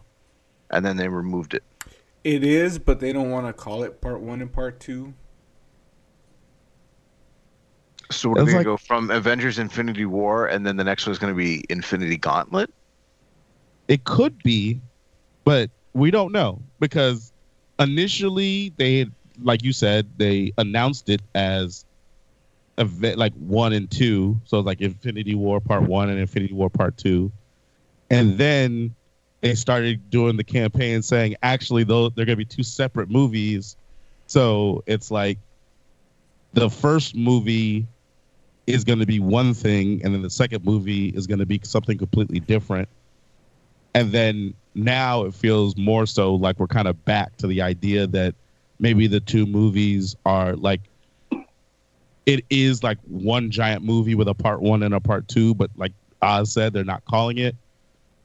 [0.70, 1.64] and then they removed it.
[2.24, 5.14] It is, but they don't want to call it part one and part two.
[8.12, 11.06] So we're It's going like- to go from Avengers Infinity War, and then the next
[11.06, 12.70] one is going to be Infinity Gauntlet.
[13.88, 14.80] It could be,
[15.44, 17.34] but we don't know because
[17.80, 19.12] initially they, had,
[19.42, 21.84] like you said, they announced it as
[22.78, 24.40] event like one and two.
[24.46, 27.32] So it's like Infinity War Part One and Infinity War Part Two,
[28.12, 28.94] and then
[29.40, 33.78] they started doing the campaign saying actually though they're going to be two separate movies.
[34.28, 35.40] So it's like
[36.54, 37.88] the first movie
[38.68, 41.60] is going to be one thing, and then the second movie is going to be
[41.64, 42.88] something completely different.
[43.96, 48.08] And then now it feels more so like we're kind of back to the idea
[48.08, 48.36] that
[48.80, 50.82] maybe the two movies are like
[52.26, 55.72] it is like one giant movie with a part one and a part two, but
[55.78, 57.56] like Oz said, they're not calling it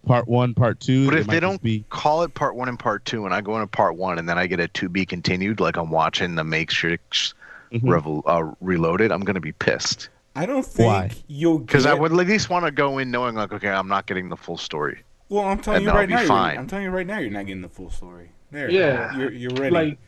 [0.07, 1.05] part one, part two.
[1.11, 3.55] But if they don't be call it part one and part two, and I go
[3.57, 6.45] into part one, and then I get a to be continued, like I'm watching the
[6.45, 7.35] Matrix
[7.73, 7.83] Mhm.
[7.83, 10.09] Revol- uh, Reloaded, I'm going to be pissed.
[10.37, 11.11] I don't think Why?
[11.27, 14.07] you'll Because I would at least want to go in knowing, like, okay, I'm not
[14.07, 15.03] getting the full story.
[15.29, 16.25] Well, I'm telling and you I'll right now.
[16.27, 16.57] fine.
[16.59, 18.31] I'm telling you right now, you're not getting the full story.
[18.53, 19.17] There, Yeah.
[19.17, 19.71] you're you're ready.
[19.75, 19.99] Like,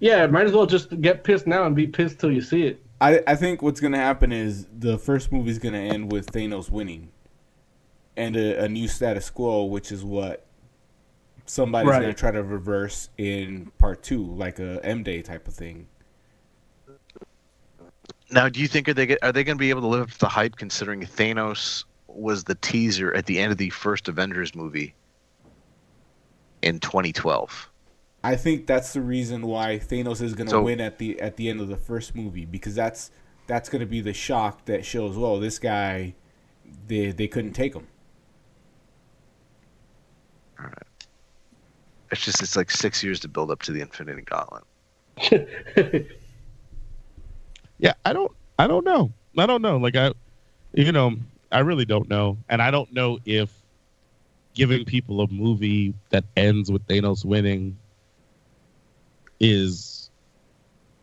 [0.00, 2.82] yeah, might as well just get pissed now and be pissed till you see it.
[3.00, 7.08] I I think what's gonna happen is the first movie's gonna end with Thanos winning,
[8.16, 10.46] and a, a new status quo, which is what
[11.46, 12.00] somebody's Right.
[12.00, 15.86] gonna try to reverse in part two, like a M Day type of thing.
[18.30, 20.02] Now, do you think are they get, are they going to be able to live
[20.02, 24.08] up to the hype, considering Thanos was the teaser at the end of the first
[24.08, 24.94] Avengers movie
[26.62, 27.70] in 2012?
[28.24, 31.48] I think that's the reason why Thanos is gonna So- win at the at the
[31.50, 33.10] end of the first movie because that's
[33.46, 36.14] that's gonna be the shock that shows, well, this guy,
[36.88, 37.86] they they couldn't take him.
[42.10, 44.64] It's just it's like six years to build up to the Infinity Gauntlet.
[47.78, 49.12] Yeah, I don't I don't know.
[49.36, 49.76] I don't know.
[49.76, 50.12] Like I
[50.72, 51.16] you know,
[51.52, 52.38] I really don't know.
[52.48, 53.52] And I don't know if
[54.54, 57.76] giving people a movie that ends with Thanos winning
[59.40, 60.10] is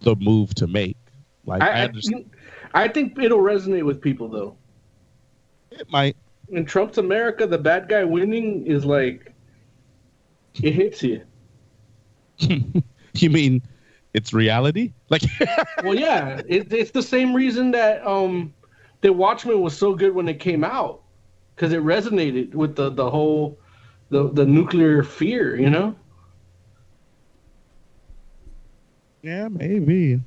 [0.02, 0.98] the move to make.
[1.46, 2.32] Like I, I, I, understand
[2.74, 4.56] I think it'll resonate with people though.
[5.72, 6.16] it might
[6.50, 9.34] In Trump's America, the bad guy winning is like
[10.56, 11.22] it hits you.
[12.40, 13.62] you mean
[14.14, 14.94] it's reality?
[15.10, 15.24] Like
[15.84, 18.54] well, yeah, it, it's the same reason that um,
[19.02, 21.02] the Watchmen was so good when it came out
[21.56, 23.58] because it resonated with the the whole
[24.10, 25.96] the the nuclear fear, you know.
[29.22, 30.20] Yeah, maybe.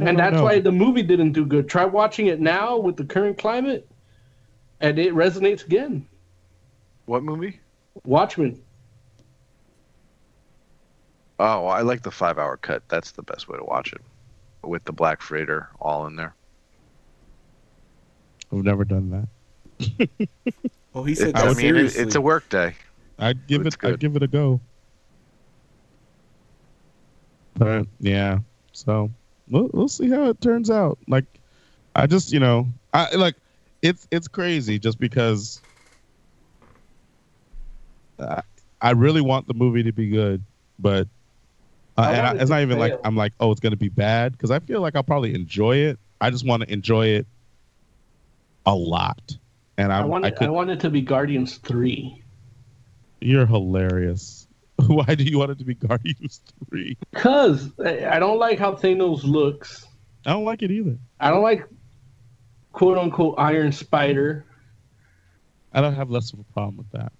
[0.00, 0.44] I and that's know.
[0.44, 1.68] why the movie didn't do good.
[1.68, 3.88] Try watching it now with the current climate,
[4.80, 6.06] and it resonates again.
[7.06, 7.60] What movie?
[8.04, 8.62] Watchmen.
[11.40, 12.82] Oh, I like the five hour cut.
[12.88, 14.00] That's the best way to watch it.
[14.62, 16.34] With the Black Freighter all in there.
[18.52, 20.08] I've never done that.
[20.94, 22.02] Oh, he It- said I mean, it, seriously.
[22.02, 22.74] it's a work day.
[23.20, 24.58] I'd give It's it I'd give it a go.
[27.54, 28.38] But yeah.
[28.72, 29.10] So
[29.48, 30.98] we'll we'll see how it turns out.
[31.06, 31.26] Like
[31.94, 33.36] I just you know I like
[33.82, 35.60] it's it's crazy just because
[38.18, 38.42] I,
[38.80, 40.42] I really want the movie to be good,
[40.80, 41.06] but
[41.98, 42.94] uh, and I, it's not even like.
[43.04, 45.98] I'm like oh it's gonna be bad because I feel like I'll probably enjoy it.
[46.20, 47.26] I just want to enjoy it
[48.64, 49.36] a lot,
[49.76, 52.22] and I I want I it, could I want it to be Guardians three
[53.20, 54.46] You're hilarious.
[54.86, 56.96] Why do you want it to be Guardians 3?
[57.10, 59.84] because I don't like how Thanos looks.
[60.24, 60.98] I don't like it either.
[61.18, 61.66] I don't like
[62.70, 64.44] quote unquote Iron Spider,
[65.72, 67.12] I don't have less of a problem with that.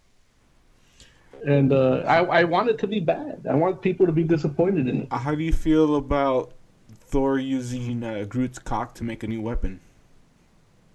[1.46, 3.46] And uh, I I want it to be bad.
[3.48, 5.12] I want people to be disappointed in it.
[5.12, 6.52] How do you feel about
[6.92, 9.80] Thor using uh, Groot's cock to make a new weapon?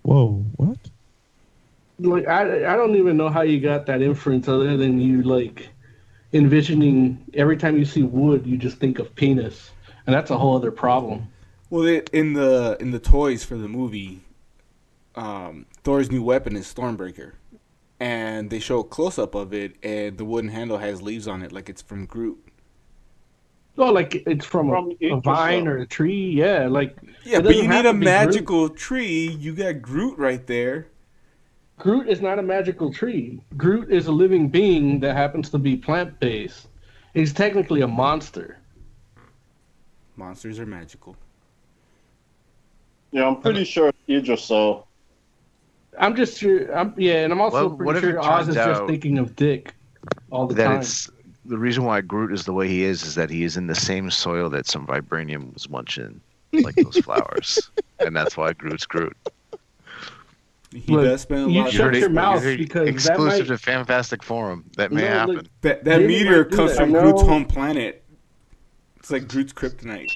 [0.04, 0.78] Whoa, what?
[2.00, 5.70] Like I I don't even know how you got that inference other than you like
[6.34, 9.72] envisioning every time you see wood you just think of penis,
[10.06, 11.28] and that's a whole other problem.
[11.70, 14.22] Well, it, in the in the toys for the movie,
[15.16, 17.34] um, Thor's new weapon is Stormbreaker,
[18.04, 21.42] and they show a close up of it, and the wooden handle has leaves on
[21.42, 22.38] it, like it's from Groot.
[23.78, 26.30] Oh, like it's from, From a, a vine or a tree.
[26.32, 28.04] Yeah, like Yeah, but you need a to be Groot.
[28.04, 29.30] magical tree.
[29.40, 30.88] You got Groot right there.
[31.80, 33.42] Groot is not a magical tree.
[33.56, 36.68] Groot is a living being that happens to be plant based.
[37.14, 38.60] He's technically a monster.
[40.18, 41.16] Monsters are magical.
[43.14, 44.88] Yeah, I'm pretty sure Yggdrasil.
[44.90, 44.93] Uh,
[46.00, 46.72] I'm just sure.
[46.76, 49.74] I'm yeah, and I'm also Well, pretty sure it Oz is just thinking of Dick
[50.32, 50.80] all the that time.
[50.82, 51.10] it's
[51.46, 53.76] the reason why Groot is the way he is is that he is in the
[53.76, 56.20] same soil that some vibranium was once in,
[56.54, 59.16] like those flowers, and that's why Groot's Groot.
[60.74, 62.86] He Look, does spend a you lot of shut time your mouth heard it because
[62.86, 64.66] that exclusive might- to Fantastic Forum.
[64.78, 65.36] That may No, happen.
[65.36, 66.78] look, That that meteor comes that.
[66.88, 68.04] from I Groot's home planet.
[68.98, 70.12] It's like Groot's kryptonite.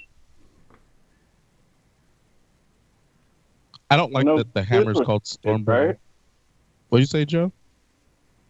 [3.90, 5.88] I don't like No, that the Groot hammer's called dead, Stormbreaker.
[5.88, 5.96] right?
[6.90, 7.52] What do you say, Joe?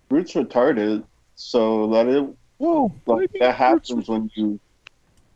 [0.09, 1.03] Groot's retarded,
[1.35, 2.27] so that it
[2.57, 2.91] Whoa!
[3.05, 4.59] like that happens when you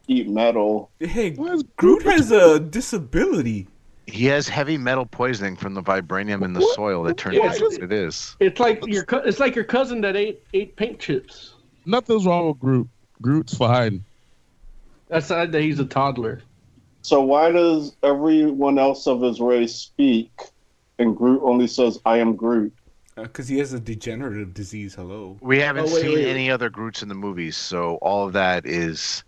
[0.08, 0.92] eat metal.
[1.00, 3.68] Hey, Why is Groot has a disability.
[4.08, 7.66] He has heavy metal poisoning from the vibranium in the soil that turns Yeah, into
[7.66, 8.36] what it is.
[8.40, 11.54] It's like your cou- it's like your cousin that ate ate paint chips.
[11.86, 12.88] Nothing's wrong with Groot.
[13.22, 14.04] Groot's fine.
[15.12, 16.42] Aside that he's a toddler.
[17.02, 20.32] So why does everyone else of his race speak,
[21.00, 22.74] and Groot only says, "I am Groot"?
[23.16, 24.96] Because Uh, he has a degenerative disease.
[24.96, 25.38] Hello.
[25.42, 26.28] We haven't Oh, wait, seen wait.
[26.28, 29.24] any other Groots in the movies, so all of that is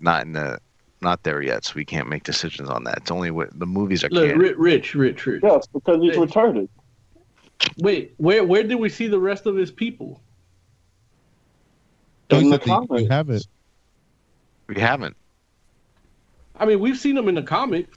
[0.00, 0.58] not in the
[1.00, 1.64] not there yet.
[1.64, 2.98] So we can't make decisions on that.
[2.98, 4.08] It's only what the movies are.
[4.10, 4.36] Look.
[4.36, 5.40] Rich, Rich, Rich, Rich.
[5.44, 6.20] Yes, because he's Hey.
[6.20, 6.68] retarded.
[7.78, 10.20] Wait, where where did we see the rest of his people?
[12.28, 13.46] Don't In you the think you- you haven't.
[14.68, 15.16] We haven't.
[16.58, 17.96] I mean, we've seen them in the comics.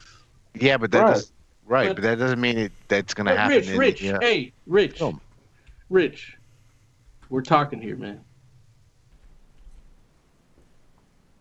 [0.54, 1.14] Yeah, but that Right.
[1.14, 1.32] does
[1.66, 3.56] right, But- but that doesn't mean it that's gonna happen.
[3.56, 4.18] Rich, in, Rich, yeah.
[4.20, 5.20] hey, Rich, Film.
[5.90, 6.36] Rich.
[7.30, 8.20] We're talking here, man.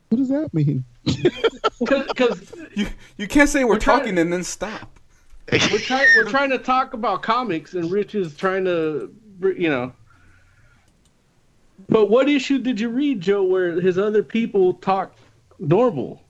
[0.09, 0.83] What does that mean?
[1.79, 2.85] Because You
[3.17, 4.99] you can't say we're, We're trying- talking and then stop.
[5.51, 9.11] we're trying we're trying to talk about comics, and Rich is trying to,
[9.41, 9.91] you know.
[11.89, 15.15] But what issue did you read, Joe, where his other people talk
[15.59, 16.21] normal?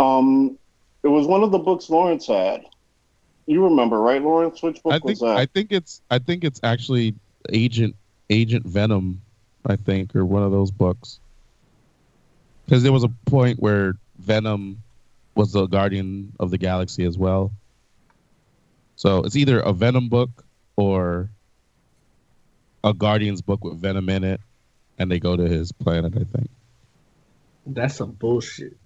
[0.00, 0.58] Um,
[1.02, 2.64] it was one of the books Lawrence had.
[3.46, 4.62] You remember, right, Lawrence?
[4.62, 5.36] Which book I was think that?
[5.36, 7.14] I think it's I think it's actually
[7.50, 7.96] Agent
[8.30, 9.20] Agent Venom,
[9.66, 11.20] I think, or one of those books.
[12.64, 14.82] Because there was a point where Venom
[15.34, 17.52] was the guardian of the galaxy as well.
[18.96, 20.44] So it's either a Venom book
[20.76, 21.30] or
[22.84, 24.40] a Guardians book with Venom in it,
[24.98, 26.48] and they go to his planet, I think.
[27.66, 28.76] That's some bullshit.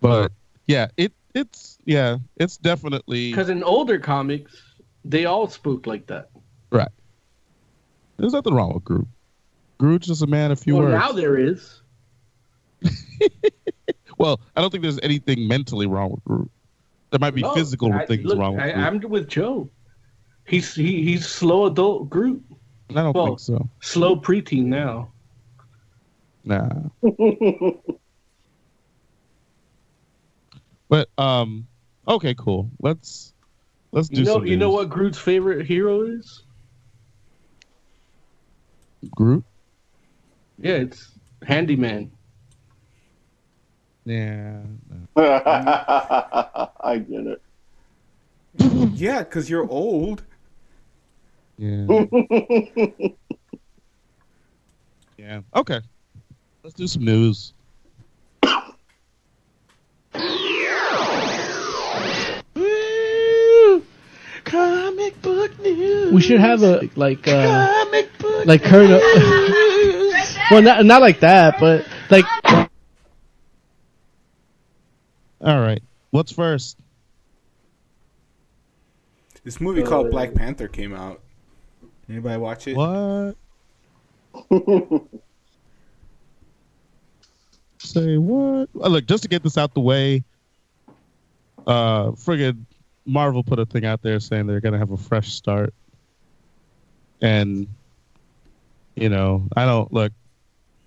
[0.00, 0.32] But
[0.66, 4.60] yeah, it it's yeah, it's definitely Because in older comics,
[5.04, 6.30] they all spook like that.
[6.70, 6.88] right.
[8.16, 9.06] There's nothing wrong with Groot.
[9.78, 10.94] Groot's just a man of few well, words.
[10.94, 11.80] now there is.
[14.18, 16.50] Well, I don't think there's anything mentally wrong with Groot.
[17.10, 18.84] There might be No, physical I- things look, wrong with I, Groot.
[18.84, 19.70] I'm with Joe.
[20.46, 22.44] He's he, he's slow adult Groot,
[22.90, 23.68] I don't well- think so.
[23.80, 25.10] slow preteen now.
[26.44, 26.68] Nah.
[30.90, 31.68] But um,
[32.06, 32.68] okay, cool.
[32.80, 33.32] Let's
[33.92, 34.46] let's do You know some.
[34.46, 36.42] you know what Groot's favorite hero is?
[39.14, 39.44] Groot?
[40.58, 41.12] Yeah, it's
[41.46, 42.10] Handyman.
[44.04, 44.62] Yeah.
[45.16, 47.42] I get it.
[48.94, 50.24] Yeah, because you're old.
[51.56, 51.86] Yeah.
[55.16, 55.40] yeah.
[55.54, 55.80] Okay.
[56.64, 57.54] Let's do some news.
[65.40, 66.12] Book news.
[66.12, 68.90] We should have a like uh Comic book like current.
[70.50, 72.24] well, not not like that, but like
[75.40, 75.82] All right.
[76.10, 76.76] What's first?
[79.42, 81.22] This movie called Black Panther came out.
[82.08, 82.76] Anybody watch it?
[82.76, 83.36] What?
[87.78, 88.68] Say what?
[88.74, 90.24] Look, just to get this out the way,
[91.66, 92.66] uh, friggin'
[93.06, 95.72] Marvel put a thing out there saying they're gonna have a fresh start,
[97.20, 97.66] and
[98.94, 100.12] you know, I don't look.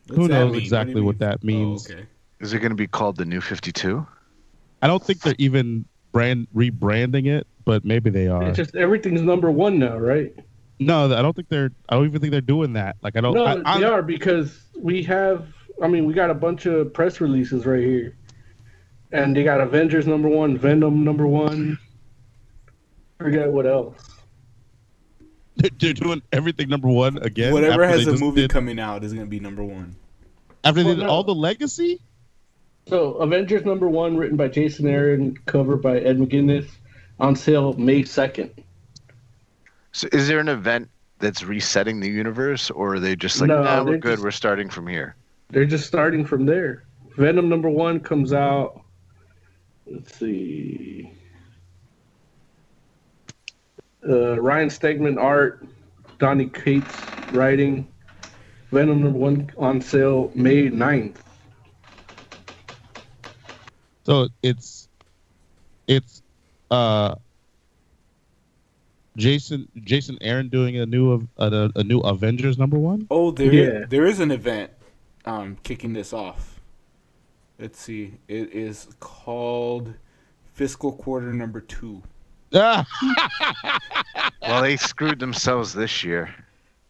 [0.07, 0.61] What's who knows mean?
[0.61, 1.89] Exactly you what that means?
[1.89, 2.05] Oh, okay.
[2.39, 4.05] Is it going to be called the New Fifty Two?
[4.81, 8.43] I don't think they're even brand rebranding it, but maybe they are.
[8.43, 10.33] It's just everything's number one now, right?
[10.79, 11.71] no, I don't think they're.
[11.87, 12.97] I don't even think they're doing that.
[13.01, 13.33] Like I don't.
[13.33, 15.47] No, I, I- they are because we have.
[15.81, 18.15] I mean, we got a bunch of press releases right here,
[19.11, 21.79] and they got Avengers number one, Venom number one.
[23.19, 23.95] Forget what else.
[25.55, 27.53] They're, they're doing everything number one again.
[27.53, 29.95] Whatever has a movie did- coming out is gonna be number one.
[30.63, 31.09] after they Well, did no.
[31.09, 32.01] all the legacy.
[32.87, 36.67] So, Avengers number one, written by Jason Aaron, cover by Ed McGuinness,
[37.17, 38.49] on sale May 2nd.
[39.93, 43.63] So is there an event that's resetting the universe, or are they just like, No,
[43.63, 45.15] nah, we're they're good, just- we're starting from here?
[45.49, 46.83] They're just starting from there.
[47.15, 48.81] Venom number one comes out.
[49.85, 51.11] Let's see.
[54.07, 55.65] Uh, Ryan Stegman art,
[56.19, 56.95] Donnie Cates
[57.31, 57.87] writing.
[58.71, 61.17] Venom number one on sale May 9th.
[64.03, 64.89] So it's
[65.87, 66.21] it's
[66.71, 67.15] uh
[69.15, 73.07] Jason Jason Aaron doing a new a, a new Avengers number one.
[73.11, 73.85] Oh, there Yeah.
[73.87, 74.71] there is an event
[75.25, 76.59] um, kicking this off.
[77.59, 78.15] Let's see.
[78.27, 79.93] It is called
[80.53, 82.01] Fiscal Quarter Number Two.
[84.41, 86.33] Well, they screwed themselves this year.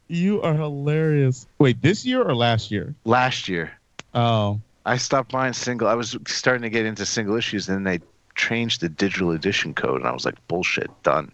[0.08, 1.46] you are hilarious.
[1.60, 2.94] Wait, this year or last year?
[3.06, 3.72] Last year,
[4.14, 5.88] Oh, I stopped buying single.
[5.88, 9.74] I was starting to get into single issues, and then they changed the digital edition
[9.74, 11.32] code, and I was like, bullshit, done.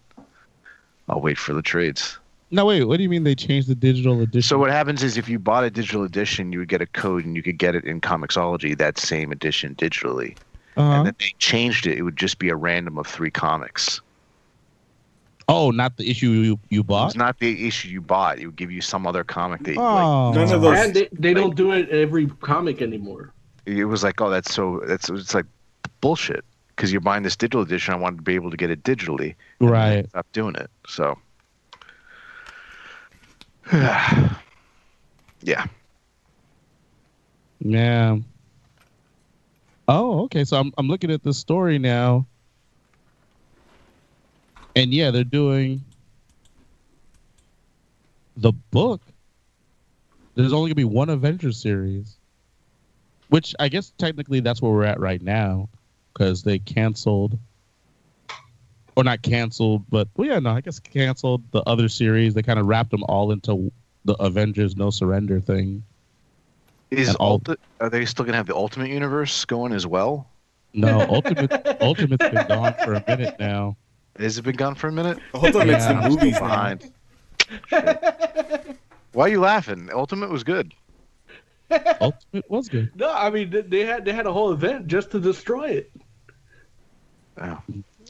[1.08, 2.18] I'll wait for the trades.
[2.50, 2.84] no, wait.
[2.84, 4.42] What do you mean they changed the digital edition?
[4.42, 7.24] So what happens is if you bought a digital edition, you would get a code,
[7.24, 10.36] and you could get it in Comixology that same edition digitally.
[10.76, 10.90] Uh-huh.
[10.98, 14.00] And then they changed it; it would just be a random of three comics.
[15.50, 17.08] Oh, not the issue you you bought.
[17.08, 20.32] It's not the issue you bought; it would give you some other comic that, Oh.
[20.32, 20.78] None of those.
[20.78, 23.32] And they, they don't do it every comic anymore.
[23.66, 25.46] it was like, oh, that's so that's it's like
[26.00, 27.92] bullshit because you're buying this digital edition.
[27.92, 29.34] I wanted to be able to get it digitally.
[29.58, 30.08] Right.
[30.10, 30.70] Stop doing it.
[30.86, 31.18] So,
[33.72, 35.66] yeah.
[37.62, 38.18] Yeah.
[39.88, 40.44] Oh, okay.
[40.44, 42.24] So I'm I'm looking at the story now.
[44.80, 45.84] And yeah, they're doing
[48.34, 49.02] the book.
[50.34, 52.16] There's only gonna be one Avengers series.
[53.28, 55.68] Which I guess technically that's where we're at right now.
[56.14, 57.38] Because they canceled
[58.96, 62.32] or not canceled, but well yeah, no, I guess canceled the other series.
[62.32, 63.70] They kind of wrapped them all into
[64.06, 65.82] the Avengers No Surrender thing.
[66.90, 70.26] Is Ulti- are they still gonna have the Ultimate Universe going as well?
[70.72, 71.52] No, Ultimate
[71.82, 73.76] Ultimate's been gone for a minute now.
[74.20, 75.18] Has it been gone for a minute?
[75.34, 75.92] Ultimate's Yeah.
[75.94, 76.92] the I'm movies behind.
[79.12, 79.88] Why are you laughing?
[79.92, 80.72] Ultimate was good.
[82.00, 82.90] Ultimate was good.
[82.96, 85.92] No, I mean they- they had they had a whole event just to destroy it.
[87.40, 87.58] Oh,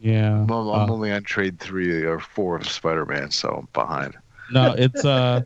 [0.00, 0.32] Yeah.
[0.42, 4.16] I'm, I'm Uh, only on trade three or four of Spider-Man, so I'm behind.
[4.50, 5.42] no, it's uh,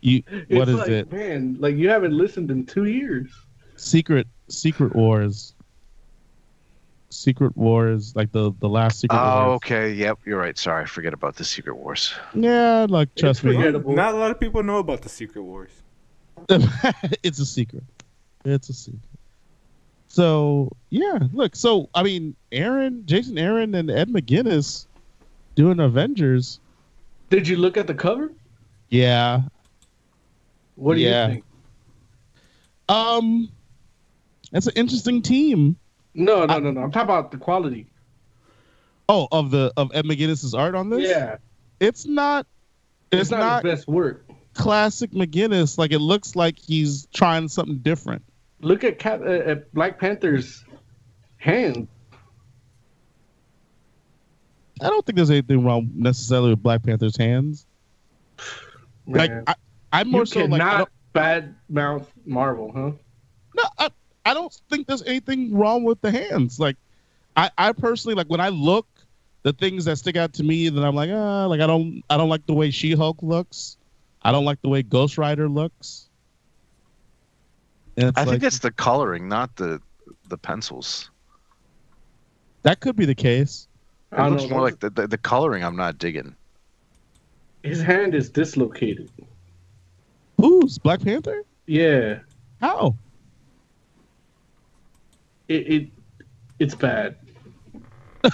[0.00, 0.22] you.
[0.48, 1.12] What It's is like, it?
[1.12, 1.56] man?
[1.60, 3.30] Like you haven't listened in two years.
[3.76, 5.52] Secret Secret Wars.
[7.16, 9.56] Secret Wars, like the the last Secret Oh, Wars.
[9.56, 9.92] okay.
[9.92, 10.56] Yep, you're right.
[10.56, 12.14] Sorry, forget about the Secret Wars.
[12.34, 13.56] Yeah, like trust me.
[13.56, 15.70] Not a lot of people know about the Secret Wars.
[17.22, 17.82] it's a secret.
[18.44, 19.00] It's a secret.
[20.08, 21.56] So yeah, look.
[21.56, 24.86] So I mean, Aaron, Jason Aaron, and Ed McGuinness
[25.54, 26.60] doing Avengers.
[27.30, 28.32] Did you look at the cover?
[28.90, 29.42] Yeah.
[30.76, 31.26] What do Yeah.
[31.28, 31.44] you think?
[32.88, 33.48] Um,
[34.52, 35.76] that's an interesting team.
[36.16, 36.80] No, no, no, no.
[36.82, 37.86] I'm talking about the quality.
[39.08, 41.08] Oh, of the of Ed McGuinness's art on this.
[41.08, 41.36] Yeah,
[41.78, 42.46] it's not.
[43.12, 44.26] it's, It's, not, not, his best work.
[44.54, 48.22] classic McGuinness, Like it looks like he's trying something different.
[48.60, 50.64] Look at Cap, uh, at Black Panther's
[51.36, 51.86] hand.
[54.80, 57.66] I don't think there's anything wrong necessarily with Black Panther's hands.
[59.06, 59.44] Like Man.
[59.46, 59.54] I,
[59.92, 62.90] I'm more you so like I cannot bad mouth Marvel, huh?
[63.54, 63.90] no, I,
[64.26, 66.58] I don't think there's anything wrong with the hands.
[66.58, 66.76] Like
[67.36, 68.86] I, I personally like when I look,
[69.44, 72.16] the things that stick out to me that I'm like, ah, like I don't, I
[72.16, 73.76] don't like the way She Hulk looks.
[74.22, 76.08] I don't like the way Ghost Rider looks.
[77.98, 79.80] I like, think it's the coloring, not the
[80.28, 81.10] the pencils.
[82.62, 83.68] that could be the case.
[84.12, 84.56] It I don't looks know.
[84.56, 85.62] more like the, the the coloring.
[85.62, 86.34] I'm not digging.
[87.62, 89.08] His hand is dislocated.
[90.38, 91.42] Who's Black Panther?
[91.66, 92.18] Yeah,
[92.60, 92.96] How?
[95.48, 95.88] It, it
[96.58, 97.16] it's bad.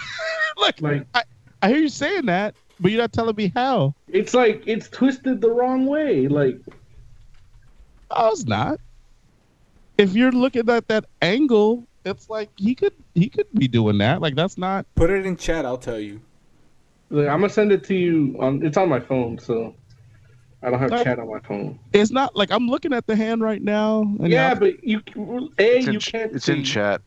[0.57, 1.23] Look, Like I,
[1.63, 3.95] I hear you saying that, but you're not telling me how.
[4.09, 6.29] it's like it's twisted the wrong way.
[6.29, 6.59] Like
[8.11, 8.79] Oh, it's not.
[9.99, 14.21] If you're looking at that angle, it's like he could he could be doing that.
[14.21, 14.87] Like that's not.
[14.95, 15.65] Put it in chat.
[15.65, 16.21] I'll tell you.
[17.11, 18.65] Look, I'm gonna send it to you on.
[18.65, 19.75] It's on my phone, so
[20.63, 21.05] I don't have Alright.
[21.05, 21.79] chat on my phone.
[21.93, 24.03] It's not like I'm looking at the hand right now.
[24.03, 26.33] And yeah, I'm- but you a It's in, you ch- can't.
[26.33, 26.53] it's see.
[26.53, 27.01] in chat.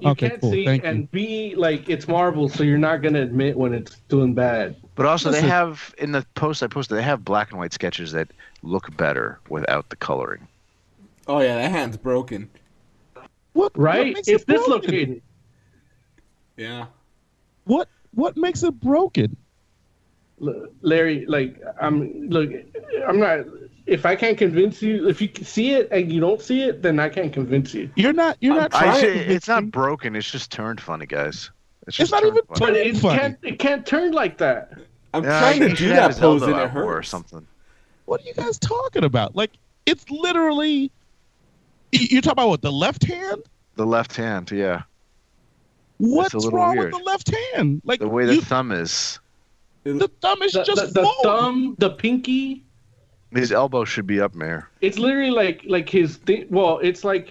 [0.00, 0.50] You Okay, can't cool.
[0.50, 0.88] see, Thank you.
[0.88, 4.76] and B, like it's Marvel, so you're not gonna admit when it's doing bad.
[4.94, 8.12] But also, they have in the post I posted, they have black and white sketches
[8.12, 8.28] that
[8.62, 10.48] look better without the coloring.
[11.28, 12.50] Oh yeah, that hand's broken.
[13.52, 13.98] What Right?
[13.98, 14.62] What makes it It's broken?
[14.80, 15.22] dislocated.
[16.56, 16.86] Yeah.
[17.64, 19.36] What What makes it broken?
[20.40, 22.50] Look, Larry, like I'm look,
[23.06, 23.40] I'm not.
[23.86, 26.98] If I can't convince you, if you see it and you don't see it, then
[27.00, 27.90] I can't convince you.
[27.96, 28.36] You're not.
[28.40, 29.00] You're not I trying.
[29.00, 30.16] say, it's not broken.
[30.16, 31.50] It's just turned funny, guys.
[31.86, 32.72] It's just It's, just not turned even funny.
[32.72, 33.18] But it Funny.
[33.18, 33.38] can't.
[33.42, 34.72] It can't turn like that.
[35.12, 37.46] I'm Yeah, trying he to do that pose elbow and it out or something.
[38.06, 39.34] What are you guys talking about?
[39.36, 39.50] Like,
[39.86, 40.90] it's literally.
[41.92, 43.42] You're talking about what the left hand?
[43.74, 44.82] The left hand, yeah.
[45.98, 46.92] What's wrong weird.
[46.92, 47.82] with the left hand?
[47.84, 49.18] Like The way the you- thumb is.
[49.84, 51.22] The thumb is The, just the, the full.
[51.22, 52.64] thumb, the pinky.
[53.32, 54.68] His elbow should be up, Mayor.
[54.80, 56.46] It's literally like like his thing.
[56.50, 57.28] Well, it's like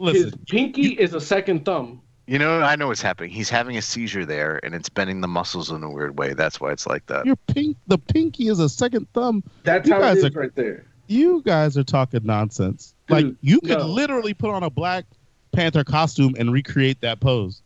[0.00, 2.02] his Listen, pinky is a second thumb.
[2.26, 3.30] You know, I know what's happening.
[3.30, 6.34] He's having a seizure there, and it's bending the muscles in a weird way.
[6.34, 7.24] That's why it's like that.
[7.24, 7.78] your pink.
[7.86, 9.42] The pinky is a second thumb.
[9.64, 10.84] That's You how guys it is are- right there.
[11.06, 12.94] You guys are talking nonsense.
[13.08, 13.86] Like you could no.
[13.86, 15.06] literally put on a Black
[15.52, 17.62] Panther costume and recreate that pose.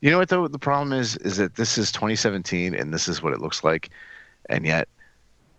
[0.00, 0.46] You know what though?
[0.48, 3.90] The problem is, is that this is 2017, and this is what it looks like,
[4.48, 4.88] and yet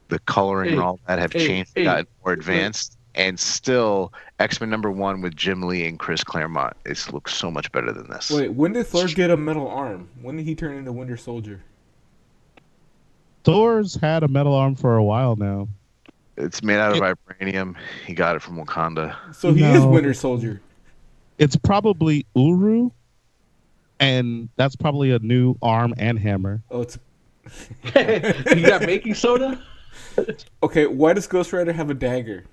[0.07, 4.59] the coloring and all that have hey, changed, hey, gotten more advanced, and still X
[4.61, 8.09] Men number one with Jim Lee and Chris Claremont, it looks so much better than
[8.09, 8.31] this.
[8.31, 10.07] Wait, when did Thor get a metal arm?
[10.21, 11.61] When did he turn into Winter Soldier?
[13.43, 15.67] Thor's had a metal arm for a while now.
[16.37, 17.75] It's made out of It- vibranium.
[18.05, 19.15] He got it from Wakanda.
[19.33, 20.61] So he is Winter Soldier.
[21.37, 22.91] It's probably Uru,
[23.99, 26.61] and that's probably a new arm and hammer.
[26.71, 26.97] Oh, it's
[27.95, 29.61] you got baking soda?
[30.63, 30.85] okay.
[30.87, 32.43] Why does Ghost Rider have a dagger?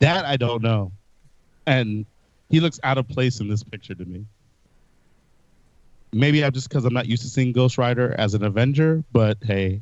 [0.00, 0.92] That I don't know,
[1.66, 2.04] and
[2.50, 4.26] he looks out of place in this picture to me.
[6.12, 9.38] Maybe I'm just because I'm not used to seeing Ghost Rider as an Avenger, but
[9.42, 9.80] hey,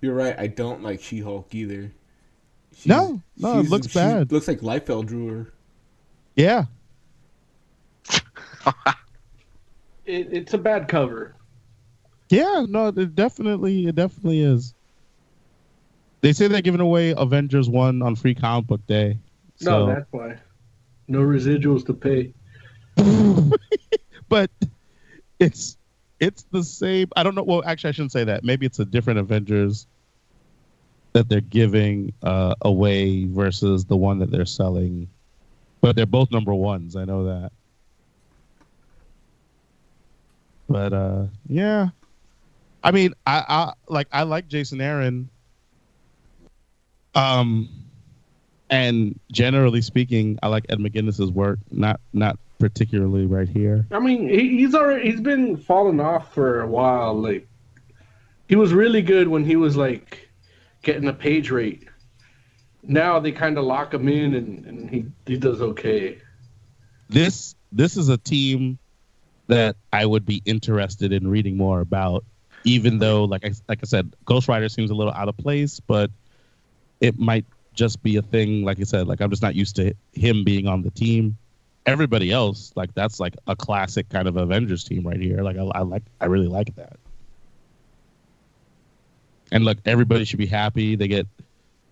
[0.00, 0.38] You're right.
[0.38, 1.90] I don't like She-Hulk either.
[2.74, 4.30] She's- No, no, it looks bad.
[4.30, 5.52] Looks like Liefeld drew her.
[6.36, 6.64] yeah,
[10.10, 11.36] It, it's a bad cover.
[12.30, 14.74] yeah, no, it definitely, it definitely is.
[16.20, 19.18] They say they're giving away Avengers one on Free Comic Book Day.
[19.60, 20.36] No, that's why.
[21.08, 22.34] No residuals to pay.
[24.28, 24.50] but
[25.38, 25.76] it's
[26.18, 27.08] it's the same.
[27.16, 27.42] I don't know.
[27.42, 28.44] Well, actually, I shouldn't say that.
[28.44, 29.86] Maybe it's a different Avengers
[31.12, 35.08] that they're giving uh, away versus the one that they're selling.
[35.80, 36.96] But they're both number ones.
[36.96, 37.52] I know that.
[40.70, 41.88] But uh, yeah,
[42.84, 45.28] I mean, I, I like I like Jason Aaron.
[47.12, 47.68] Um,
[48.70, 51.58] and generally speaking, I like Ed McGuinness's work.
[51.72, 53.84] Not not particularly right here.
[53.90, 57.20] I mean, he, he's already he's been falling off for a while.
[57.20, 57.48] Like,
[58.48, 60.30] he was really good when he was like
[60.82, 61.88] getting a page rate.
[62.84, 66.18] Now they kind of lock him in, and, and he he does okay.
[67.08, 68.78] this this is a team
[69.50, 72.24] that I would be interested in reading more about.
[72.64, 75.80] Even though, like I like I said, Ghost Rider seems a little out of place,
[75.80, 76.10] but
[77.00, 78.64] it might just be a thing.
[78.64, 81.38] Like I said, like I'm just not used to him being on the team.
[81.86, 85.42] Everybody else, like that's like a classic kind of Avengers team right here.
[85.42, 86.98] Like I, I like, I really like that.
[89.50, 90.94] And look, everybody should be happy.
[90.96, 91.26] They get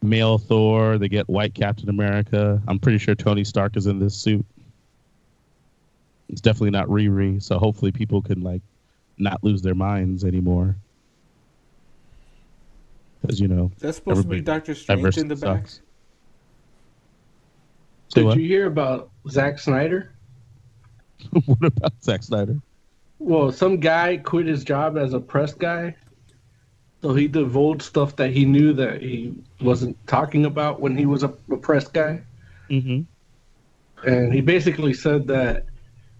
[0.02, 0.98] male Thor.
[0.98, 2.60] They get white Captain America.
[2.68, 4.44] I'm pretty sure Tony Stark is in this suit.
[6.28, 8.62] It's definitely not Riri, so hopefully people can like
[9.16, 10.76] not lose their minds anymore.
[13.20, 15.66] Because you know That's supposed to be everybody- Doctor Strange in the back.
[15.68, 15.80] sucks.
[18.14, 18.38] Did what?
[18.38, 20.12] you hear about Zack Snyder?
[21.46, 22.56] what about Zack Snyder?
[23.18, 25.96] Well, some guy quit his job as a press guy,
[27.02, 31.22] so he divulged stuff that he knew that he wasn't talking about when he was
[31.22, 32.22] a, a press guy.
[32.70, 33.00] Mm-hmm.
[34.06, 35.64] and he basically said that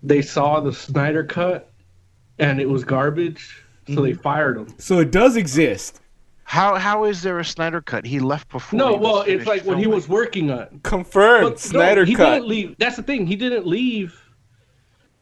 [0.03, 1.70] they saw the Snyder cut
[2.39, 4.20] and it was garbage, so they mm-hmm.
[4.20, 4.69] fired him.
[4.79, 6.01] So it does exist.
[6.45, 8.07] How how is there a Snyder cut?
[8.07, 8.79] He left before.
[8.79, 10.81] No, he was well, it's finished like when he was working on.
[10.83, 11.61] Confirmed.
[11.73, 12.35] But no, he cut.
[12.35, 12.77] didn't leave.
[12.79, 13.27] That's the thing.
[13.27, 14.19] He didn't leave.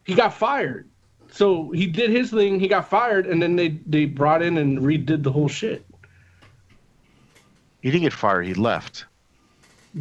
[0.05, 0.89] He got fired.
[1.33, 2.61] So he did his thing.
[2.61, 5.85] He got fired, and then they they brought in and redid the whole shit.
[7.83, 8.47] He didn't get fired.
[8.47, 9.07] He left.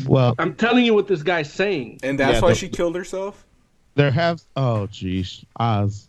[0.06, 2.00] Well, I'm telling you what this guy's saying.
[2.04, 3.45] And that's Yeah, why the- she killed herself.
[3.96, 6.08] There have oh geez, Oz.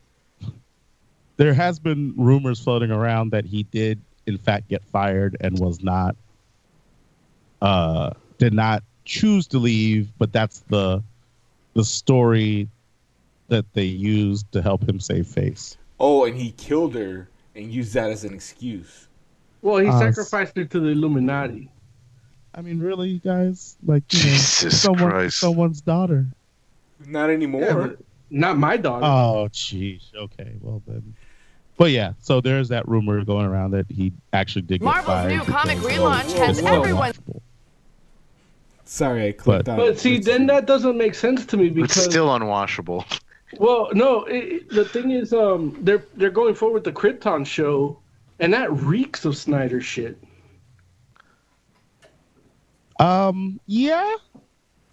[1.37, 5.83] There has been rumors floating around that he did in fact get fired and was
[5.83, 6.17] not
[7.63, 11.03] uh did not choose to leave, but that's the
[11.75, 12.69] the story
[13.49, 15.77] that they used to help him save face.
[16.01, 19.09] Oh, and he killed her and used that as an excuse.
[19.63, 21.71] Well, he Uh, sacrificed her to the Illuminati.
[22.55, 23.77] I mean, really, you guys?
[23.85, 25.39] Like, you know, Jesus someone, Christ.
[25.39, 26.27] someone's daughter.
[27.05, 27.61] Not anymore.
[27.63, 27.89] Yeah,
[28.31, 29.05] not my daughter.
[29.05, 30.15] Oh, jeez.
[30.15, 31.15] Okay, well then.
[31.77, 35.29] But yeah, so there's that rumor going around that he actually did get Marvel's fired.
[35.29, 36.81] new comic because relaunch has whoa.
[36.81, 37.13] everyone.
[38.87, 39.77] Sorry, I clicked out.
[39.77, 43.05] but see, then that doesn't make sense to me It's because still unwashable.
[43.59, 44.25] Well, no.
[44.25, 47.97] It, the thing is, um, they're they're going forward with the Krypton show,
[48.41, 50.19] and that reeks of Snyder shit.
[52.99, 54.17] Um, yeah,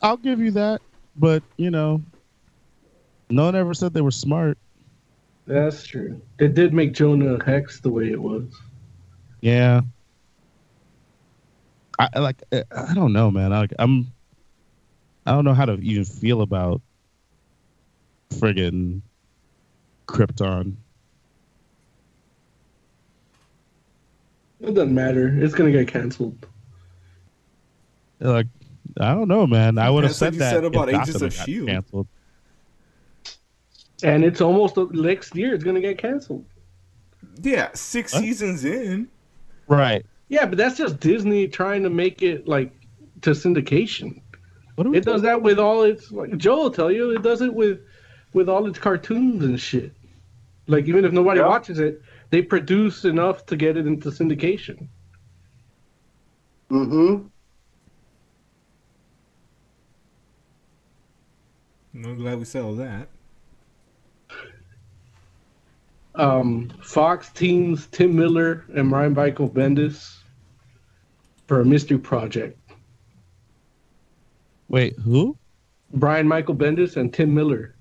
[0.03, 0.81] I'll give you that.
[1.15, 2.01] But you know,
[3.29, 4.57] no one ever said they were smart.
[5.45, 6.21] That's true.
[6.37, 8.45] They did make Jonah Hex the way it was.
[9.41, 9.81] Yeah.
[11.99, 12.41] I I like.
[12.51, 13.51] I I don't know, man.
[13.51, 14.07] Like, I'm.
[15.25, 16.81] I don't know how to even feel about
[18.31, 19.01] friggin'
[20.07, 20.75] Krypton.
[24.59, 25.27] It doesn't matter.
[25.41, 26.45] It's gonna get canceled.
[28.19, 28.47] Like,
[28.99, 29.77] I don't know, man.
[29.77, 30.51] I would have That's what said you that.
[30.51, 31.71] said about if Agents Gotham of had S.H.I.E.L.D..
[31.71, 32.07] Canceled.
[34.03, 35.53] And it's almost next year.
[35.53, 36.45] It's gonna get canceled.
[37.41, 38.21] Yeah, six What?
[38.21, 39.07] seasons in.
[39.67, 40.05] Right.
[40.29, 42.73] Yeah, but that's just Disney trying to make it like
[43.21, 44.21] to syndication.
[44.75, 46.11] What It does that with all its.
[46.11, 47.79] Like Joe will tell you, it does it with
[48.33, 49.93] with all its cartoons and shit.
[50.67, 51.47] Like even if nobody Yeah.
[51.47, 54.87] watches it, they produce enough to get it into syndication.
[56.71, 57.27] Mm-hmm.
[61.95, 63.07] I'm glad we settled that.
[66.15, 70.17] um, Fox teams Tim Miller and Brian Michael Bendis
[71.47, 72.57] for a mystery project.
[74.69, 75.37] Wait, who?
[75.93, 77.75] Brian Michael Bendis and Tim Miller.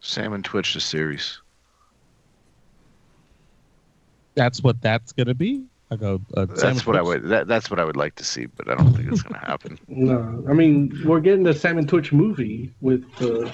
[0.00, 1.40] Sam and Twitch the series.
[4.34, 5.64] That's what that's gonna be.
[5.90, 7.28] Like a, a That's what I would.
[7.28, 9.46] That, that's what I would like to see, but I don't think it's going to
[9.46, 9.78] happen.
[9.88, 13.50] No, I mean we're getting the Sam and Twitch movie with uh,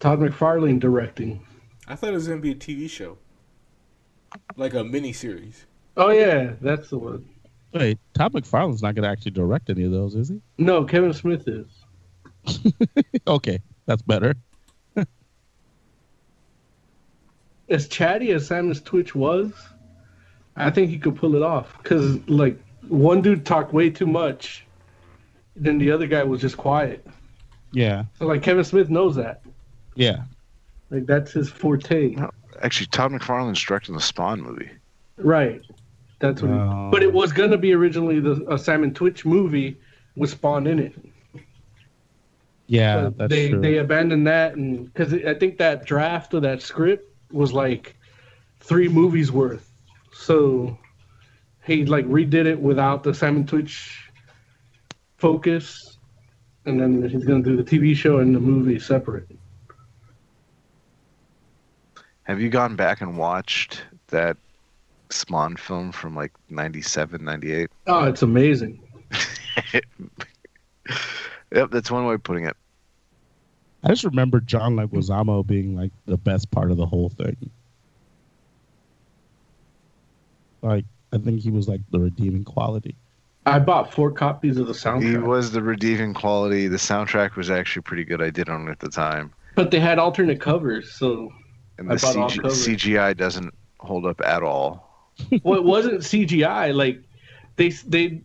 [0.00, 1.46] Todd McFarlane directing.
[1.86, 3.18] I thought it was gonna be a TV show,
[4.56, 5.66] like a mini series.
[5.96, 7.28] Oh yeah, that's the one.
[7.72, 10.40] Wait, Todd McFarlane's not gonna actually direct any of those, is he?
[10.58, 11.66] No, Kevin Smith is.
[13.26, 14.34] okay, that's better.
[17.68, 19.52] As chatty as Sam's Twitch was,
[20.66, 21.82] I think he could pull it off.
[21.84, 22.58] Cause like
[22.88, 24.66] one dude talked way too much,
[25.56, 27.06] then the other guy was just quiet.
[27.72, 29.42] Yeah, So like Kevin Smith knows that.
[29.94, 30.22] yeah.
[30.90, 32.16] Like that's his forte.
[32.62, 34.68] Actually, Todd McFarlane's directing the Spawn movie.
[35.16, 35.62] Right.
[36.18, 36.50] That's what.
[36.50, 36.86] Oh.
[36.86, 39.78] He, but it was gonna be originally the a Sam and Twitch movie
[40.16, 40.94] with Spawn in it.
[42.66, 43.60] Yeah, But that's they true.
[43.60, 47.96] they abandoned that and because I think that draft of that script was like
[48.60, 49.69] three movies worth.
[50.20, 50.76] So
[51.64, 54.10] he like redid it without the Sam and Twitch
[55.16, 55.96] focus,
[56.66, 59.26] and then he's gonna do the TV show and the movie separate.
[62.24, 64.36] Have you gone back and watched that
[65.08, 67.70] Spawn film from like 97, 98?
[67.86, 68.82] Oh, it's amazing.
[71.52, 72.56] Yep, that's one way of putting it.
[73.82, 77.50] I just remember John Leguizamo being like the best part of the whole thing.
[80.62, 82.96] Like, I think he was like the redeeming quality.
[83.46, 85.10] I bought four copies of the soundtrack.
[85.10, 86.68] He was the redeeming quality.
[86.68, 88.20] The soundtrack was actually pretty good.
[88.22, 89.32] I did own it at the time.
[89.54, 91.32] but they had alternate covers, so
[91.78, 92.66] And I the bought all CG, covers.
[92.68, 94.86] CGI doesn't hold up at all.
[95.42, 96.74] well, it wasn't CGI.
[96.74, 97.00] Like
[97.56, 98.20] they they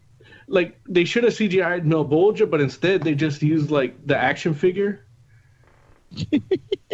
[0.47, 5.04] like they should have CGI'd Malebolgia, but instead they just used like the action figure.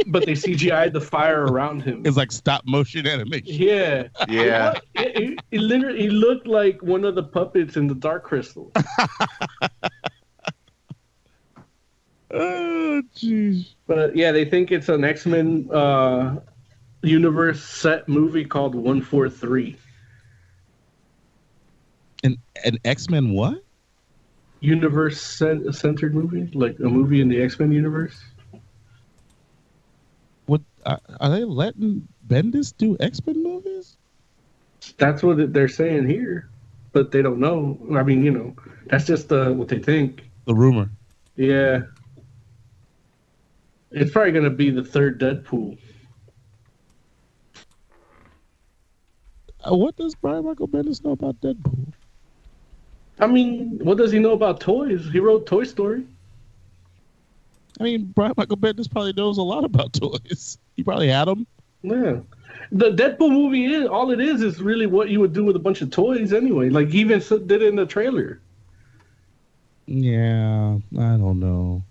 [0.07, 2.03] But they CGI'd the fire around him.
[2.05, 3.45] It's like stop motion animation.
[3.47, 4.79] Yeah, Yeah.
[4.95, 8.71] It, it, it literally he looked like one of the puppets in the Dark Crystal.
[12.33, 13.73] Oh, jeez.
[13.87, 16.39] But yeah, they think it's an X Men uh,
[17.01, 19.77] universe set movie called One Four Three.
[22.23, 23.63] An an X Men what?
[24.61, 28.23] Universe centered movie, like a movie in the X Men universe.
[30.83, 33.97] What uh, are they letting Bendis do X Men movies?
[34.97, 36.49] That's what they're saying here,
[36.91, 37.77] but they don't know.
[37.95, 38.55] I mean, you know,
[38.87, 40.23] that's just uh, what they think.
[40.45, 40.89] The rumor.
[41.35, 41.81] Yeah,
[43.91, 45.77] it's probably gonna be the third Deadpool.
[49.63, 51.93] Uh, what does Brian Michael Bendis know about Deadpool?
[53.19, 55.07] I mean, what does he know about toys?
[55.11, 56.07] He wrote Toy Story.
[57.79, 60.57] I mean, Brian Michael Bendis probably knows a lot about toys.
[60.81, 61.45] He probably had them.
[61.83, 62.21] Yeah.
[62.71, 65.59] The Deadpool movie is all it is is really what you would do with a
[65.59, 66.69] bunch of toys anyway.
[66.69, 68.41] Like even did it in the trailer.
[69.85, 71.83] Yeah, I don't know.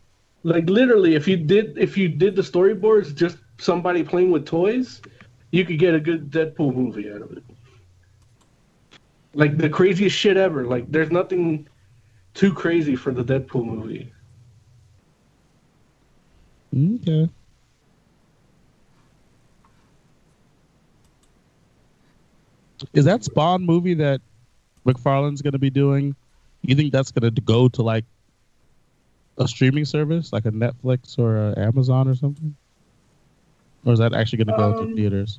[0.42, 5.00] Like literally, if you did if you did the storyboards, just somebody playing with toys,
[5.52, 7.44] you could get a good Deadpool movie out of it.
[9.34, 10.66] Like the craziest shit ever.
[10.66, 11.68] Like there's nothing
[12.34, 14.12] too crazy for the Deadpool movie.
[16.76, 17.30] Okay.
[22.92, 24.20] Is that Spawn movie that
[24.86, 26.14] McFarlane's going to be doing?
[26.62, 28.04] You think that's going to go to like
[29.38, 32.54] a streaming service, like a Netflix or a Amazon or something?
[33.84, 35.38] Or is that actually going to go to Um, theaters?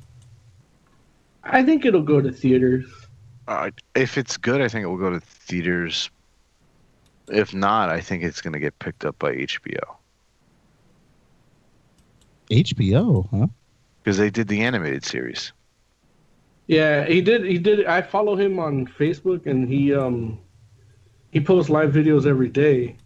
[1.44, 2.86] I think it'll go to theaters.
[3.48, 6.10] Uh, if it's good, I think it will go to theaters.
[7.28, 9.96] If not, I think it's going to get picked up by HBO
[12.50, 13.46] HBO, huh?
[14.02, 15.52] because they did the animated series.
[16.66, 17.44] Yeah, he did.
[17.44, 17.86] He did.
[17.86, 20.38] I follow him on Facebook, and he um
[21.30, 22.96] he posts live videos every day.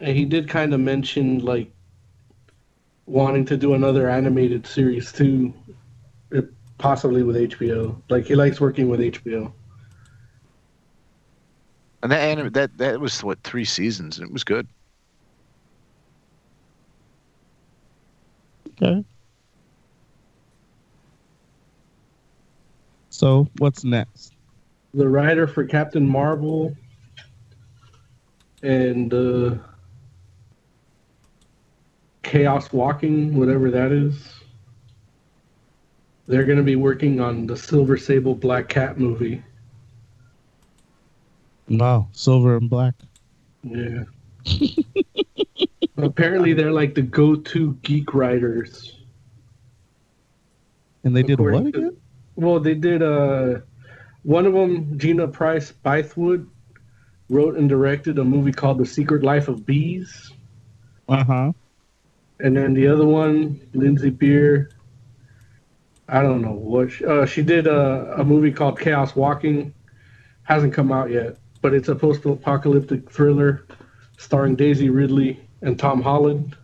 [0.00, 1.70] And he did kind of mention like
[3.06, 5.52] wanting to do another animated series too,
[6.78, 8.00] possibly with HBO.
[8.08, 9.52] Like he likes working with HBO.
[12.02, 14.18] And that anim- that that was what three seasons.
[14.18, 14.66] and It was good.
[18.82, 19.04] Okay.
[23.12, 24.32] So what's next?
[24.94, 26.74] The writer for Captain Marvel
[28.62, 29.54] and uh,
[32.22, 34.32] Chaos Walking, whatever that is.
[36.26, 39.42] They're going to be working on the Silver Sable Black Cat movie.
[41.68, 42.94] Wow, silver and black.
[43.62, 44.04] Yeah.
[45.98, 49.00] Apparently, they're like the go-to geek writers.
[51.04, 51.96] And they did what According to- again?
[52.36, 53.02] Well, they did.
[53.02, 53.60] Uh,
[54.22, 56.46] one of them, Gina Prince Bythewood,
[57.28, 60.32] wrote and directed a movie called The Secret Life of Bees.
[61.08, 61.52] Uh huh.
[62.40, 64.70] And then the other one, Lindsey Beer.
[66.08, 67.66] I don't know what she, uh, she did.
[67.66, 69.72] A, a movie called Chaos Walking,
[70.42, 73.66] hasn't come out yet, but it's a post-apocalyptic thriller
[74.18, 76.56] starring Daisy Ridley and Tom Holland.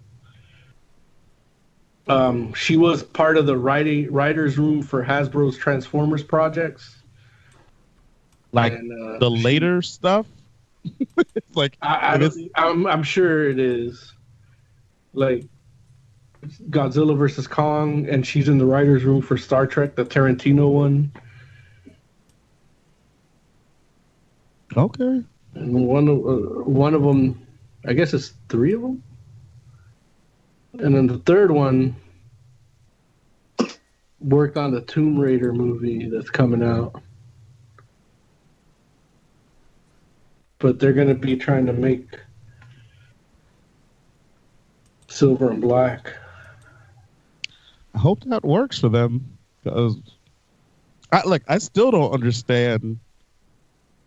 [2.09, 6.97] Um, she was part of the writing writers' room for Hasbro's Transformers projects.
[8.53, 10.27] Like And, uh, the later stuff.
[11.55, 14.13] Like I, I I guess- don't- I'm, I'm sure it is.
[15.13, 15.45] Like
[16.71, 21.13] Godzilla versus Kong, and she's in the writers' room for Star Trek, the Tarantino one.
[24.77, 25.23] okay.
[25.55, 27.45] And one of uh, one of them,
[27.87, 29.03] I guess it's three of them.
[30.79, 31.97] And then the third one
[34.21, 37.03] worked on the Tomb Raider movie that's coming out.
[40.61, 42.19] But they're going to be trying to make
[45.09, 46.13] Silver and Black.
[47.95, 49.97] I hope that works for them because
[51.11, 52.99] I like I still don't understand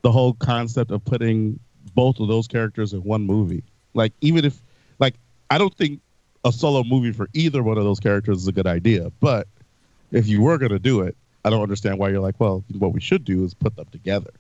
[0.04, 1.60] the whole concept of putting
[1.96, 3.64] both of those characters in one movie.
[3.94, 4.62] Like even if
[5.00, 5.16] like
[5.50, 6.00] I don't think
[6.44, 9.48] a solo movie for either one of those characters is a good idea, but
[10.12, 11.16] if you were going to do it,
[11.46, 14.32] I don't understand why you're like, well, what we should do is put them together.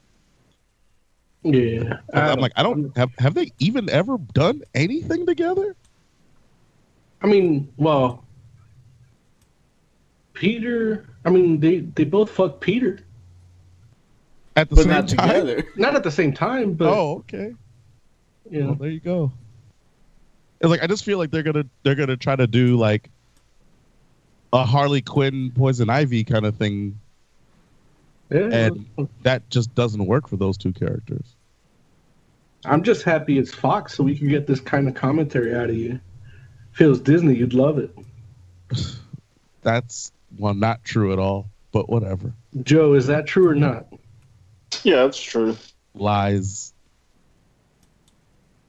[1.43, 1.97] Yeah.
[2.13, 5.75] I'm like, I don't have have they even ever done anything together?
[7.23, 8.23] I mean, well,
[10.33, 11.07] Peter.
[11.25, 12.99] I mean, they they both fuck Peter.
[14.55, 15.29] At the But same not time.
[15.29, 15.63] together.
[15.77, 17.53] Not at the same time, but Oh, okay.
[18.49, 19.31] you Well, there you go.
[20.61, 23.09] It's like I just feel like they're gonna they're gonna try to do like
[24.53, 26.99] a Harley Quinn Poison Ivy kind of thing,
[28.29, 28.41] yeah.
[28.41, 28.85] and
[29.23, 31.35] that just doesn't work for those two characters.
[32.63, 35.75] I'm just happy it's Fox, so we can get this kind of commentary out of
[35.75, 35.99] you.
[36.73, 37.89] If it was Disney, you'd love it.
[39.63, 42.33] That's well not true at all, but whatever.
[42.61, 43.87] Joe, is that true or not?
[44.83, 45.57] Yeah, it's true.
[45.95, 46.71] Lies.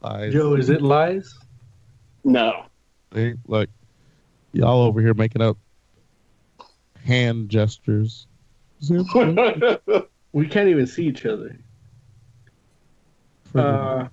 [0.01, 0.33] Lies.
[0.33, 1.35] Joe, is it lies?
[2.25, 2.65] No.
[3.11, 3.69] They, like
[4.53, 5.59] y'all over here making up
[7.05, 8.27] hand gestures.
[8.81, 10.03] See what I'm saying?
[10.35, 11.59] We can't even see each other.
[13.55, 14.09] Uh,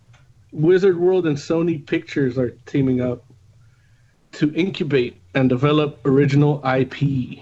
[0.52, 3.24] Wizard World and Sony Pictures are teaming up
[4.34, 7.40] to incubate and develop original IP.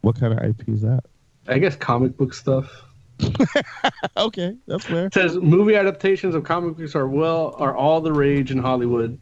[0.00, 1.04] what kind of IP is that?
[1.46, 2.84] I guess comic book stuff.
[4.16, 5.06] okay, that's fair.
[5.06, 9.20] It says movie adaptations of comic books are well are all the rage in Hollywood,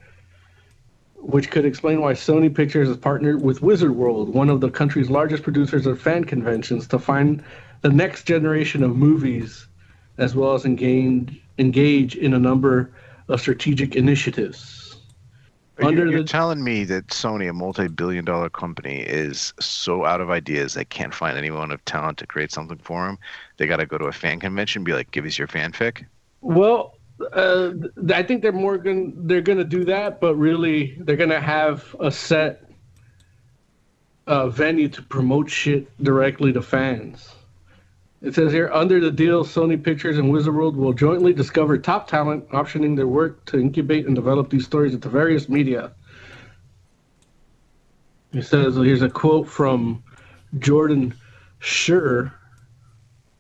[1.16, 5.10] which could explain why Sony Pictures has partnered with Wizard World, one of the country's
[5.10, 7.42] largest producers of fan conventions, to find
[7.82, 9.66] the next generation of movies,
[10.18, 12.92] as well as engage engage in a number
[13.28, 14.87] of strategic initiatives.
[15.80, 20.74] Under you're the- telling me that Sony, a multi-billion-dollar company, is so out of ideas
[20.74, 23.18] they can't find anyone of talent to create something for them.
[23.56, 26.04] They got to go to a fan convention, and be like, "Give us your fanfic."
[26.40, 26.96] Well,
[27.32, 27.72] uh,
[28.12, 31.40] I think they're more going they're going to do that, but really they're going to
[31.40, 32.70] have a set
[34.26, 37.34] uh, venue to promote shit directly to fans.
[38.20, 42.08] It says here under the deal, Sony Pictures and Wizard World will jointly discover top
[42.08, 45.92] talent, optioning their work to incubate and develop these stories into various media.
[48.32, 50.02] It says here's a quote from
[50.58, 51.14] Jordan
[51.60, 52.32] Schur,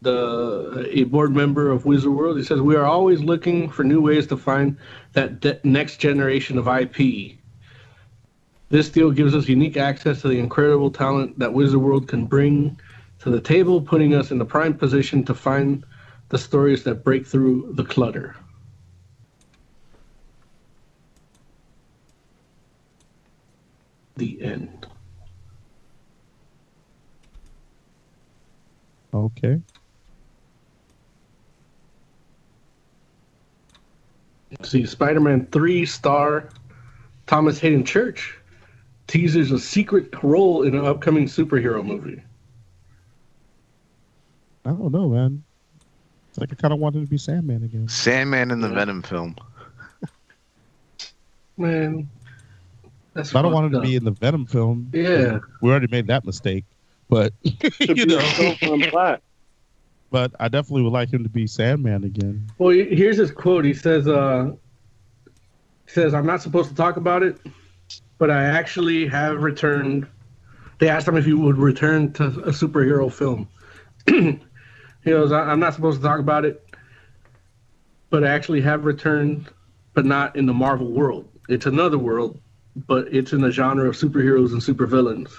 [0.00, 2.38] the a board member of Wizard World.
[2.38, 4.76] He says we are always looking for new ways to find
[5.12, 7.36] that de- next generation of IP.
[8.70, 12.78] This deal gives us unique access to the incredible talent that Wizard World can bring
[13.20, 15.84] to the table, putting us in the prime position to find
[16.28, 18.36] the stories that break through the clutter.
[24.16, 24.86] The end.
[29.14, 29.60] Okay.
[34.62, 36.48] See, Spider-Man three star
[37.26, 38.36] Thomas Haden Church
[39.06, 42.22] teases a secret role in an upcoming superhero movie.
[44.68, 45.42] I don't know, man.
[46.28, 47.88] It's like I kind of wanted to be Sandman again.
[47.88, 49.34] Sandman in the Venom film.
[51.56, 52.08] Man,
[53.14, 54.90] that's I don't want him to be in the Venom film.
[54.92, 55.38] Yeah.
[55.62, 56.66] We already made that mistake,
[57.08, 57.32] but
[57.80, 59.18] you know.
[60.10, 62.46] But I definitely would like him to be Sandman again.
[62.58, 63.64] Well, here's his quote.
[63.64, 64.52] He says, uh,
[65.86, 67.38] "He says I'm not supposed to talk about it,
[68.18, 70.06] but I actually have returned."
[70.78, 73.48] They asked him if he would return to a superhero film.
[75.04, 76.62] he goes, "I- "I'm not supposed to talk about it,
[78.10, 79.48] but I actually have returned,
[79.94, 81.28] but not in the Marvel world.
[81.48, 82.40] It's another world,
[82.86, 85.30] but it's in the genre of superheroes and supervillains.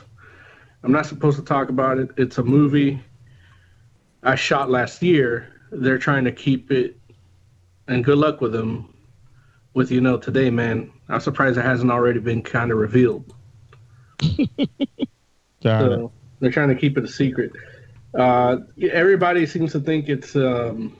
[0.83, 2.09] I'm not supposed to talk about it.
[2.17, 3.01] It's a movie."
[4.21, 5.47] I shot last year.
[5.71, 6.99] They're trying to keep it,
[7.87, 8.93] and good luck with them.
[9.73, 10.91] With you know today, man.
[11.07, 13.33] I'm surprised it hasn't already been kind of revealed.
[15.61, 17.51] So they're trying to keep it a secret.
[18.13, 18.57] Uh,
[18.91, 20.97] everybody seems to think it's um,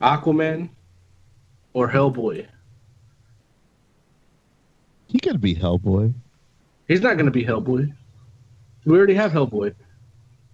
[0.00, 0.68] Aquaman
[1.72, 2.46] or Hellboy.
[5.06, 6.12] He could be Hellboy.
[6.88, 7.92] He's not going to be Hellboy.
[8.84, 9.74] We already have Hellboy.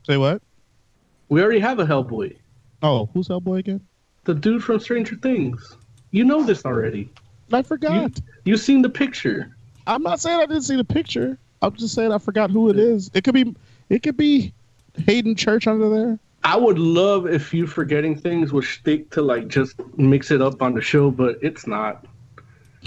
[0.05, 0.43] Say what?
[1.28, 2.36] We already have a Hellboy.
[2.82, 3.80] Oh, who's Hellboy again?
[4.24, 5.76] The dude from Stranger Things.
[6.10, 7.10] You know this already.
[7.52, 8.20] I forgot.
[8.44, 9.56] You've seen the picture.
[9.86, 11.38] I'm not saying I didn't see the picture.
[11.62, 13.10] I'm just saying I forgot who it is.
[13.14, 13.55] It could be.
[13.88, 14.52] It could be
[15.05, 16.18] Haden Church under there.
[16.44, 20.62] I would love if you forgetting things would stick to like just mix it up
[20.62, 22.06] on the show, but it's not.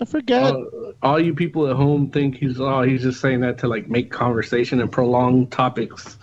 [0.00, 0.54] I forget.
[0.54, 0.64] Uh,
[1.02, 4.10] all you people at home think he's oh he's just saying that to like make
[4.10, 6.18] conversation and prolong topics.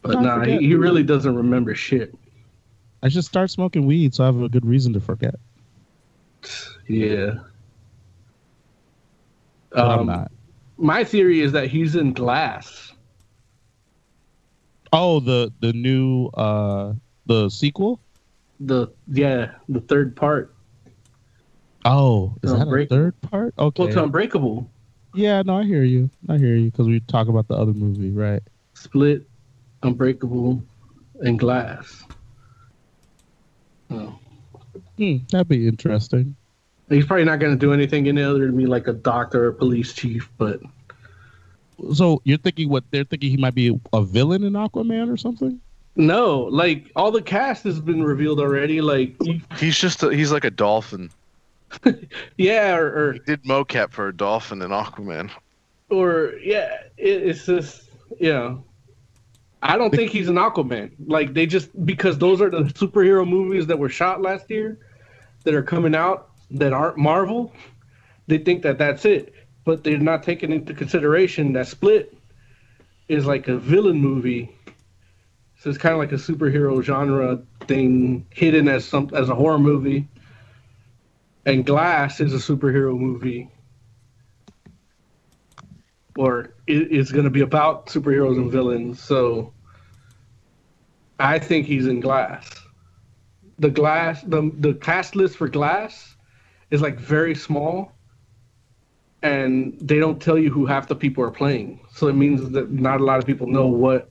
[0.00, 2.14] But I nah, he, he really doesn't remember shit.
[3.02, 5.34] I should start smoking weed so I have a good reason to forget.
[6.86, 7.38] Yeah.
[9.70, 10.32] But I'm Um, not.
[10.78, 12.92] My theory is that he's in Glass.
[14.92, 16.94] Oh, the the new uh
[17.26, 18.00] the sequel.
[18.60, 20.54] The yeah, the third part.
[21.84, 23.54] Oh, is that a third part?
[23.58, 23.82] Okay.
[23.82, 24.68] Well, it's Unbreakable.
[25.14, 26.10] yeah, no, I hear you.
[26.28, 28.42] I hear you because we talk about the other movie, right?
[28.74, 29.28] Split,
[29.82, 30.62] Unbreakable,
[31.20, 32.04] and Glass.
[33.90, 34.18] Oh.
[34.98, 36.34] Hmm, that'd be interesting.
[36.88, 39.46] He's probably not going to do anything in it other than be like a doctor
[39.46, 40.60] or police chief, but
[41.94, 45.60] So you're thinking what they're thinking he might be a villain in Aquaman or something?
[45.96, 48.80] no, like all the cast has been revealed already.
[48.80, 49.16] Like,
[49.58, 51.10] He's just a, he's like a dolphin.
[52.36, 55.30] yeah, or, or He did mocap for a dolphin in Aquaman.
[55.90, 57.82] or yeah, it, it's just
[58.20, 58.64] you know,
[59.62, 60.92] I don't think he's an Aquaman.
[61.06, 64.78] Like they just because those are the superhero movies that were shot last year
[65.44, 67.52] that are coming out that aren't Marvel.
[68.28, 69.34] They think that that's it,
[69.68, 72.16] but they're not taking into consideration that Split
[73.06, 74.50] is like a villain movie.
[75.58, 79.58] So it's kind of like a superhero genre thing hidden as some as a horror
[79.58, 80.08] movie.
[81.44, 83.50] And Glass is a superhero movie
[86.16, 89.02] or it, it's going to be about superheroes and villains.
[89.02, 89.52] So
[91.18, 92.48] I think he's in Glass.
[93.58, 96.16] The Glass, the the cast list for Glass
[96.70, 97.97] is like very small,
[99.22, 101.80] and they don't tell you who half the people are playing.
[101.92, 104.10] So it means that not a lot of people know what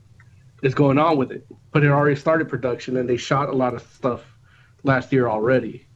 [0.64, 1.46] is going on with it.
[1.72, 4.26] But it already started production, and they shot a lot of stuff
[4.84, 5.88] last year already.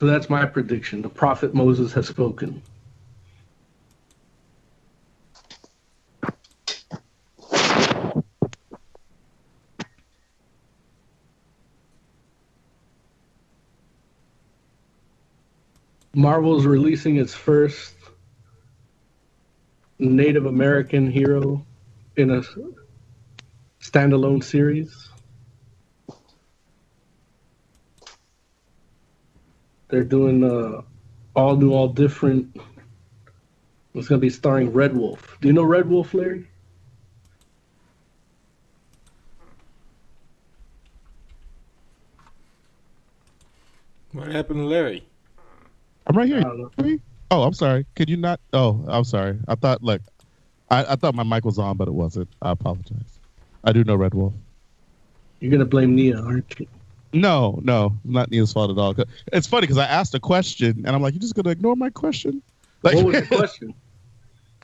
[0.00, 1.02] So that's my prediction.
[1.02, 2.62] The prophet Moses has spoken.
[16.14, 17.94] Marvel's releasing its first
[19.98, 21.64] Native American hero
[22.16, 22.42] in a
[23.80, 25.08] standalone series.
[29.88, 30.82] They're doing uh,
[31.34, 32.56] all new, all different.
[33.94, 35.38] It's gonna be starring Red Wolf.
[35.40, 36.46] Do you know Red Wolf, Larry?
[44.12, 45.06] What happened to Larry?
[46.06, 46.42] I'm right here.
[47.30, 47.86] Oh, I'm sorry.
[47.94, 48.40] Could you not?
[48.52, 49.38] Oh, I'm sorry.
[49.48, 50.02] I thought like,
[50.70, 52.28] I, I thought my mic was on, but it wasn't.
[52.42, 53.18] I apologize.
[53.64, 54.34] I do know Red Wolf.
[55.40, 56.66] You're gonna blame Nia, aren't you?
[57.12, 58.94] No, no, not Neil's fault at all.
[59.32, 61.90] It's funny because I asked a question and I'm like, "You're just gonna ignore my
[61.90, 62.42] question?"
[62.82, 63.74] Like, What was the question?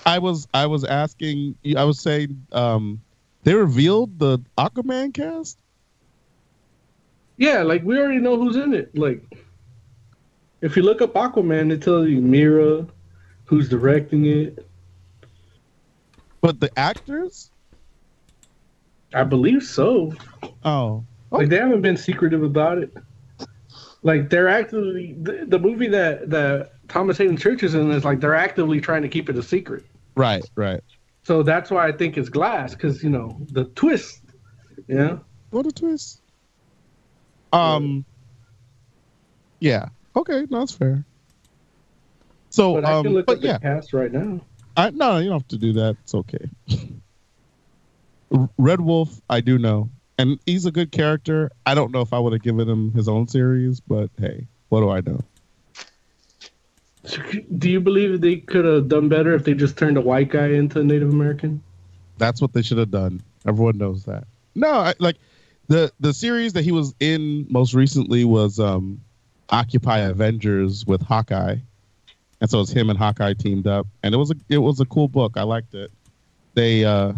[0.07, 3.01] I was, I was asking, I was saying, um,
[3.43, 5.59] they revealed the Aquaman cast.
[7.37, 8.97] Yeah, like we already know who's in it.
[8.97, 9.23] Like,
[10.61, 12.87] if you look up Aquaman, it tells you Mera,
[13.45, 14.67] who's directing it.
[16.41, 17.51] But the actors?
[19.15, 20.15] I believe so.
[20.65, 22.95] Oh, Like they haven't been secretive about it.
[24.03, 28.21] Like they're actively the, the movie that that Thomas Haden Church is in is like
[28.21, 29.85] they're actively trying to keep it a secret.
[30.15, 30.83] right, right.
[31.25, 34.23] So that's why I think it's Glass because you know the twist.
[34.87, 35.19] Yeah.
[35.51, 36.23] What a twist.
[37.53, 38.05] Um.
[39.61, 39.89] Yeah.
[40.19, 41.05] Okay, no, that's fair.
[42.51, 44.41] So, But I um, can look but up yeah, the cast right now.
[44.77, 45.97] I no, you don't have to do that.
[46.03, 46.51] It's okay.
[48.59, 51.51] Red Wolf, I do know, and he's a good character.
[51.67, 54.81] I don't know if I would have given him his own series, but hey, what
[54.81, 55.21] do I know?
[57.05, 57.23] So,
[57.57, 60.49] do you believe they could have done better if they just turned a white guy
[60.49, 61.63] into a Native American?
[62.19, 63.23] That's what they should have done.
[63.47, 64.25] Everyone knows that.
[64.57, 65.17] No, I, like
[65.69, 69.01] the the series that he was in most recently was um,
[69.51, 71.57] Occupy Avengers with Hawkeye,
[72.41, 74.85] and so it's him and Hawkeye teamed up, and it was a it was a
[74.85, 75.37] cool book.
[75.37, 75.91] I liked it.
[76.55, 77.13] They uh,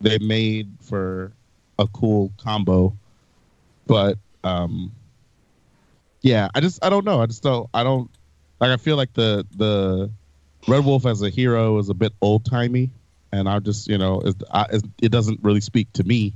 [0.00, 1.32] they made for
[1.78, 2.94] a cool combo,
[3.86, 4.92] but um,
[6.20, 7.20] yeah, I just I don't know.
[7.20, 8.10] I just don't I don't
[8.60, 8.70] like.
[8.70, 10.10] I feel like the the
[10.68, 12.90] Red Wolf as a hero is a bit old timey,
[13.32, 14.66] and I just you know is I,
[15.00, 16.32] it doesn't really speak to me,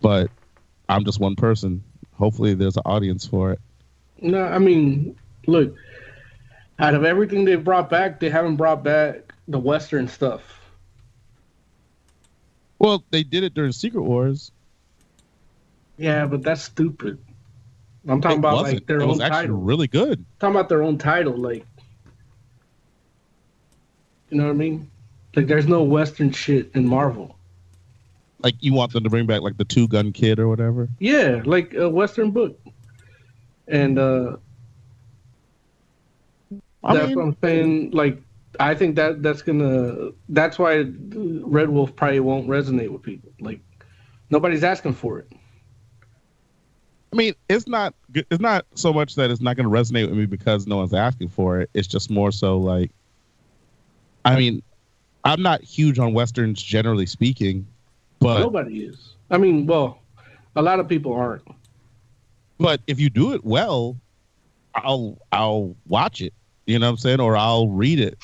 [0.00, 0.30] but
[0.88, 1.82] I'm just one person.
[2.14, 3.60] Hopefully, there's an audience for it.
[4.20, 5.16] No, I mean,
[5.46, 5.74] look,
[6.78, 10.42] out of everything they've brought back, they haven't brought back the Western stuff.
[12.78, 14.52] Well, they did it during Secret Wars.
[15.98, 17.18] Yeah, but that's stupid.
[18.08, 18.74] I'm talking It about wasn't.
[18.76, 19.56] like their it was own actually title.
[19.60, 20.24] really good.
[20.38, 21.66] talking about their own title, like
[24.30, 24.90] you know what I mean?
[25.36, 27.36] Like there's no Western shit in Marvel.
[28.42, 30.88] Like you want them to bring back like the Two Gun Kid or whatever.
[30.98, 32.58] Yeah, like a Western book.
[33.70, 34.36] And uh
[36.84, 37.90] I that's mean- what I'm saying.
[37.92, 38.20] Like
[38.58, 40.84] I think that that's gonna that's why
[41.14, 43.30] Red Wolf probably won't resonate with people.
[43.40, 43.60] Like
[44.30, 45.32] nobody's asking for it.
[47.12, 50.08] I mean, it's not g- it's not so much that it's not going to resonate
[50.08, 51.70] with me because no one's asking for it.
[51.74, 52.92] It's just more so like,
[54.24, 54.62] I mean,
[55.24, 57.66] I'm not huge on westerns generally speaking,
[58.20, 59.14] but Nobody is.
[59.30, 59.98] I mean, well,
[60.54, 61.42] a lot of people aren't.
[62.60, 63.96] But if you do it well,
[64.74, 66.34] I'll I'll watch it.
[66.66, 68.18] You know what I'm saying, or I'll read it.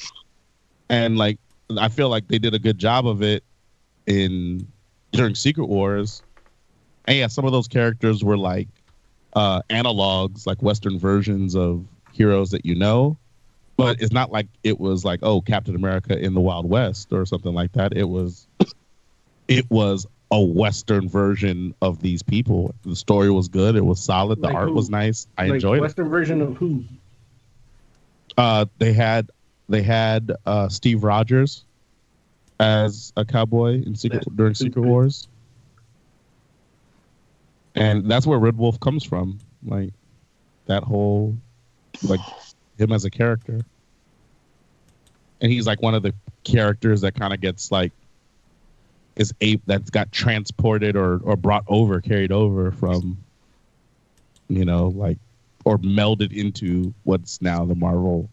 [0.88, 1.38] And like,
[1.76, 3.42] I feel like they did a good job of it
[4.06, 4.68] in
[5.10, 6.22] during Secret Wars.
[7.06, 8.68] And yeah, some of those characters were like
[9.32, 13.16] uh, analogs, like Western versions of heroes that you know.
[13.76, 17.26] But it's not like it was like, oh, Captain America in the Wild West or
[17.26, 17.96] something like that.
[17.96, 18.46] It was,
[19.48, 22.74] it was a Western version of these people.
[22.84, 23.76] The story was good.
[23.76, 24.40] It was solid.
[24.40, 24.74] The Like art who?
[24.74, 25.26] was nice.
[25.38, 25.82] I like enjoyed it.
[25.82, 26.82] Western version of who?
[28.36, 29.30] Uh, they had
[29.68, 31.64] they had uh, Steve Rogers
[32.60, 34.82] as a cowboy in Secret That's during Secret.
[34.82, 35.28] Wars,
[37.74, 39.38] and that's where Red Wolf comes from.
[39.64, 39.92] Like
[40.66, 41.36] that whole
[42.02, 42.20] like
[42.78, 43.60] him as a character,
[45.40, 47.92] and he's like one of the characters that kind of gets like
[49.16, 53.16] is ape that's got transported or or brought over, carried over from,
[54.48, 55.18] you know, like
[55.64, 58.28] or melded into what's now the Marvel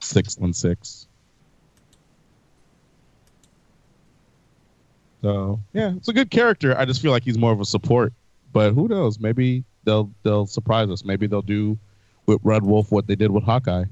[0.00, 1.06] six one six.
[5.22, 6.78] So yeah, it's a good character.
[6.78, 8.12] I just feel like he's more of a support.
[8.52, 9.18] But who knows?
[9.18, 11.04] Maybe they'll they'll surprise us.
[11.04, 11.78] Maybe they'll do
[12.26, 13.84] with Red Wolf what they did with Hawkeye.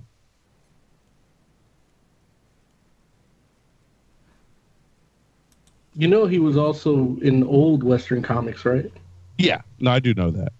[5.96, 8.90] You know, he was also in old Western comics, right?
[9.38, 10.52] Yeah, no, I do know that.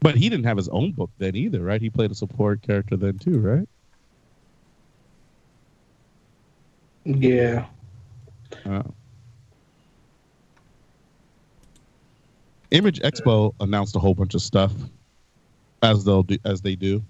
[0.00, 1.80] But he didn't have his own book then either, right?
[1.80, 3.68] He played a support character then too, right?
[7.04, 7.66] Yeah.
[8.64, 8.82] Uh,
[12.70, 14.72] Image Expo announced a whole bunch of stuff,
[15.82, 17.02] as they'll do, as they do.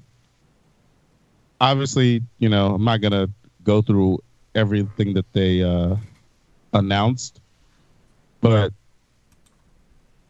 [1.61, 3.29] Obviously, you know, I'm not gonna
[3.63, 4.19] go through
[4.55, 5.97] everything that they uh,
[6.77, 7.41] announced,
[8.41, 8.73] but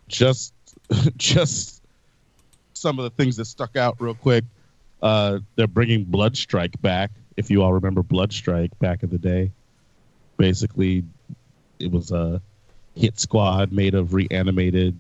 [0.09, 0.55] just
[1.17, 1.83] just
[2.73, 4.45] some of the things that stuck out real quick.
[5.03, 7.11] Uh, they're bringing Bloodstrike back.
[7.37, 9.51] If you all remember Bloodstrike back in the day,
[10.37, 11.05] basically
[11.79, 12.41] it was a
[12.95, 14.99] hit squad made of reanimated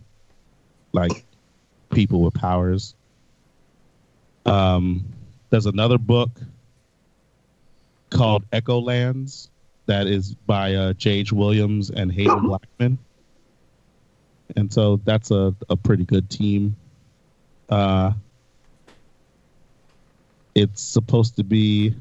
[0.92, 1.24] like
[1.90, 2.94] people with powers.
[4.44, 5.04] Um,
[5.50, 6.30] there's another book
[8.10, 9.50] called Echo Lands
[9.86, 11.32] that is by uh, J.H.
[11.32, 12.98] Williams and Haden Blackman.
[14.54, 16.76] And so that's a, a pretty good team.
[17.68, 18.12] Uh,
[20.54, 21.94] it's supposed to be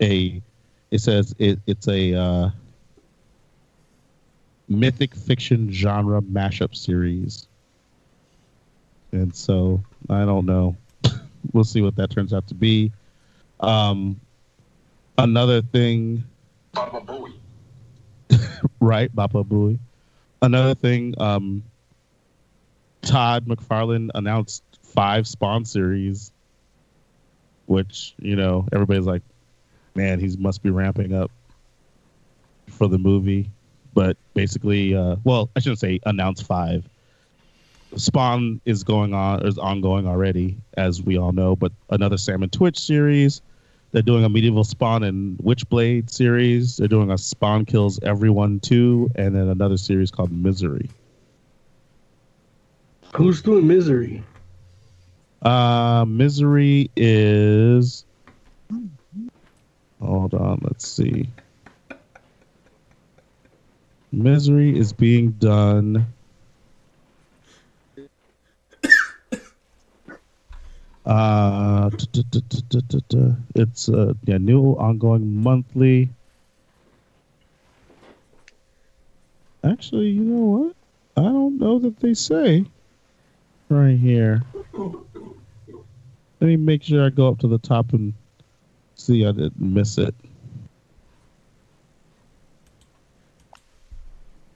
[0.00, 0.42] a,
[0.90, 2.50] it says it, it's a uh,
[4.68, 7.48] mythic fiction genre mashup series.
[9.12, 10.76] And so I don't know.
[11.52, 12.92] we'll see what that turns out to be.
[13.60, 14.20] Um,
[15.24, 16.24] another thing.
[16.72, 17.34] Baba Booey.
[18.80, 19.78] right, Baba Booey.
[20.42, 21.62] Another thing, um,
[23.02, 26.32] Todd McFarlane announced five Spawn series,
[27.66, 29.22] which, you know, everybody's like,
[29.94, 31.30] man, he must be ramping up
[32.68, 33.50] for the movie.
[33.92, 36.88] But basically, uh, well, I shouldn't say announce five.
[37.96, 42.52] Spawn is going on, is ongoing already, as we all know, but another Sam and
[42.52, 43.42] Twitch series.
[43.92, 46.76] They're doing a medieval Spawn and Witchblade series.
[46.76, 50.90] They're doing a Spawn Kills Everyone 2, and then another series called Misery.
[53.16, 54.22] Who's doing Misery?
[55.42, 58.04] Uh, Misery is.
[60.00, 61.28] Hold on, let's see.
[64.12, 66.06] Misery is being done.
[71.06, 71.90] Uh,
[73.54, 76.10] it's a yeah, new ongoing monthly.
[79.64, 80.76] Actually, you know what?
[81.16, 82.64] I don't know that they say
[83.68, 84.42] right here.
[86.40, 88.14] Let me make sure I go up to the top and
[88.94, 90.14] see I didn't miss it.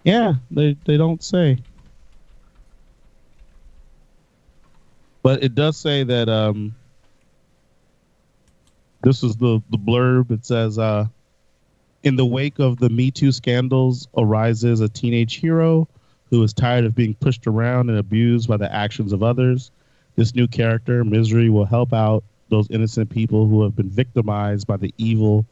[0.04, 1.58] Yeah, they they don't say.
[5.24, 6.76] But it does say that um
[9.02, 10.30] this is the the blurb.
[10.30, 11.06] It says uh
[12.02, 15.88] in the wake of the Me Too scandals arises a teenage hero
[16.28, 19.70] who is tired of being pushed around and abused by the actions of others.
[20.14, 24.76] This new character, Misery, will help out those innocent people who have been victimized by
[24.76, 25.46] the evil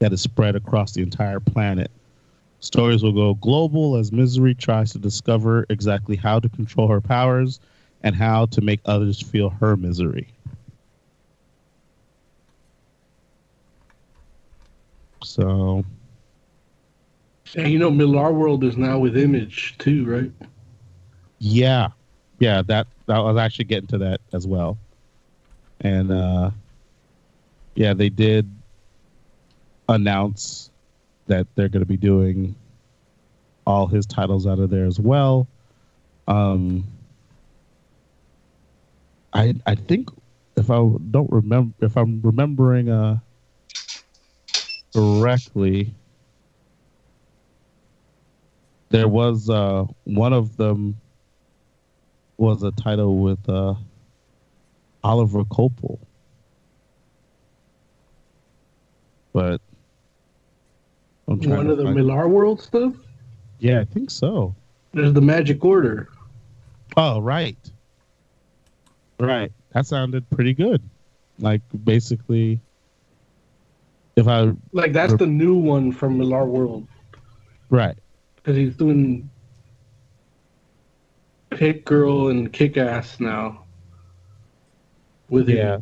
[0.00, 1.90] that is spread across the entire planet.
[2.60, 7.58] Stories will go global as Misery tries to discover exactly how to control her powers
[8.04, 10.28] and how to make others feel her misery.
[15.24, 15.84] So,
[17.56, 20.32] And you know, Millar World is now with Image too, right?
[21.38, 21.88] yeah,
[22.38, 24.78] yeah, that I was actually getting to that as well.
[25.80, 26.50] And uh,
[27.74, 28.50] yeah, they did
[29.88, 30.70] announce
[31.26, 32.54] that they're going to be doing
[33.66, 35.46] all his titles out of there as well.
[36.28, 36.84] Um,
[39.34, 40.08] I I think
[40.56, 40.76] if I
[41.10, 43.18] don't remember if I'm remembering uh
[44.94, 45.92] correctly,
[48.90, 51.00] there was uh one of them
[52.36, 53.74] was a title with uh
[55.02, 55.98] Oliver Coipel.
[59.32, 59.60] But
[61.26, 62.94] I'm trying One of the Millar World stuff.
[63.58, 64.54] Yeah, I think so.
[64.92, 66.08] There's the Magic Order.
[66.96, 67.58] Oh, right.
[69.18, 69.52] Right.
[69.72, 70.82] That sounded pretty good.
[71.38, 72.60] Like basically
[74.16, 76.86] if I Like that's the new one from Millar World.
[77.70, 77.96] right.
[78.36, 79.30] because he's doing
[81.52, 83.64] Hit Girl and Kick Ass now.
[85.28, 85.56] With it.
[85.56, 85.78] Yeah.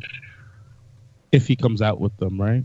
[1.31, 2.63] If he comes out with them, right?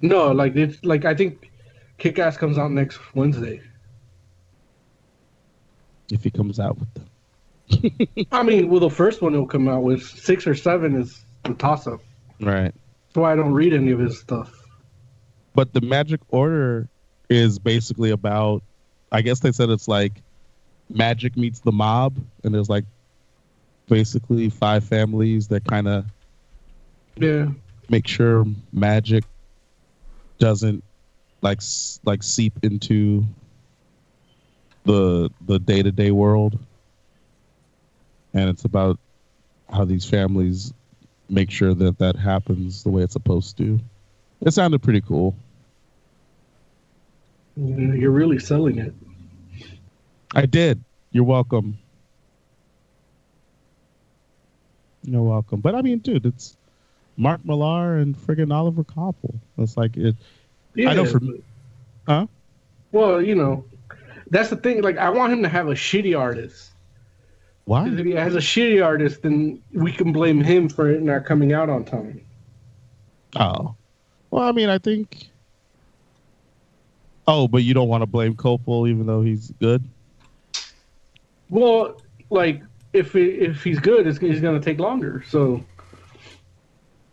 [0.00, 1.50] No, like it's like I think
[1.98, 3.60] Kick Ass comes out next Wednesday.
[6.10, 7.06] If he comes out with them.
[8.32, 11.54] I mean, well, the first one he'll come out with six or seven is a
[11.54, 12.00] toss up.
[12.40, 12.72] Right.
[13.08, 14.52] That's why I don't read any of his stuff.
[15.54, 16.88] But the Magic Order
[17.28, 18.62] is basically about
[19.12, 20.12] I guess they said it's like
[20.88, 22.84] magic meets the mob and there's like
[23.88, 26.04] basically five families that kind of
[27.16, 27.48] Yeah.
[27.88, 29.24] make sure magic
[30.38, 30.82] doesn't
[31.42, 31.60] like
[32.04, 33.24] like seep into
[34.84, 36.58] the the day-to-day world
[38.34, 38.98] and it's about
[39.72, 40.72] how these families
[41.28, 43.78] make sure that that happens the way it's supposed to
[44.40, 45.34] it sounded pretty cool
[47.58, 48.94] mm, You're really selling it.
[50.34, 50.82] i did
[51.12, 51.78] you're welcome
[55.04, 56.56] you're welcome but i mean dude it's
[57.16, 59.34] mark millar and friggin oliver Coipel.
[59.58, 60.14] it's like it
[60.86, 61.36] i know for but-
[62.06, 62.26] huh
[62.92, 63.64] Well, you know,
[64.30, 64.82] that's the thing.
[64.82, 66.69] Like, I want him to have a shitty artist.
[67.70, 71.24] Why If he has a shitty artist, then we can blame him for it not
[71.24, 72.20] coming out on time.
[73.36, 73.76] Oh.
[74.32, 75.30] Well, I mean, I think.
[77.28, 79.88] Oh, but you don't want to blame Coipel even though he's good?
[81.48, 82.60] Well, like
[82.92, 85.22] if it, if he's good, it's, he's gonna take longer.
[85.28, 85.62] So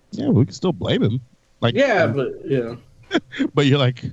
[0.09, 1.21] Yeah, we can still blame him.
[1.61, 2.75] Like, yeah, uh, but yeah,
[3.53, 4.03] but you're like,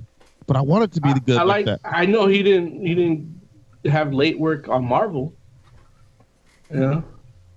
[0.45, 1.79] but I want it to be the good I like, like.
[1.83, 2.85] I know he didn't.
[2.85, 3.41] He didn't
[3.85, 5.33] have late work on Marvel.
[6.73, 7.01] Yeah,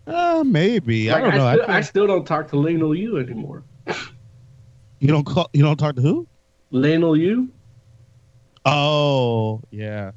[0.07, 1.11] Uh, maybe.
[1.11, 1.47] I don't know.
[1.47, 3.63] I still, feel- I still don't talk to Leinil Yu anymore.
[5.01, 5.49] you don't call.
[5.53, 6.27] You don't talk to who?
[6.73, 7.49] Leinil Yu.
[8.65, 10.13] Oh, yeah.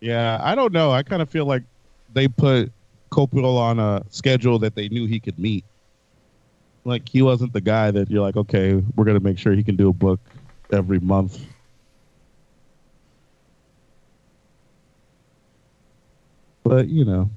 [0.00, 0.90] Yeah, I don't know.
[0.92, 1.64] I kind of feel like
[2.12, 2.72] they put
[3.10, 5.64] Coipel on a schedule that they knew he could meet.
[6.84, 9.76] Like he wasn't the guy that you're like, okay, we're gonna make sure he can
[9.76, 10.20] do a book
[10.72, 11.40] every month.
[16.68, 17.30] But you know,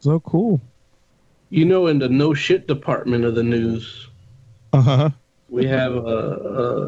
[0.00, 0.60] so cool.
[1.50, 4.08] You know, in the no shit department of the news,
[4.72, 5.10] Uh huh.
[5.48, 6.86] we have a, a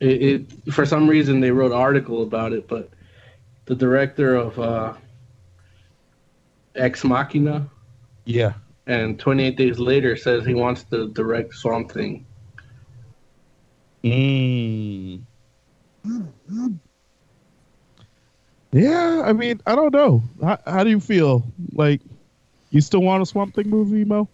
[0.00, 2.90] it, it for some reason they wrote an article about it, but
[3.64, 4.92] the director of uh,
[6.74, 7.66] Ex Machina
[8.26, 8.52] Yeah.
[8.86, 12.26] and 28 Days Later says he wants to direct something.
[14.02, 15.24] Thing.
[16.04, 16.78] Mm.
[18.72, 20.22] Yeah, I mean, I don't know.
[20.42, 21.52] How, how do you feel?
[21.72, 22.02] Like,
[22.70, 24.30] you still want a Swamp Thing movie, Mo?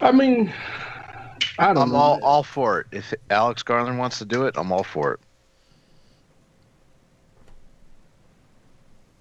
[0.00, 0.52] I mean,
[1.58, 1.96] I don't I'm know.
[1.96, 2.86] all all for it.
[2.92, 5.20] If Alex Garland wants to do it, I'm all for it.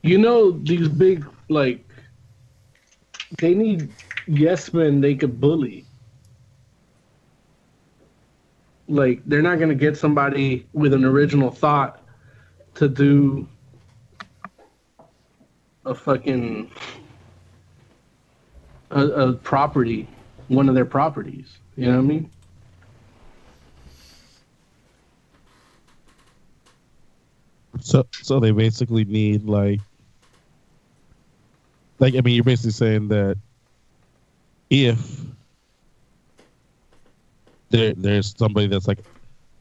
[0.03, 1.85] You know, these big like
[3.39, 3.89] they need
[4.27, 5.85] yes men they could bully.
[8.87, 12.03] Like they're not gonna get somebody with an original thought
[12.75, 13.47] to do
[15.85, 16.71] a fucking
[18.91, 20.07] a, a property,
[20.47, 21.57] one of their properties.
[21.75, 22.29] You know what I mean?
[27.81, 29.79] So, so they basically need like,
[31.99, 33.37] like I mean, you're basically saying that
[34.69, 35.21] if
[37.69, 38.99] there there's somebody that's like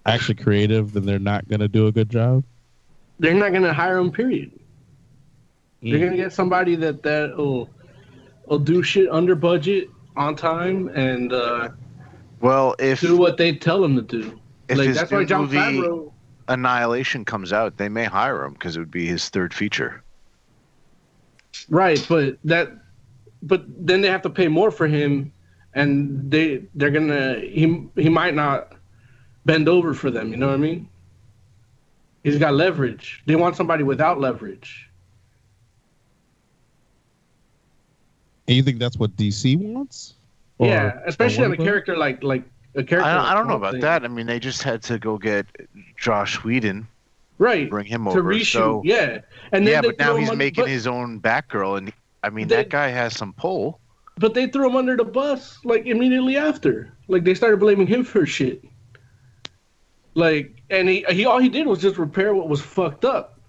[0.07, 2.45] actually creative, then they're not gonna do a good job.
[3.19, 4.13] They're not gonna hire them.
[4.13, 4.53] Period.
[5.85, 7.69] They're gonna get somebody that that will
[8.47, 11.71] will do shit under budget on time and uh,
[12.41, 14.41] Well, if do what they tell them to do.
[14.69, 16.13] if like his that's why John movie Favreau.
[16.49, 20.03] Annihilation comes out, they may hire him because it would be his third feature.
[21.71, 22.73] Right, but that,
[23.43, 25.33] but then they have to pay more for him,
[25.75, 28.73] and they they're gonna he he might not
[29.47, 30.31] bend over for them.
[30.31, 30.89] You know what I mean?
[32.25, 33.23] He's got leverage.
[33.27, 34.91] They want somebody without leverage.
[38.47, 40.15] And you think that's what DC wants?
[40.59, 42.45] Or- yeah, especially or on a character like like
[42.75, 43.09] a character.
[43.09, 43.81] I, like I don't know about Thing.
[43.83, 44.05] that.
[44.05, 45.47] I mean, they just had to go get
[45.97, 46.87] Joss Whedon,
[47.39, 47.69] Right.
[47.71, 48.35] bring him over to over.
[48.35, 49.21] reshoot, so yeah,
[49.53, 51.93] and then yeah, but now he's under- making but- his own Batgirl, and
[52.23, 53.81] I mean They- that guy has some pull.
[54.17, 56.93] But they threw him under the bus like immediately after.
[57.09, 58.63] Like they started blaming him for shit.
[60.15, 63.41] Like, and he he all he did was just repair what was fucked up.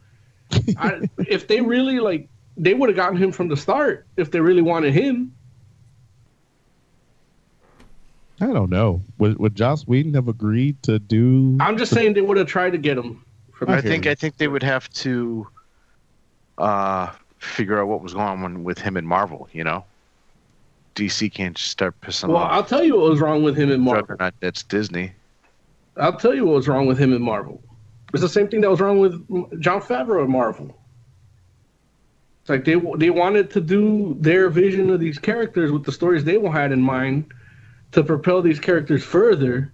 [0.77, 2.27] I, if they really like,
[2.57, 5.33] they would have gotten him from the start if they really wanted him.
[8.41, 9.01] I don't know.
[9.17, 11.57] Would would Joss Whedon have agreed to do?
[11.61, 13.23] I'm just saying they would have tried to get him.
[13.53, 15.47] From I think I think they would have to
[16.57, 19.47] uh, figure out what was going on with him and Marvel.
[19.53, 19.85] You know,
[20.95, 22.51] DC can't just start pissing Well, off.
[22.51, 24.01] I'll tell you what was wrong with him in Marvel.
[24.03, 25.13] Juggernaut, that's Disney.
[25.95, 27.61] I'll tell you what was wrong with him in Marvel.
[28.13, 29.13] It's the same thing that was wrong with
[29.61, 30.75] Jon Favreau in Marvel.
[32.45, 36.23] It's like they they wanted to do their vision of these characters with the stories
[36.23, 37.33] they had in mind
[37.93, 39.73] to propel these characters further,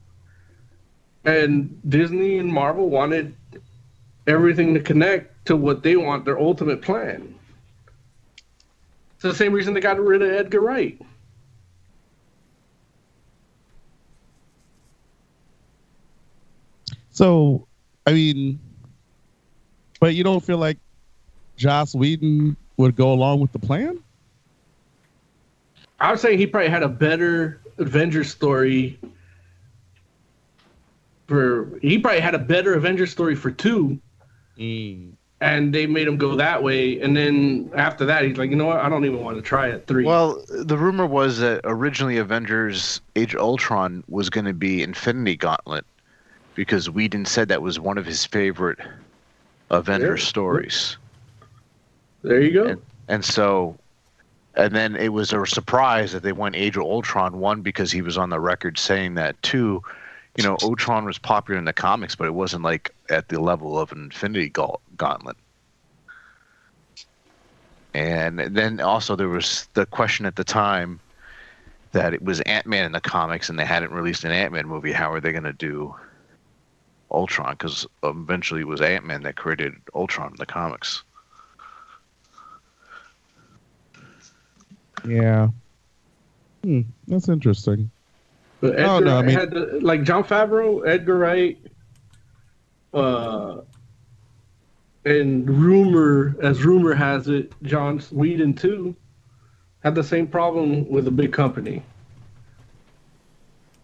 [1.26, 3.36] and Disney and Marvel wanted
[4.26, 7.36] everything to connect to what they want their ultimate plan.
[9.16, 10.98] It's the same reason they got rid of Edgar Wright.
[17.10, 17.68] So,
[18.08, 18.62] I mean,
[20.00, 20.78] but you don't feel like
[21.58, 24.00] Joss Whedon would go along with the plan?
[26.00, 29.00] I would say he probably had a better Avengers story
[31.28, 33.98] for he probably had a better Avengers story for two,
[34.58, 35.12] mm.
[35.40, 37.00] and they made him go that way.
[37.00, 38.80] And then after that, he's like, you know what?
[38.80, 40.04] I don't even want to try it three.
[40.04, 45.38] Well, the rumor was that originally Avengers Age of Ultron was going to be Infinity
[45.38, 45.86] Gauntlet
[46.56, 48.80] because Whedon said that was one of his favorite
[49.70, 50.28] Avengers Yeah.
[50.28, 50.98] stories.
[52.24, 52.66] There you go.
[52.66, 53.78] And, and so,
[54.56, 58.02] and then it was a surprise that they went Age of Ultron, one, because he
[58.02, 59.82] was on the record saying that, two,
[60.38, 63.80] you know, Ultron was popular in the comics, but it wasn't like at the level
[63.80, 65.38] of an Infinity Gauntlet.
[67.94, 71.00] And then also there was the question at the time
[71.92, 74.68] that it was Ant Man in the comics and they hadn't released an Ant Man
[74.68, 74.94] movie.
[74.94, 75.94] How are they going to do
[77.12, 77.52] Ultron?
[77.52, 81.04] Because eventually it was Ant Man that created Ultron in the comics.
[85.08, 85.50] Yeah.
[86.64, 87.90] Hmm, that's interesting.
[88.60, 91.58] But Edgar Oh, no, I mean- had the, like Jon Favreau, Edgar Wright,
[92.94, 93.62] uh,
[95.06, 98.96] and rumor, as rumor has it, John Whedon too,
[99.84, 101.82] had the same problem with a big company.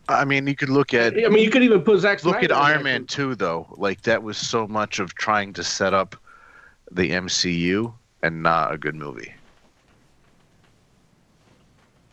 [0.09, 2.53] I mean, you could look at I mean, you could even put Zack look Snyder
[2.53, 3.67] at Iron that Man 2 though.
[3.77, 6.15] Like that was so much of trying to set up
[6.91, 9.33] the MCU and not a good movie.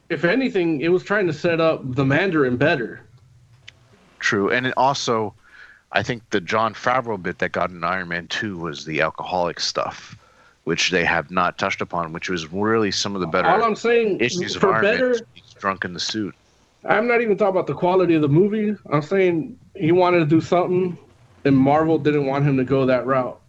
[0.08, 3.00] If anything, it was trying to set up the Mandarin better.
[4.18, 5.34] True, and it also,
[5.92, 9.60] I think the Jon Favreau bit that got in Iron Man 2 was the alcoholic
[9.60, 10.16] stuff,
[10.64, 13.76] which they have not touched upon, which was really some of the better All I'm
[13.76, 15.22] saying, issues of for Iron better, Man.
[15.34, 16.34] He's drunk in the suit.
[16.84, 18.76] I'm not even talking about the quality of the movie.
[18.90, 20.98] I'm saying he wanted to do something,
[21.44, 23.40] and Marvel didn't want him to go that route,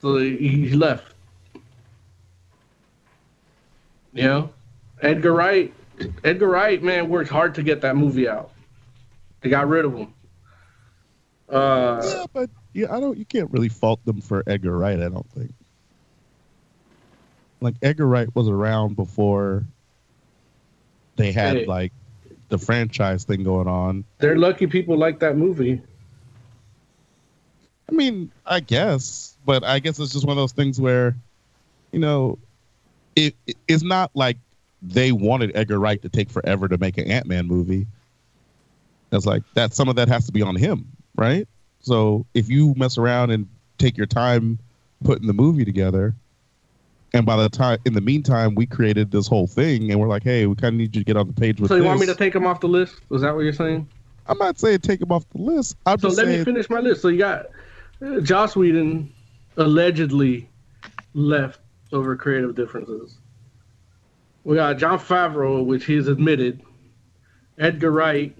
[0.00, 1.12] so he, he left.
[4.12, 4.50] You know,
[5.02, 5.72] Edgar Wright.
[6.24, 8.50] Edgar Wright, man, worked hard to get that movie out.
[9.40, 10.12] They got rid of him.
[11.48, 13.16] Uh, yeah, but yeah, I don't.
[13.16, 14.98] You can't really fault them for Edgar Wright.
[15.00, 15.52] I don't think.
[17.60, 19.64] Like Edgar Wright was around before
[21.16, 21.66] they had Hey.
[21.66, 21.92] like
[22.48, 24.04] the franchise thing going on.
[24.18, 25.80] they're lucky people like that movie.
[27.88, 31.16] I mean, I guess, but I guess it's just one of those things where,
[31.92, 32.38] you know,
[33.14, 34.36] it, it- it's not like
[34.82, 37.86] they wanted Edgar Wright to take forever to make an Ant Man movie.
[39.12, 39.72] It's like that.
[39.74, 41.46] Some of that has to be on him, right?
[41.80, 43.48] So if you mess around and
[43.78, 44.58] take your time
[45.04, 46.14] putting the movie together,
[47.14, 50.24] and by the time, in the meantime, we created this whole thing, and we're like,
[50.24, 51.88] hey, we kind of need you to get on the page with So you this.
[51.88, 53.00] want me to take him off the list?
[53.08, 53.88] Was that what you're saying?
[54.26, 55.76] I'm not saying take him off the list.
[55.86, 57.00] I'm So let saying me finish my list.
[57.00, 57.46] So you got
[58.04, 59.12] uh, Joss Whedon
[59.56, 60.48] allegedly
[61.14, 61.60] left
[61.92, 63.18] over creative differences.
[64.46, 66.62] We got Jon Favreau, which he's admitted.
[67.58, 68.32] Edgar Wright,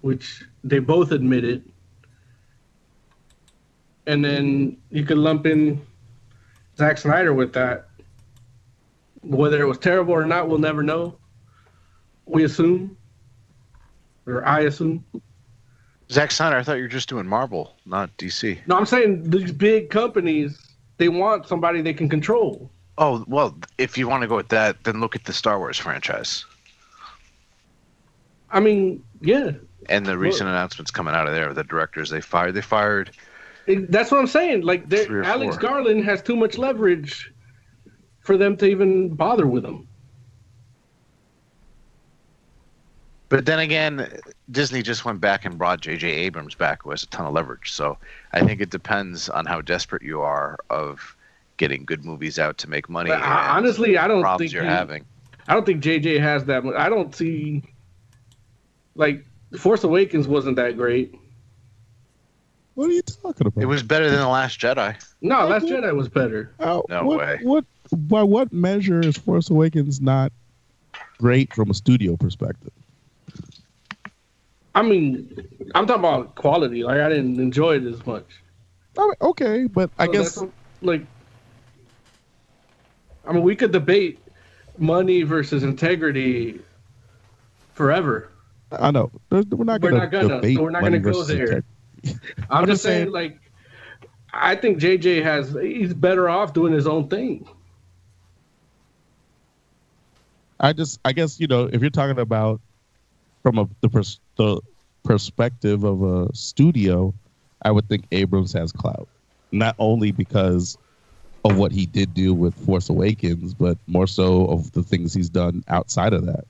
[0.00, 1.70] which they both admitted.
[4.08, 5.86] And then you could lump in
[6.76, 7.90] Zack Snyder with that.
[9.22, 11.16] Whether it was terrible or not, we'll never know.
[12.26, 12.96] We assume,
[14.26, 15.04] or I assume.
[16.10, 18.58] Zack Snyder, I thought you were just doing Marvel, not DC.
[18.66, 20.58] No, I'm saying these big companies,
[20.96, 22.72] they want somebody they can control.
[22.98, 25.78] Oh well, if you want to go with that, then look at the Star Wars
[25.78, 26.44] franchise
[28.50, 29.52] I mean, yeah,
[29.88, 31.52] and the recent announcements coming out of there.
[31.54, 33.10] The directors they fired, they fired.
[33.66, 34.62] it- that's what I'm saying.
[34.62, 35.68] Like, they're- Three or Alex four.
[35.68, 37.30] Garland has too much leverage
[38.20, 39.86] for them to even bother with him.
[43.28, 44.08] But then again,
[44.50, 46.08] Disney just went back and brought J.J.
[46.08, 47.70] Abrams back, who has a ton of leverage.
[47.72, 47.98] So
[48.32, 51.14] I think it depends on how desperate you are of
[51.58, 53.10] getting good movies out to make money.
[53.10, 55.04] I- uh, and honestly, I don't problems think you're he- having.
[55.46, 56.74] I don't think JJ has that much.
[56.76, 57.62] I don't see
[58.94, 59.24] Like
[59.58, 61.14] Force Awakens wasn't that great.
[62.74, 63.62] What are you talking about?
[63.62, 64.96] It was better than the Last Jedi.
[65.20, 66.52] No, Last Jedi was better.
[66.60, 67.38] How- No what, way.
[67.42, 67.64] What?
[67.92, 70.32] By what measure is Force Awakens not
[71.18, 72.72] great from a studio perspective?
[74.74, 76.84] I mean, I'm talking about quality.
[76.84, 78.26] Like I didn't enjoy it as much.
[78.98, 80.42] I mean, okay, but I So guess
[80.82, 81.06] like,
[83.28, 84.18] I mean, we could debate
[84.78, 86.60] money versus integrity
[87.74, 88.30] forever.
[88.72, 91.62] I know we're not going to debate So we're not money gonna go there.
[92.50, 93.38] I'm, just saying, saying- like,
[94.32, 95.52] I think JJ has.
[95.60, 97.46] He's better off doing his own thing.
[100.60, 102.60] I just, I guess, you know, if you're talking about
[103.42, 104.60] from a the, pers- the
[105.04, 107.14] perspective of a studio,
[107.62, 109.08] I would think Abrams has clout,
[109.52, 110.76] not only because
[111.44, 115.28] of what he did do with Force Awakens, but more so of the things he's
[115.30, 116.44] done outside of that.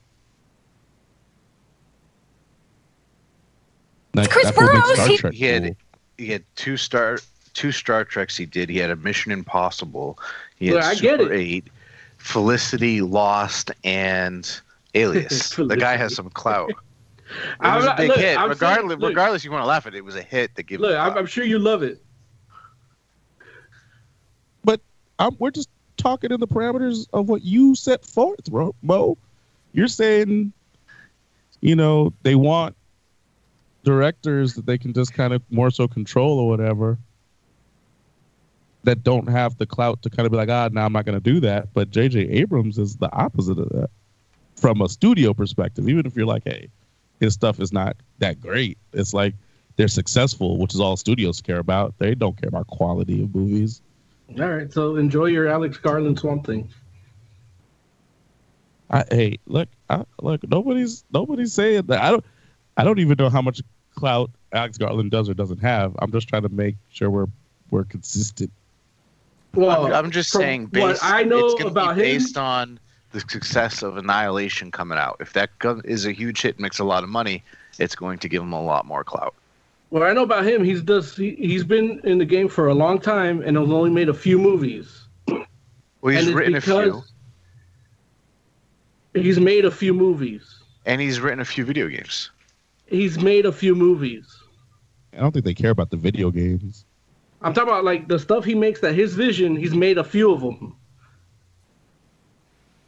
[4.15, 5.77] Like, Chris that's what makes Burrows, he- Trek He had
[6.17, 7.19] he had two star
[7.55, 8.69] two Star Treks he did.
[8.69, 10.19] He had a Mission Impossible.
[10.57, 11.33] He had Look, I get it.
[11.33, 11.65] Eight,
[12.19, 14.61] Felicity, Lost, and
[14.95, 15.51] Alias.
[15.57, 16.71] the guy has some clout.
[17.31, 18.39] It I'm was a big look, hit.
[18.39, 19.09] I'm saying- regardless, look.
[19.11, 20.81] regardless, you want to laugh at it, it was a hit that gave.
[20.81, 21.19] Look, him I'm.
[21.19, 22.03] I'm sure you love it.
[25.19, 28.51] Um, we're just talking in the parameters of what you set forth.
[28.83, 29.19] Mo.
[29.73, 30.53] You're saying,
[31.61, 32.77] you know, they want
[33.85, 36.99] directors that they can just kind of more so control or whatever
[38.85, 41.21] that don't have the clout to kind of be like, ah, now I'm not going
[41.21, 41.73] to do that.
[41.75, 42.21] But J.J.
[42.21, 43.91] Abrams is the opposite of that
[44.57, 45.89] from a studio perspective.
[45.89, 46.69] Even if you're like, hey,
[47.21, 49.35] his stuff is not that great, it's like
[49.77, 51.95] they're successful, which is all studios care about.
[51.99, 53.83] They don't care about quality of movies.
[54.37, 56.69] All right, so enjoy your Alex Garland Swamp Thing.
[58.91, 62.01] I, hey, look, I, look, nobody's nobody's saying that.
[62.01, 62.25] I don't,
[62.77, 63.63] I don't even know how much
[63.95, 65.95] clout Alex Garland does or doesn't have.
[65.99, 67.27] I'm just trying to make sure we're
[67.71, 68.51] we're consistent.
[69.55, 72.19] Well, I'm, I'm just from saying, what based, I know it's gonna about be him-
[72.19, 72.79] based on
[73.13, 75.17] the success of Annihilation coming out.
[75.21, 75.51] If that
[75.85, 77.43] is a huge hit, and makes a lot of money,
[77.79, 79.35] it's going to give him a lot more clout.
[79.91, 82.75] What I know about him, he's does he, he's been in the game for a
[82.75, 85.07] long time and has only made a few movies.
[86.01, 87.03] Well, he's written a few,
[89.15, 90.61] He's made a few movies.
[90.87, 92.31] and he's written a few video games.
[92.87, 94.33] He's made a few movies.
[95.13, 96.85] I don't think they care about the video games.
[97.43, 99.57] I'm talking about like the stuff he makes that his vision.
[99.57, 100.77] He's made a few of them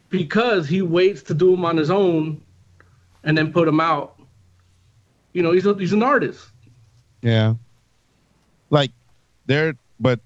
[0.09, 2.41] because he waits to do them on his own
[3.25, 4.21] and then put them out.
[5.33, 6.47] You know, he's a, he's an artist.
[7.23, 7.55] Yeah,
[8.71, 8.91] like
[9.47, 9.75] they're.
[9.99, 10.21] But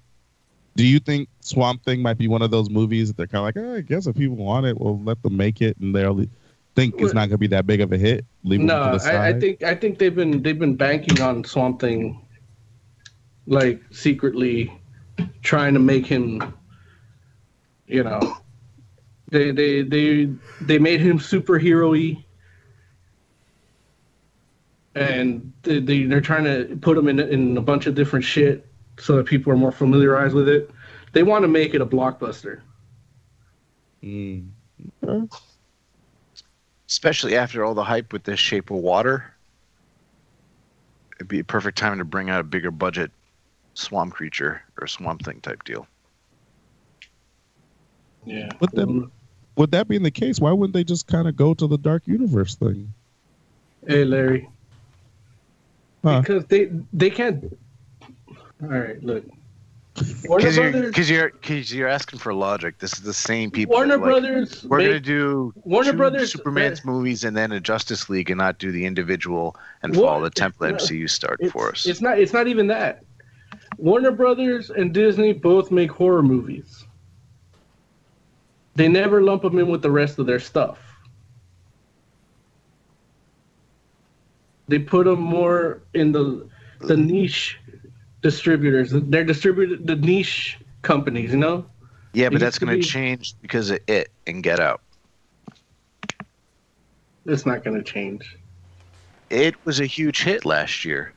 [0.75, 3.43] do you think Swamp Thing might be one of those movies that they're kind of
[3.43, 6.25] like, oh, I guess if people want it, we'll let them make it, and they'll
[6.75, 8.25] think it's not going to be that big of a hit.
[8.43, 9.15] Leave No, to the side.
[9.15, 12.21] I, I think I think they've been they've been banking on Swamp Thing,
[13.47, 14.71] like secretly
[15.41, 16.53] trying to make him.
[17.87, 18.37] You know,
[19.31, 20.29] they they they
[20.61, 22.24] they made him superhero-y.
[24.95, 28.67] And they, they they're trying to put them in in a bunch of different shit
[28.97, 30.71] so that people are more familiarized with it.
[31.11, 32.61] They want to make it a blockbuster.
[34.03, 34.49] Mm.
[36.87, 39.33] especially after all the hype with this Shape of Water.
[41.15, 43.11] It'd be a perfect time to bring out a bigger budget
[43.73, 45.87] swamp creature or swamp thing type deal.
[48.25, 48.49] Yeah.
[48.59, 49.09] But then,
[49.55, 52.07] with that being the case, why wouldn't they just kind of go to the Dark
[52.07, 52.93] Universe thing?
[53.87, 54.49] Hey, Larry.
[56.05, 56.19] Huh.
[56.21, 57.57] Because they they can't.
[58.61, 59.25] All right, look.
[59.95, 62.77] Because you're, cause you're, you're asking for logic.
[62.79, 63.75] This is the same people.
[63.75, 64.63] Warner like, Brothers.
[64.65, 68.29] We're make- gonna do Warner two Brothers- Superman's uh, movies and then a Justice League
[68.29, 71.87] and not do the individual and What- follow the template no, MCU started for us.
[71.87, 72.19] It's not.
[72.19, 73.03] It's not even that.
[73.77, 76.85] Warner Brothers and Disney both make horror movies.
[78.75, 80.77] They never lump them in with the rest of their stuff.
[84.67, 86.47] They put them more in the
[86.81, 87.59] the niche
[88.21, 88.91] distributors.
[88.91, 91.31] They're distributed the niche companies.
[91.31, 91.65] You know.
[92.13, 94.81] yeah, it but that's used to gonna be- change because of it and Get Out.
[97.25, 98.37] It's not going to change.
[99.31, 101.11] It was a huge hit last year.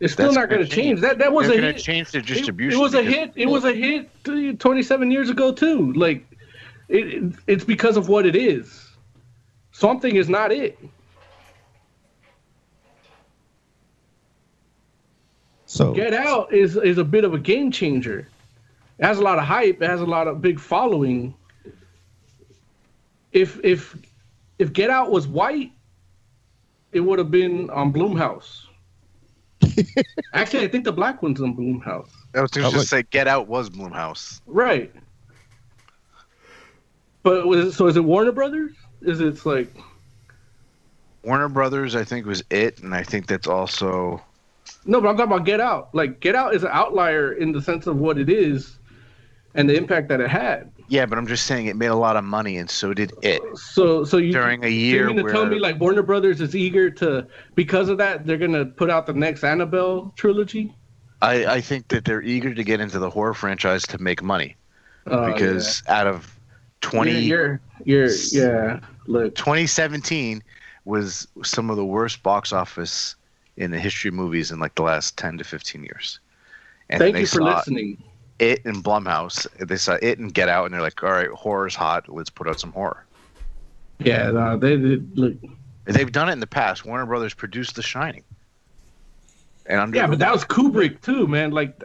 [0.00, 1.00] It's still That's not going to change.
[1.00, 1.78] That that was They're a hit.
[1.78, 2.80] change It- distribution.
[2.80, 3.32] It, was a hit.
[3.36, 5.92] It was a hit uh, 27 years ago too.
[5.92, 6.26] Like,
[6.88, 8.88] it, it- it's because of what it is.
[9.70, 10.76] Something is not it.
[15.72, 18.28] So Get Out is is a bit of a game changer.
[18.98, 19.80] It has a lot of hype.
[19.80, 21.32] It has a lot of big following.
[23.32, 23.96] If if
[24.58, 25.72] if Get Out was white,
[26.92, 28.66] it would have been on Blumhouse.
[30.34, 32.10] Actually, I think the black one's on Blumhouse.
[32.34, 34.42] I was going Oh, to just say Get Out was Blumhouse.
[34.44, 34.94] Right.
[37.22, 38.72] But was it, so is it Warner Brothers?
[39.00, 39.74] Is it like
[41.24, 44.20] Warner Brothers, I think, was it, and I think that's also
[44.84, 45.00] no?
[45.00, 45.94] But I'm talking about Get Out.
[45.94, 48.78] Like Get Out is an outlier in the sense of what it is
[49.54, 50.70] and the impact that it had.
[50.88, 51.04] yeah.
[51.06, 54.04] But I'm just saying it made a lot of money, and so did it So
[54.04, 56.56] so you during a year you mean to where tell me like Warner Brothers is
[56.56, 60.74] eager to because of that they're gonna put out the next Annabelle trilogy?
[61.20, 64.56] I, I think that they're eager to get into the horror franchise to make money
[65.06, 66.36] Uh, because out of
[66.80, 68.80] 20, You're, you're, you're yeah.
[69.06, 70.42] Look, 2017
[70.84, 73.14] was some of the worst box office
[73.56, 76.20] in the history of movies in like the last 10 to 15 years.
[76.90, 78.02] And thank they you for saw listening.
[78.38, 81.74] It and Blumhouse, they saw it and Get Out, and they're like, all right, horror's
[81.74, 82.08] hot.
[82.08, 83.04] Let's put out some horror.
[84.00, 85.34] Yeah, no, they did look.
[85.84, 86.84] They've done it in the past.
[86.84, 88.24] Warner Brothers produced The Shining.
[89.66, 91.52] And under Yeah, but that was Kubrick too, man.
[91.52, 91.80] Like,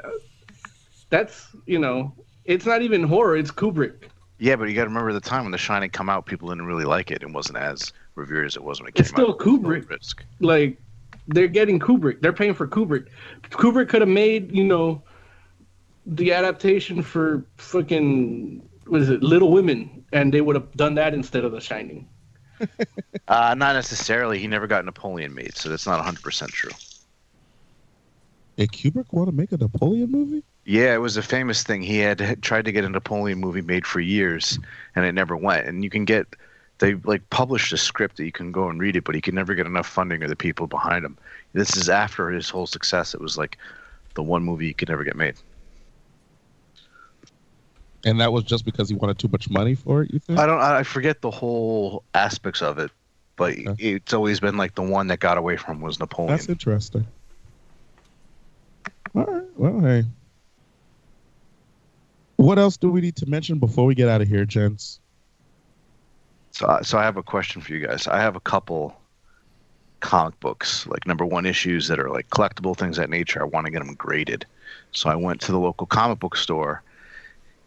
[1.10, 2.14] that's you know,
[2.46, 4.06] it's not even horror; it's Kubrick.
[4.40, 6.66] yeah, but you got to remember the time when The Shining come out, people didn't
[6.66, 7.22] really like it.
[7.22, 9.38] It wasn't as revered as it was when it came It's still out.
[9.40, 9.88] Kubrick.
[9.90, 10.24] Risk.
[10.40, 10.82] Like,
[11.28, 12.22] they're getting Kubrick.
[12.22, 13.08] They're paying for Kubrick.
[13.50, 15.04] Kubrick could have made you know,
[16.06, 21.44] the adaptation for fucking was it, Little Women, and they would have done that instead
[21.44, 22.08] of The Shining.
[23.28, 24.40] Uh, not necessarily.
[24.40, 26.72] He never got Napoleon made, so that's not 100% true.
[28.56, 30.44] Did Kubrick want to make a Napoleon movie?
[30.64, 31.82] Yeah, it was a famous thing.
[31.82, 34.58] He had tried to get a Napoleon movie made for years,
[34.96, 35.68] and it never went.
[35.68, 36.26] And you can get,
[36.80, 39.34] they like published a script that you can go and read it, but he could
[39.34, 41.18] never get enough funding or the people behind him.
[41.54, 43.14] This is after his whole success.
[43.14, 43.58] It was like
[44.14, 45.36] the one movie he could never get made.
[48.06, 50.14] And that was just because he wanted too much money for it.
[50.14, 50.40] You think?
[50.40, 50.62] I don't.
[50.62, 52.92] I forget the whole aspects of it,
[53.36, 56.38] but it's always been like the one that got away from was Napoleon.
[56.38, 57.08] That's interesting.
[59.16, 59.44] All right.
[59.56, 60.04] Well, hey.
[62.36, 65.00] What else do we need to mention before we get out of here, gents?
[66.58, 68.08] So, I- so I have a question for you guys.
[68.08, 69.00] I have a couple
[70.00, 73.40] comic books, like number one issues that are like collectible things that nature.
[73.44, 74.44] I want to get them graded.
[74.92, 76.82] So I went to the local comic book store,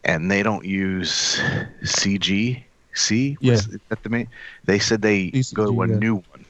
[0.03, 1.41] and they don't use
[1.85, 2.65] CG.
[2.95, 3.37] C?
[3.41, 3.61] Yeah.
[3.91, 4.27] That the main?
[4.65, 5.95] They said they go to a yeah.
[5.95, 6.45] new one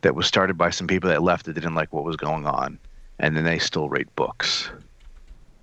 [0.00, 2.80] that was started by some people that left that didn't like what was going on,
[3.20, 4.70] and then they still rate books.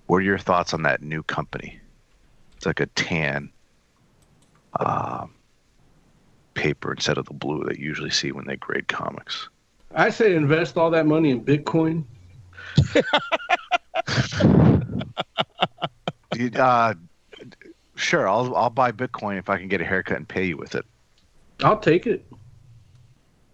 [0.07, 1.77] What are your thoughts on that new company?
[2.55, 3.51] It's like a tan
[4.79, 5.33] um,
[6.55, 9.49] paper instead of the blue that you usually see when they grade comics.
[9.93, 12.05] I say invest all that money in Bitcoin.
[16.55, 16.93] Uh,
[17.95, 20.75] sure, I'll I'll buy Bitcoin if I can get a haircut and pay you with
[20.75, 20.85] it.
[21.63, 22.25] I'll take it.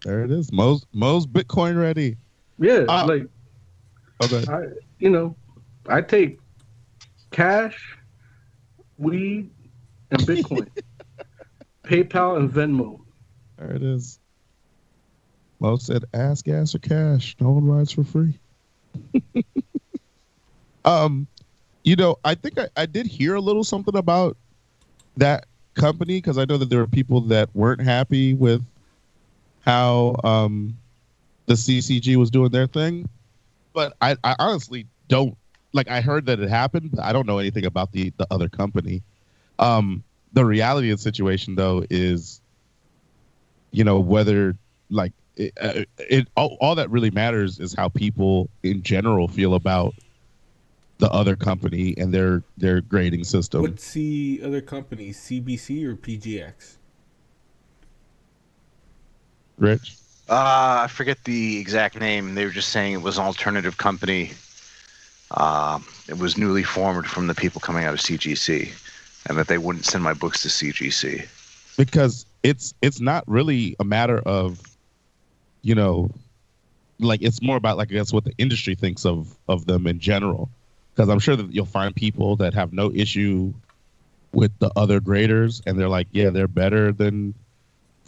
[0.04, 0.52] There it is.
[0.52, 2.16] Mo's Mo's Bitcoin ready.
[2.58, 3.28] Yeah, Uh, like
[4.20, 4.52] Okay.
[4.52, 4.62] I,
[4.98, 5.36] you know,
[5.88, 6.40] I take
[7.30, 7.96] cash,
[8.98, 9.48] weed,
[10.10, 10.68] and Bitcoin,
[11.84, 13.00] PayPal and Venmo.
[13.58, 14.18] There it is.
[15.60, 17.36] Mo said, "Ask gas or cash.
[17.40, 18.38] No one rides for free."
[20.84, 21.26] um,
[21.84, 24.36] you know, I think I, I did hear a little something about
[25.16, 28.62] that company because I know that there were people that weren't happy with
[29.64, 30.76] how um
[31.46, 33.08] the CCG was doing their thing,
[33.72, 35.36] but I, I honestly don't
[35.72, 35.88] like.
[35.88, 39.02] I heard that it happened, but I don't know anything about the the other company.
[39.58, 40.02] Um,
[40.32, 42.40] the reality of the situation though is
[43.70, 44.56] you know whether
[44.90, 49.54] like it, uh, it all, all that really matters is how people in general feel
[49.54, 49.94] about
[50.98, 55.10] the other company and their their grading system What's the other company?
[55.10, 56.76] CBC or PGX?
[59.58, 59.96] rich
[60.28, 62.34] Uh, I forget the exact name.
[62.34, 64.32] They were just saying it was an alternative company.
[65.32, 68.70] Um, it was newly formed from the people coming out of CGC,
[69.28, 71.26] and that they wouldn't send my books to CGC.
[71.76, 74.60] because it's it's not really a matter of
[75.62, 76.10] you know
[76.98, 79.98] like it's more about like I guess what the industry thinks of of them in
[79.98, 80.50] general.
[80.94, 83.52] Because I'm sure that you'll find people that have no issue
[84.32, 87.34] with the other graders and they're like yeah they're better than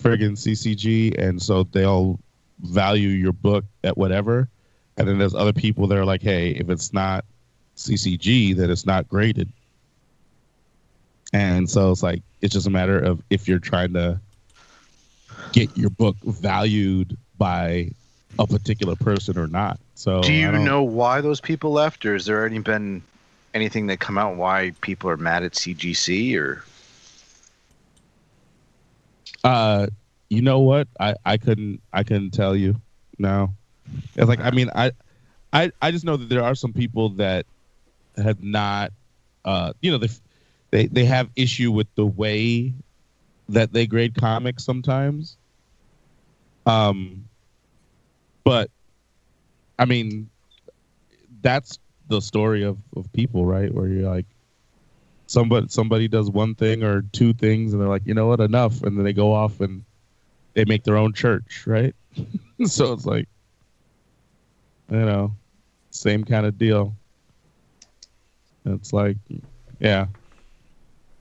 [0.00, 2.18] friggin' CCG and so they'll
[2.60, 4.48] value your book at whatever.
[4.96, 7.24] And then there's other people that are like hey if it's not
[7.76, 9.50] CCG then it's not graded
[11.34, 14.20] and so it's like it's just a matter of if you're trying to
[15.52, 17.90] get your book valued by
[18.38, 19.78] a particular person or not.
[19.96, 23.02] So Do you know why those people left, or has there already been
[23.52, 26.36] anything that come out why people are mad at CGC?
[26.36, 26.62] Or
[29.42, 29.88] Uh,
[30.30, 30.86] you know what?
[31.00, 32.76] I I couldn't I couldn't tell you.
[33.18, 33.50] No,
[34.14, 34.92] it's like I mean I
[35.52, 37.44] I I just know that there are some people that
[38.16, 38.92] have not
[39.44, 40.08] uh you know they
[40.74, 42.74] they they have issue with the way
[43.48, 45.36] that they grade comics sometimes.
[46.66, 47.28] Um,
[48.42, 48.72] but
[49.78, 50.28] I mean,
[51.42, 51.78] that's
[52.08, 53.72] the story of of people, right?
[53.72, 54.26] Where you're like,
[55.28, 58.82] somebody somebody does one thing or two things, and they're like, you know what, enough,
[58.82, 59.84] and then they go off and
[60.54, 61.94] they make their own church, right?
[62.66, 63.28] so it's like,
[64.90, 65.36] you know,
[65.90, 66.96] same kind of deal.
[68.64, 69.18] It's like,
[69.78, 70.06] yeah,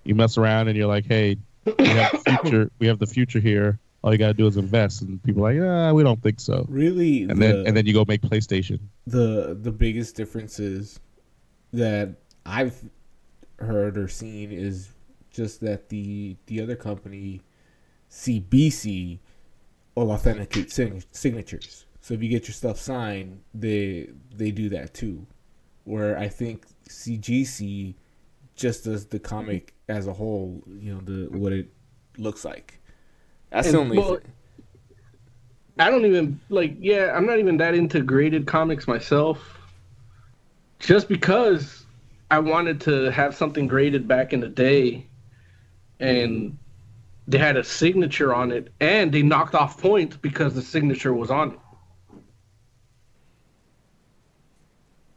[0.03, 2.72] you mess around and you're like, hey, we have the future.
[2.80, 3.80] We have the future here.
[4.03, 6.65] All you gotta do is invest, and people are like, ah, we don't think so.
[6.67, 8.80] Really, And the, then and then you go make PlayStation.
[9.07, 10.99] the the biggest differences
[11.72, 12.15] that
[12.45, 12.83] I've
[13.59, 14.90] heard or seen is
[15.32, 17.41] just that the the other company
[18.11, 19.19] CBC
[19.95, 21.85] will authenticate sign- signatures.
[22.01, 25.25] So if you get your stuff signed, they they do that too.
[25.85, 27.95] Where I think CGC
[28.56, 31.70] just does the comic as a whole, you know, the what it
[32.18, 32.80] looks like.
[33.50, 34.32] That's the only well, thing.
[35.80, 36.76] I don't even like.
[36.80, 39.60] Yeah, I'm not even that into graded comics myself.
[40.80, 41.86] Just because
[42.30, 45.06] I wanted to have something graded back in the day,
[46.00, 46.58] and
[47.28, 51.32] they had a signature on it, and they knocked off points because the signature was
[51.32, 51.60] on it.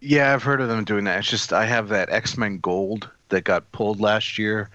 [0.01, 1.19] Yeah, I've heard of them doing that.
[1.19, 4.71] It's just I have that X Men Gold that got pulled last year,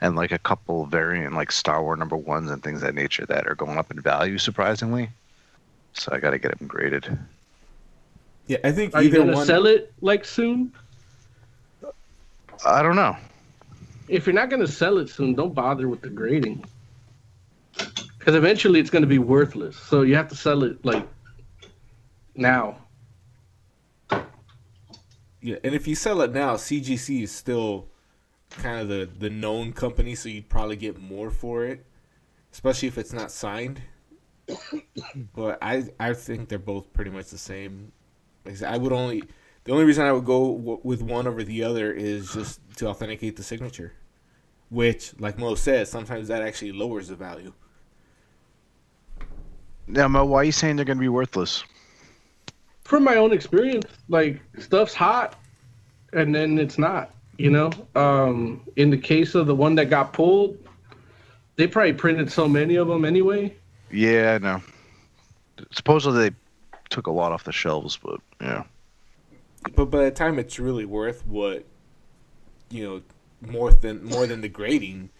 [0.00, 3.26] and like a couple variant like Star Wars number ones and things of that nature
[3.26, 5.08] that are going up in value surprisingly.
[5.92, 7.18] So I got to get them graded.
[8.46, 9.46] Yeah, I think Are you either gonna one.
[9.46, 10.72] sell it like soon?
[12.66, 13.16] I don't know.
[14.08, 16.64] If you're not gonna sell it soon, don't bother with the grading.
[18.18, 19.76] Because eventually it's gonna be worthless.
[19.76, 21.06] So you have to sell it like
[22.34, 22.78] now.
[25.40, 27.88] Yeah, and if you sell it now, CGC is still
[28.54, 31.84] kind of the the known company, so you'd probably get more for it,
[32.52, 33.80] especially if it's not signed.
[35.34, 37.92] but I I think they're both pretty much the same.
[38.44, 39.22] Like I said, I would only
[39.64, 42.88] the only reason I would go w- with one over the other is just to
[42.88, 43.92] authenticate the signature,
[44.70, 47.52] which, like Mo said, sometimes that actually lowers the value.
[49.86, 51.62] Now, Mo, why are you saying they're going to be worthless?
[52.84, 55.38] From my own experience, like stuff's hot
[56.12, 57.70] and then it's not, you know?
[57.94, 60.56] Um in the case of the one that got pulled,
[61.56, 63.54] they probably printed so many of them anyway.
[63.90, 64.62] Yeah, I know.
[65.72, 66.36] Supposedly they
[66.88, 68.64] took a lot off the shelves, but yeah.
[69.74, 71.64] But by the time it's really worth what,
[72.70, 73.02] you know,
[73.50, 75.10] more than more than the grading,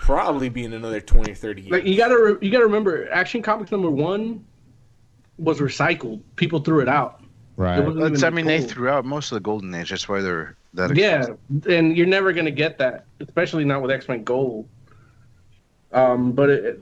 [0.00, 1.72] probably be in another 20 or 30 years.
[1.72, 4.44] Like you gotta re- you gotta remember, Action Comics number one
[5.38, 6.20] was recycled.
[6.36, 7.22] People threw it out.
[7.56, 7.78] Right.
[7.78, 9.90] It wasn't That's, even I mean, they threw out most of the Golden Age.
[9.90, 10.94] That's why they're that.
[10.96, 11.26] Yeah,
[11.68, 14.68] and you're never gonna get that, especially not with X Men Gold.
[15.92, 16.80] Um, but it, it-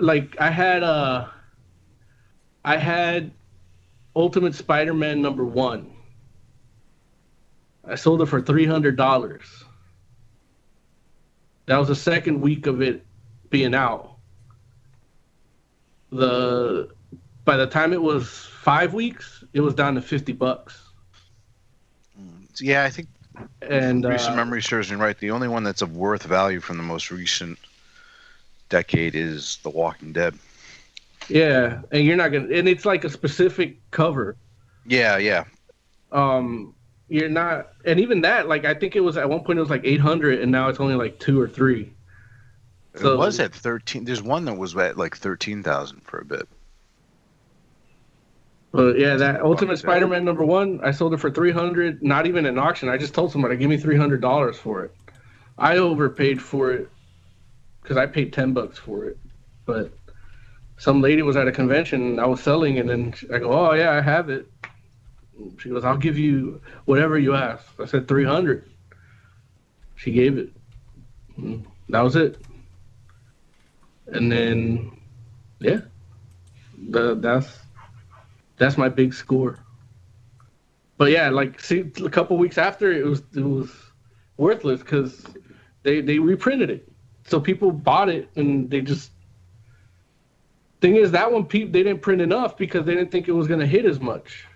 [0.00, 1.26] like I had uh,
[2.64, 3.32] I had
[4.14, 5.90] Ultimate Spider-Man number one.
[7.84, 9.64] I sold it for three hundred dollars.
[11.66, 13.04] That was the second week of it
[13.50, 14.16] being out.
[16.12, 16.90] The
[17.44, 18.28] by the time it was
[18.62, 20.83] five weeks, it was down to fifty bucks.
[22.60, 23.08] Yeah, I think
[23.62, 25.18] And recent uh, memory serves me right.
[25.18, 27.58] The only one that's of worth value from the most recent
[28.68, 30.34] decade is The Walking Dead.
[31.28, 34.36] Yeah, and you're not gonna, and it's like a specific cover.
[34.86, 35.44] Yeah, yeah.
[36.12, 36.74] Um,
[37.08, 39.70] you're not, and even that, like I think it was at one point it was
[39.70, 41.92] like 800, and now it's only like two or three.
[42.96, 44.04] So- it was at thirteen.
[44.04, 46.48] There's one that was at like thirteen thousand for a bit.
[48.74, 52.02] But yeah, that Ultimate Spider-Man number one, I sold it for 300.
[52.02, 52.88] Not even an auction.
[52.88, 54.92] I just told somebody, give me 300 dollars for it.
[55.56, 56.88] I overpaid for it
[57.80, 59.16] because I paid 10 bucks for it,
[59.64, 59.92] but
[60.76, 63.74] some lady was at a convention and I was selling, and then I go, oh
[63.74, 64.48] yeah, I have it.
[65.58, 67.64] She goes, I'll give you whatever you ask.
[67.78, 68.68] I said 300.
[69.94, 70.50] She gave it.
[71.36, 72.38] And That was it.
[74.08, 74.98] And then,
[75.60, 75.82] yeah,
[76.88, 77.63] the, that's
[78.56, 79.58] that's my big score.
[80.96, 83.70] But yeah, like see, a couple weeks after it was it was
[84.36, 85.24] worthless because
[85.82, 86.88] they they reprinted it,
[87.26, 89.10] so people bought it and they just.
[90.80, 93.48] Thing is, that one people they didn't print enough because they didn't think it was
[93.48, 94.46] gonna hit as much.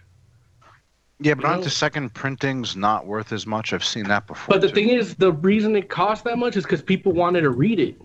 [1.20, 1.64] Yeah, but aren't No.
[1.64, 3.72] the second printings not worth as much?
[3.72, 4.54] I've seen that before.
[4.54, 4.74] But the too.
[4.74, 8.00] thing is, the reason it cost that much is because people wanted to read it.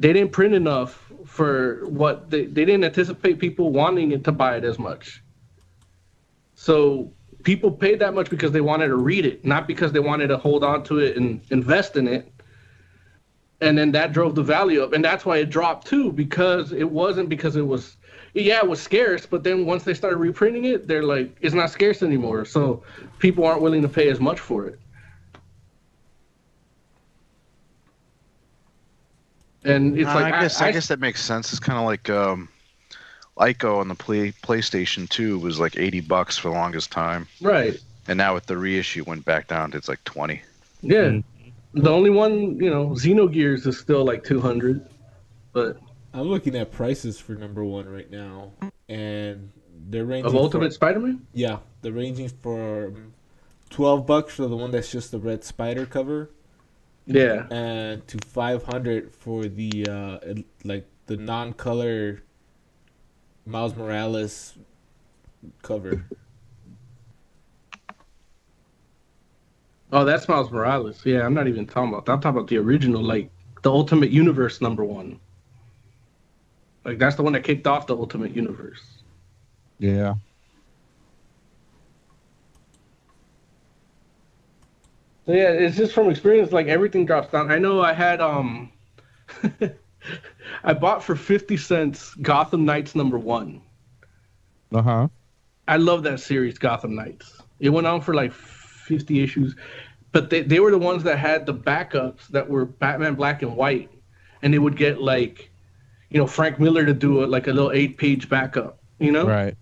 [0.00, 4.56] They didn't print enough for what they, they didn't anticipate people wanting it to buy
[4.56, 5.22] it as much.
[6.54, 7.12] So
[7.42, 10.38] people paid that much because they wanted to read it, not because they wanted to
[10.38, 12.32] hold on to it and invest in it.
[13.60, 16.88] And then that drove the value up, and that's why it dropped too, because it
[16.88, 17.96] wasn't because it was,
[18.34, 19.26] yeah, it was scarce.
[19.26, 22.84] But then once they started reprinting it, they're like, it's not scarce anymore, so
[23.18, 24.78] people aren't willing to pay as much for it.
[29.68, 31.50] And it's Uh, like I guess I, guess that makes sense.
[31.52, 32.48] It's kind of like um,
[33.38, 37.78] Ico on the play PlayStation Two was like eighty bucks for the longest time, right.
[38.08, 40.42] and now with the reissue went back down to it's like twenty.
[40.80, 41.18] Yeah.
[41.74, 44.88] The only one, you know, Xenogears is still like 200.
[45.52, 45.78] But
[46.14, 48.52] I'm looking at prices for number one right now,
[48.88, 49.50] and
[49.90, 51.26] they're ranging of for- Ultimate Spider-Man?
[51.34, 53.12] Yeah, they're ranging from
[53.70, 56.30] twelve bucks for the one that's just the red spider cover,
[57.08, 57.46] Yeah.
[57.50, 62.22] and to five hundred for the uh like the non-color
[63.46, 64.58] Miles Morales
[65.62, 66.04] cover.
[69.90, 71.00] Oh, that's Miles Morales.
[71.06, 72.12] Yeah, I'm not even talking about that.
[72.12, 73.30] I'm talking about the original, like
[73.62, 75.18] the Ultimate Universe number one.
[76.84, 78.82] Like that's the one that kicked off the Ultimate Universe.
[79.78, 80.14] Yeah.
[85.28, 86.52] Yeah, it's just from experience.
[86.52, 87.50] Like everything drops down.
[87.50, 88.72] I know I had um,
[90.64, 93.60] I bought for fifty cents Gotham Knights number one.
[94.72, 95.08] Uh huh.
[95.68, 97.42] I love that series, Gotham Knights.
[97.60, 99.54] It went on for like 50 issues,
[100.12, 103.54] but they, they were the ones that had the backups that were Batman Black and
[103.54, 103.90] White,
[104.42, 105.50] and they would get like,
[106.08, 109.26] you know, Frank Miller to do a, like a little eight page backup, you know?
[109.26, 109.54] Right.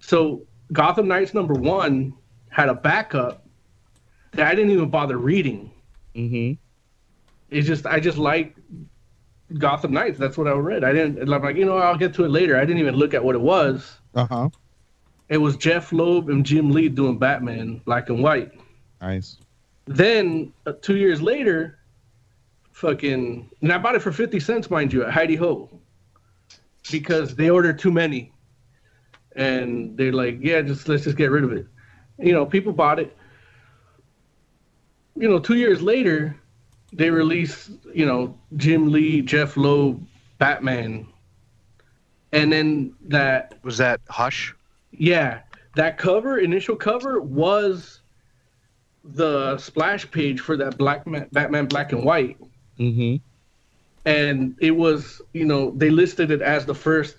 [0.00, 2.12] So Gotham Knights number one
[2.50, 3.41] had a backup
[4.32, 5.70] that I didn't even bother reading.
[6.14, 6.54] Mm-hmm.
[7.50, 8.56] It's just I just like
[9.58, 10.18] Gotham Knights.
[10.18, 10.84] That's what I read.
[10.84, 11.20] I didn't.
[11.20, 12.56] I'm like, you know, I'll get to it later.
[12.56, 13.98] I didn't even look at what it was.
[14.14, 14.48] Uh huh.
[15.28, 18.52] It was Jeph Loeb and Jim Lee doing Batman Black and White.
[19.00, 19.38] Nice.
[19.86, 21.78] Then uh, two years later,
[22.72, 25.68] fucking, and I bought it for fifty cents, mind you, at Hi De Ho,
[26.90, 28.32] because they ordered too many,
[29.34, 31.66] and they're like, yeah, just let's just get rid of it.
[32.18, 33.16] You know, people bought it.
[35.16, 36.36] You know, two years later,
[36.92, 40.04] they released, you know, Jim Lee, Jeph Loeb,
[40.38, 41.06] Batman,
[42.32, 44.54] and then that Was that Hush?
[44.90, 45.40] yeah,
[45.76, 48.00] that cover, initial cover, was
[49.04, 52.38] the splash page for that Black Man, Batman Black and White,
[52.78, 53.16] Mm-hmm.
[54.06, 57.16] and it was, you know, they listed it as the first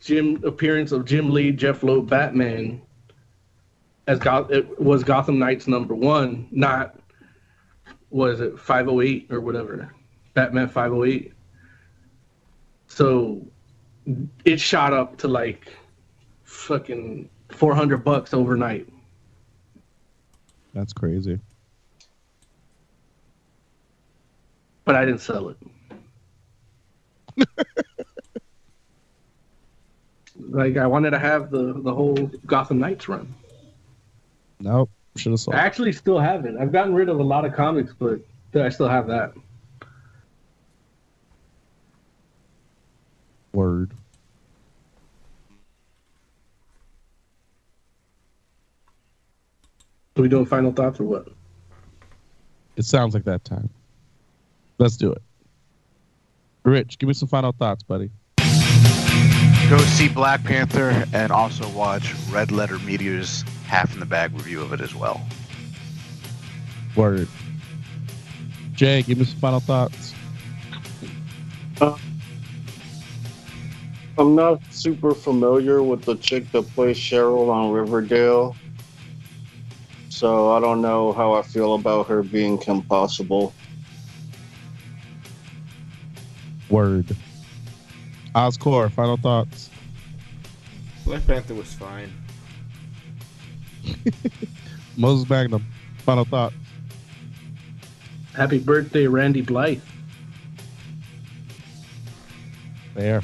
[0.00, 2.82] Jim appearance of Jim Lee, Jeph Loeb, Batman,
[4.06, 6.98] as Goth- it was Gotham Knights number one, not
[8.10, 9.92] was it 508 or whatever,
[10.34, 11.32] Batman 508.
[12.88, 13.46] So
[14.44, 15.72] it shot up to like
[16.44, 18.88] fucking 400 bucks overnight.
[20.72, 21.40] That's crazy.
[24.86, 25.58] but I didn't sell it.
[30.38, 33.34] like I wanted to have the the whole Gotham Knights run.
[34.60, 34.90] Nope.
[35.16, 35.54] Should have sold.
[35.54, 36.56] I actually still have it.
[36.60, 38.20] I've gotten rid of a lot of comics, but
[38.54, 39.32] I still have that.
[43.52, 43.92] Word.
[50.16, 51.28] Are we doing final thoughts or what?
[52.76, 53.70] It sounds like that time.
[54.78, 55.22] Let's do it.
[56.64, 58.10] Rich, give me some final thoughts, buddy.
[59.70, 64.62] Go see Black Panther and also watch Red Letter Media's Half in the Bag review
[64.62, 65.20] of it as well.
[66.94, 67.28] Word.
[68.74, 70.14] Jay, give me some final thoughts.
[74.18, 78.56] I'm not super familiar with the chick that plays Cheryl on Riverdale.
[80.08, 83.52] So I don't know how I feel about her being Kim Possible.
[86.70, 87.14] Word.
[88.34, 89.68] Oscore, final thoughts.
[91.04, 92.10] Black Panther was fine.
[94.96, 95.64] Moses Magnum,
[95.98, 96.52] final thought.
[98.34, 99.80] Happy birthday, Randy Blythe.
[102.94, 103.22] There.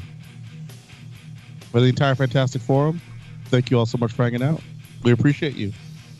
[1.71, 3.01] For the entire Fantastic Forum,
[3.45, 4.61] thank you all so much for hanging out.
[5.03, 5.73] We appreciate you.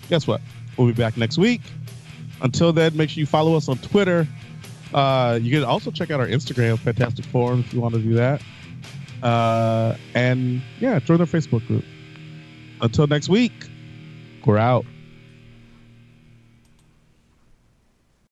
[0.10, 0.42] Guess what?
[0.78, 1.62] We'll be back next week.
[2.42, 4.28] Until then, make sure you follow us on Twitter.
[4.94, 8.14] Uh, you can also check out our Instagram, Fantastic Forum, if you want to do
[8.14, 8.42] that.
[9.24, 11.86] Uh, and yeah, join our Facebook group.
[12.82, 13.54] Until next week,
[14.46, 14.86] we're out.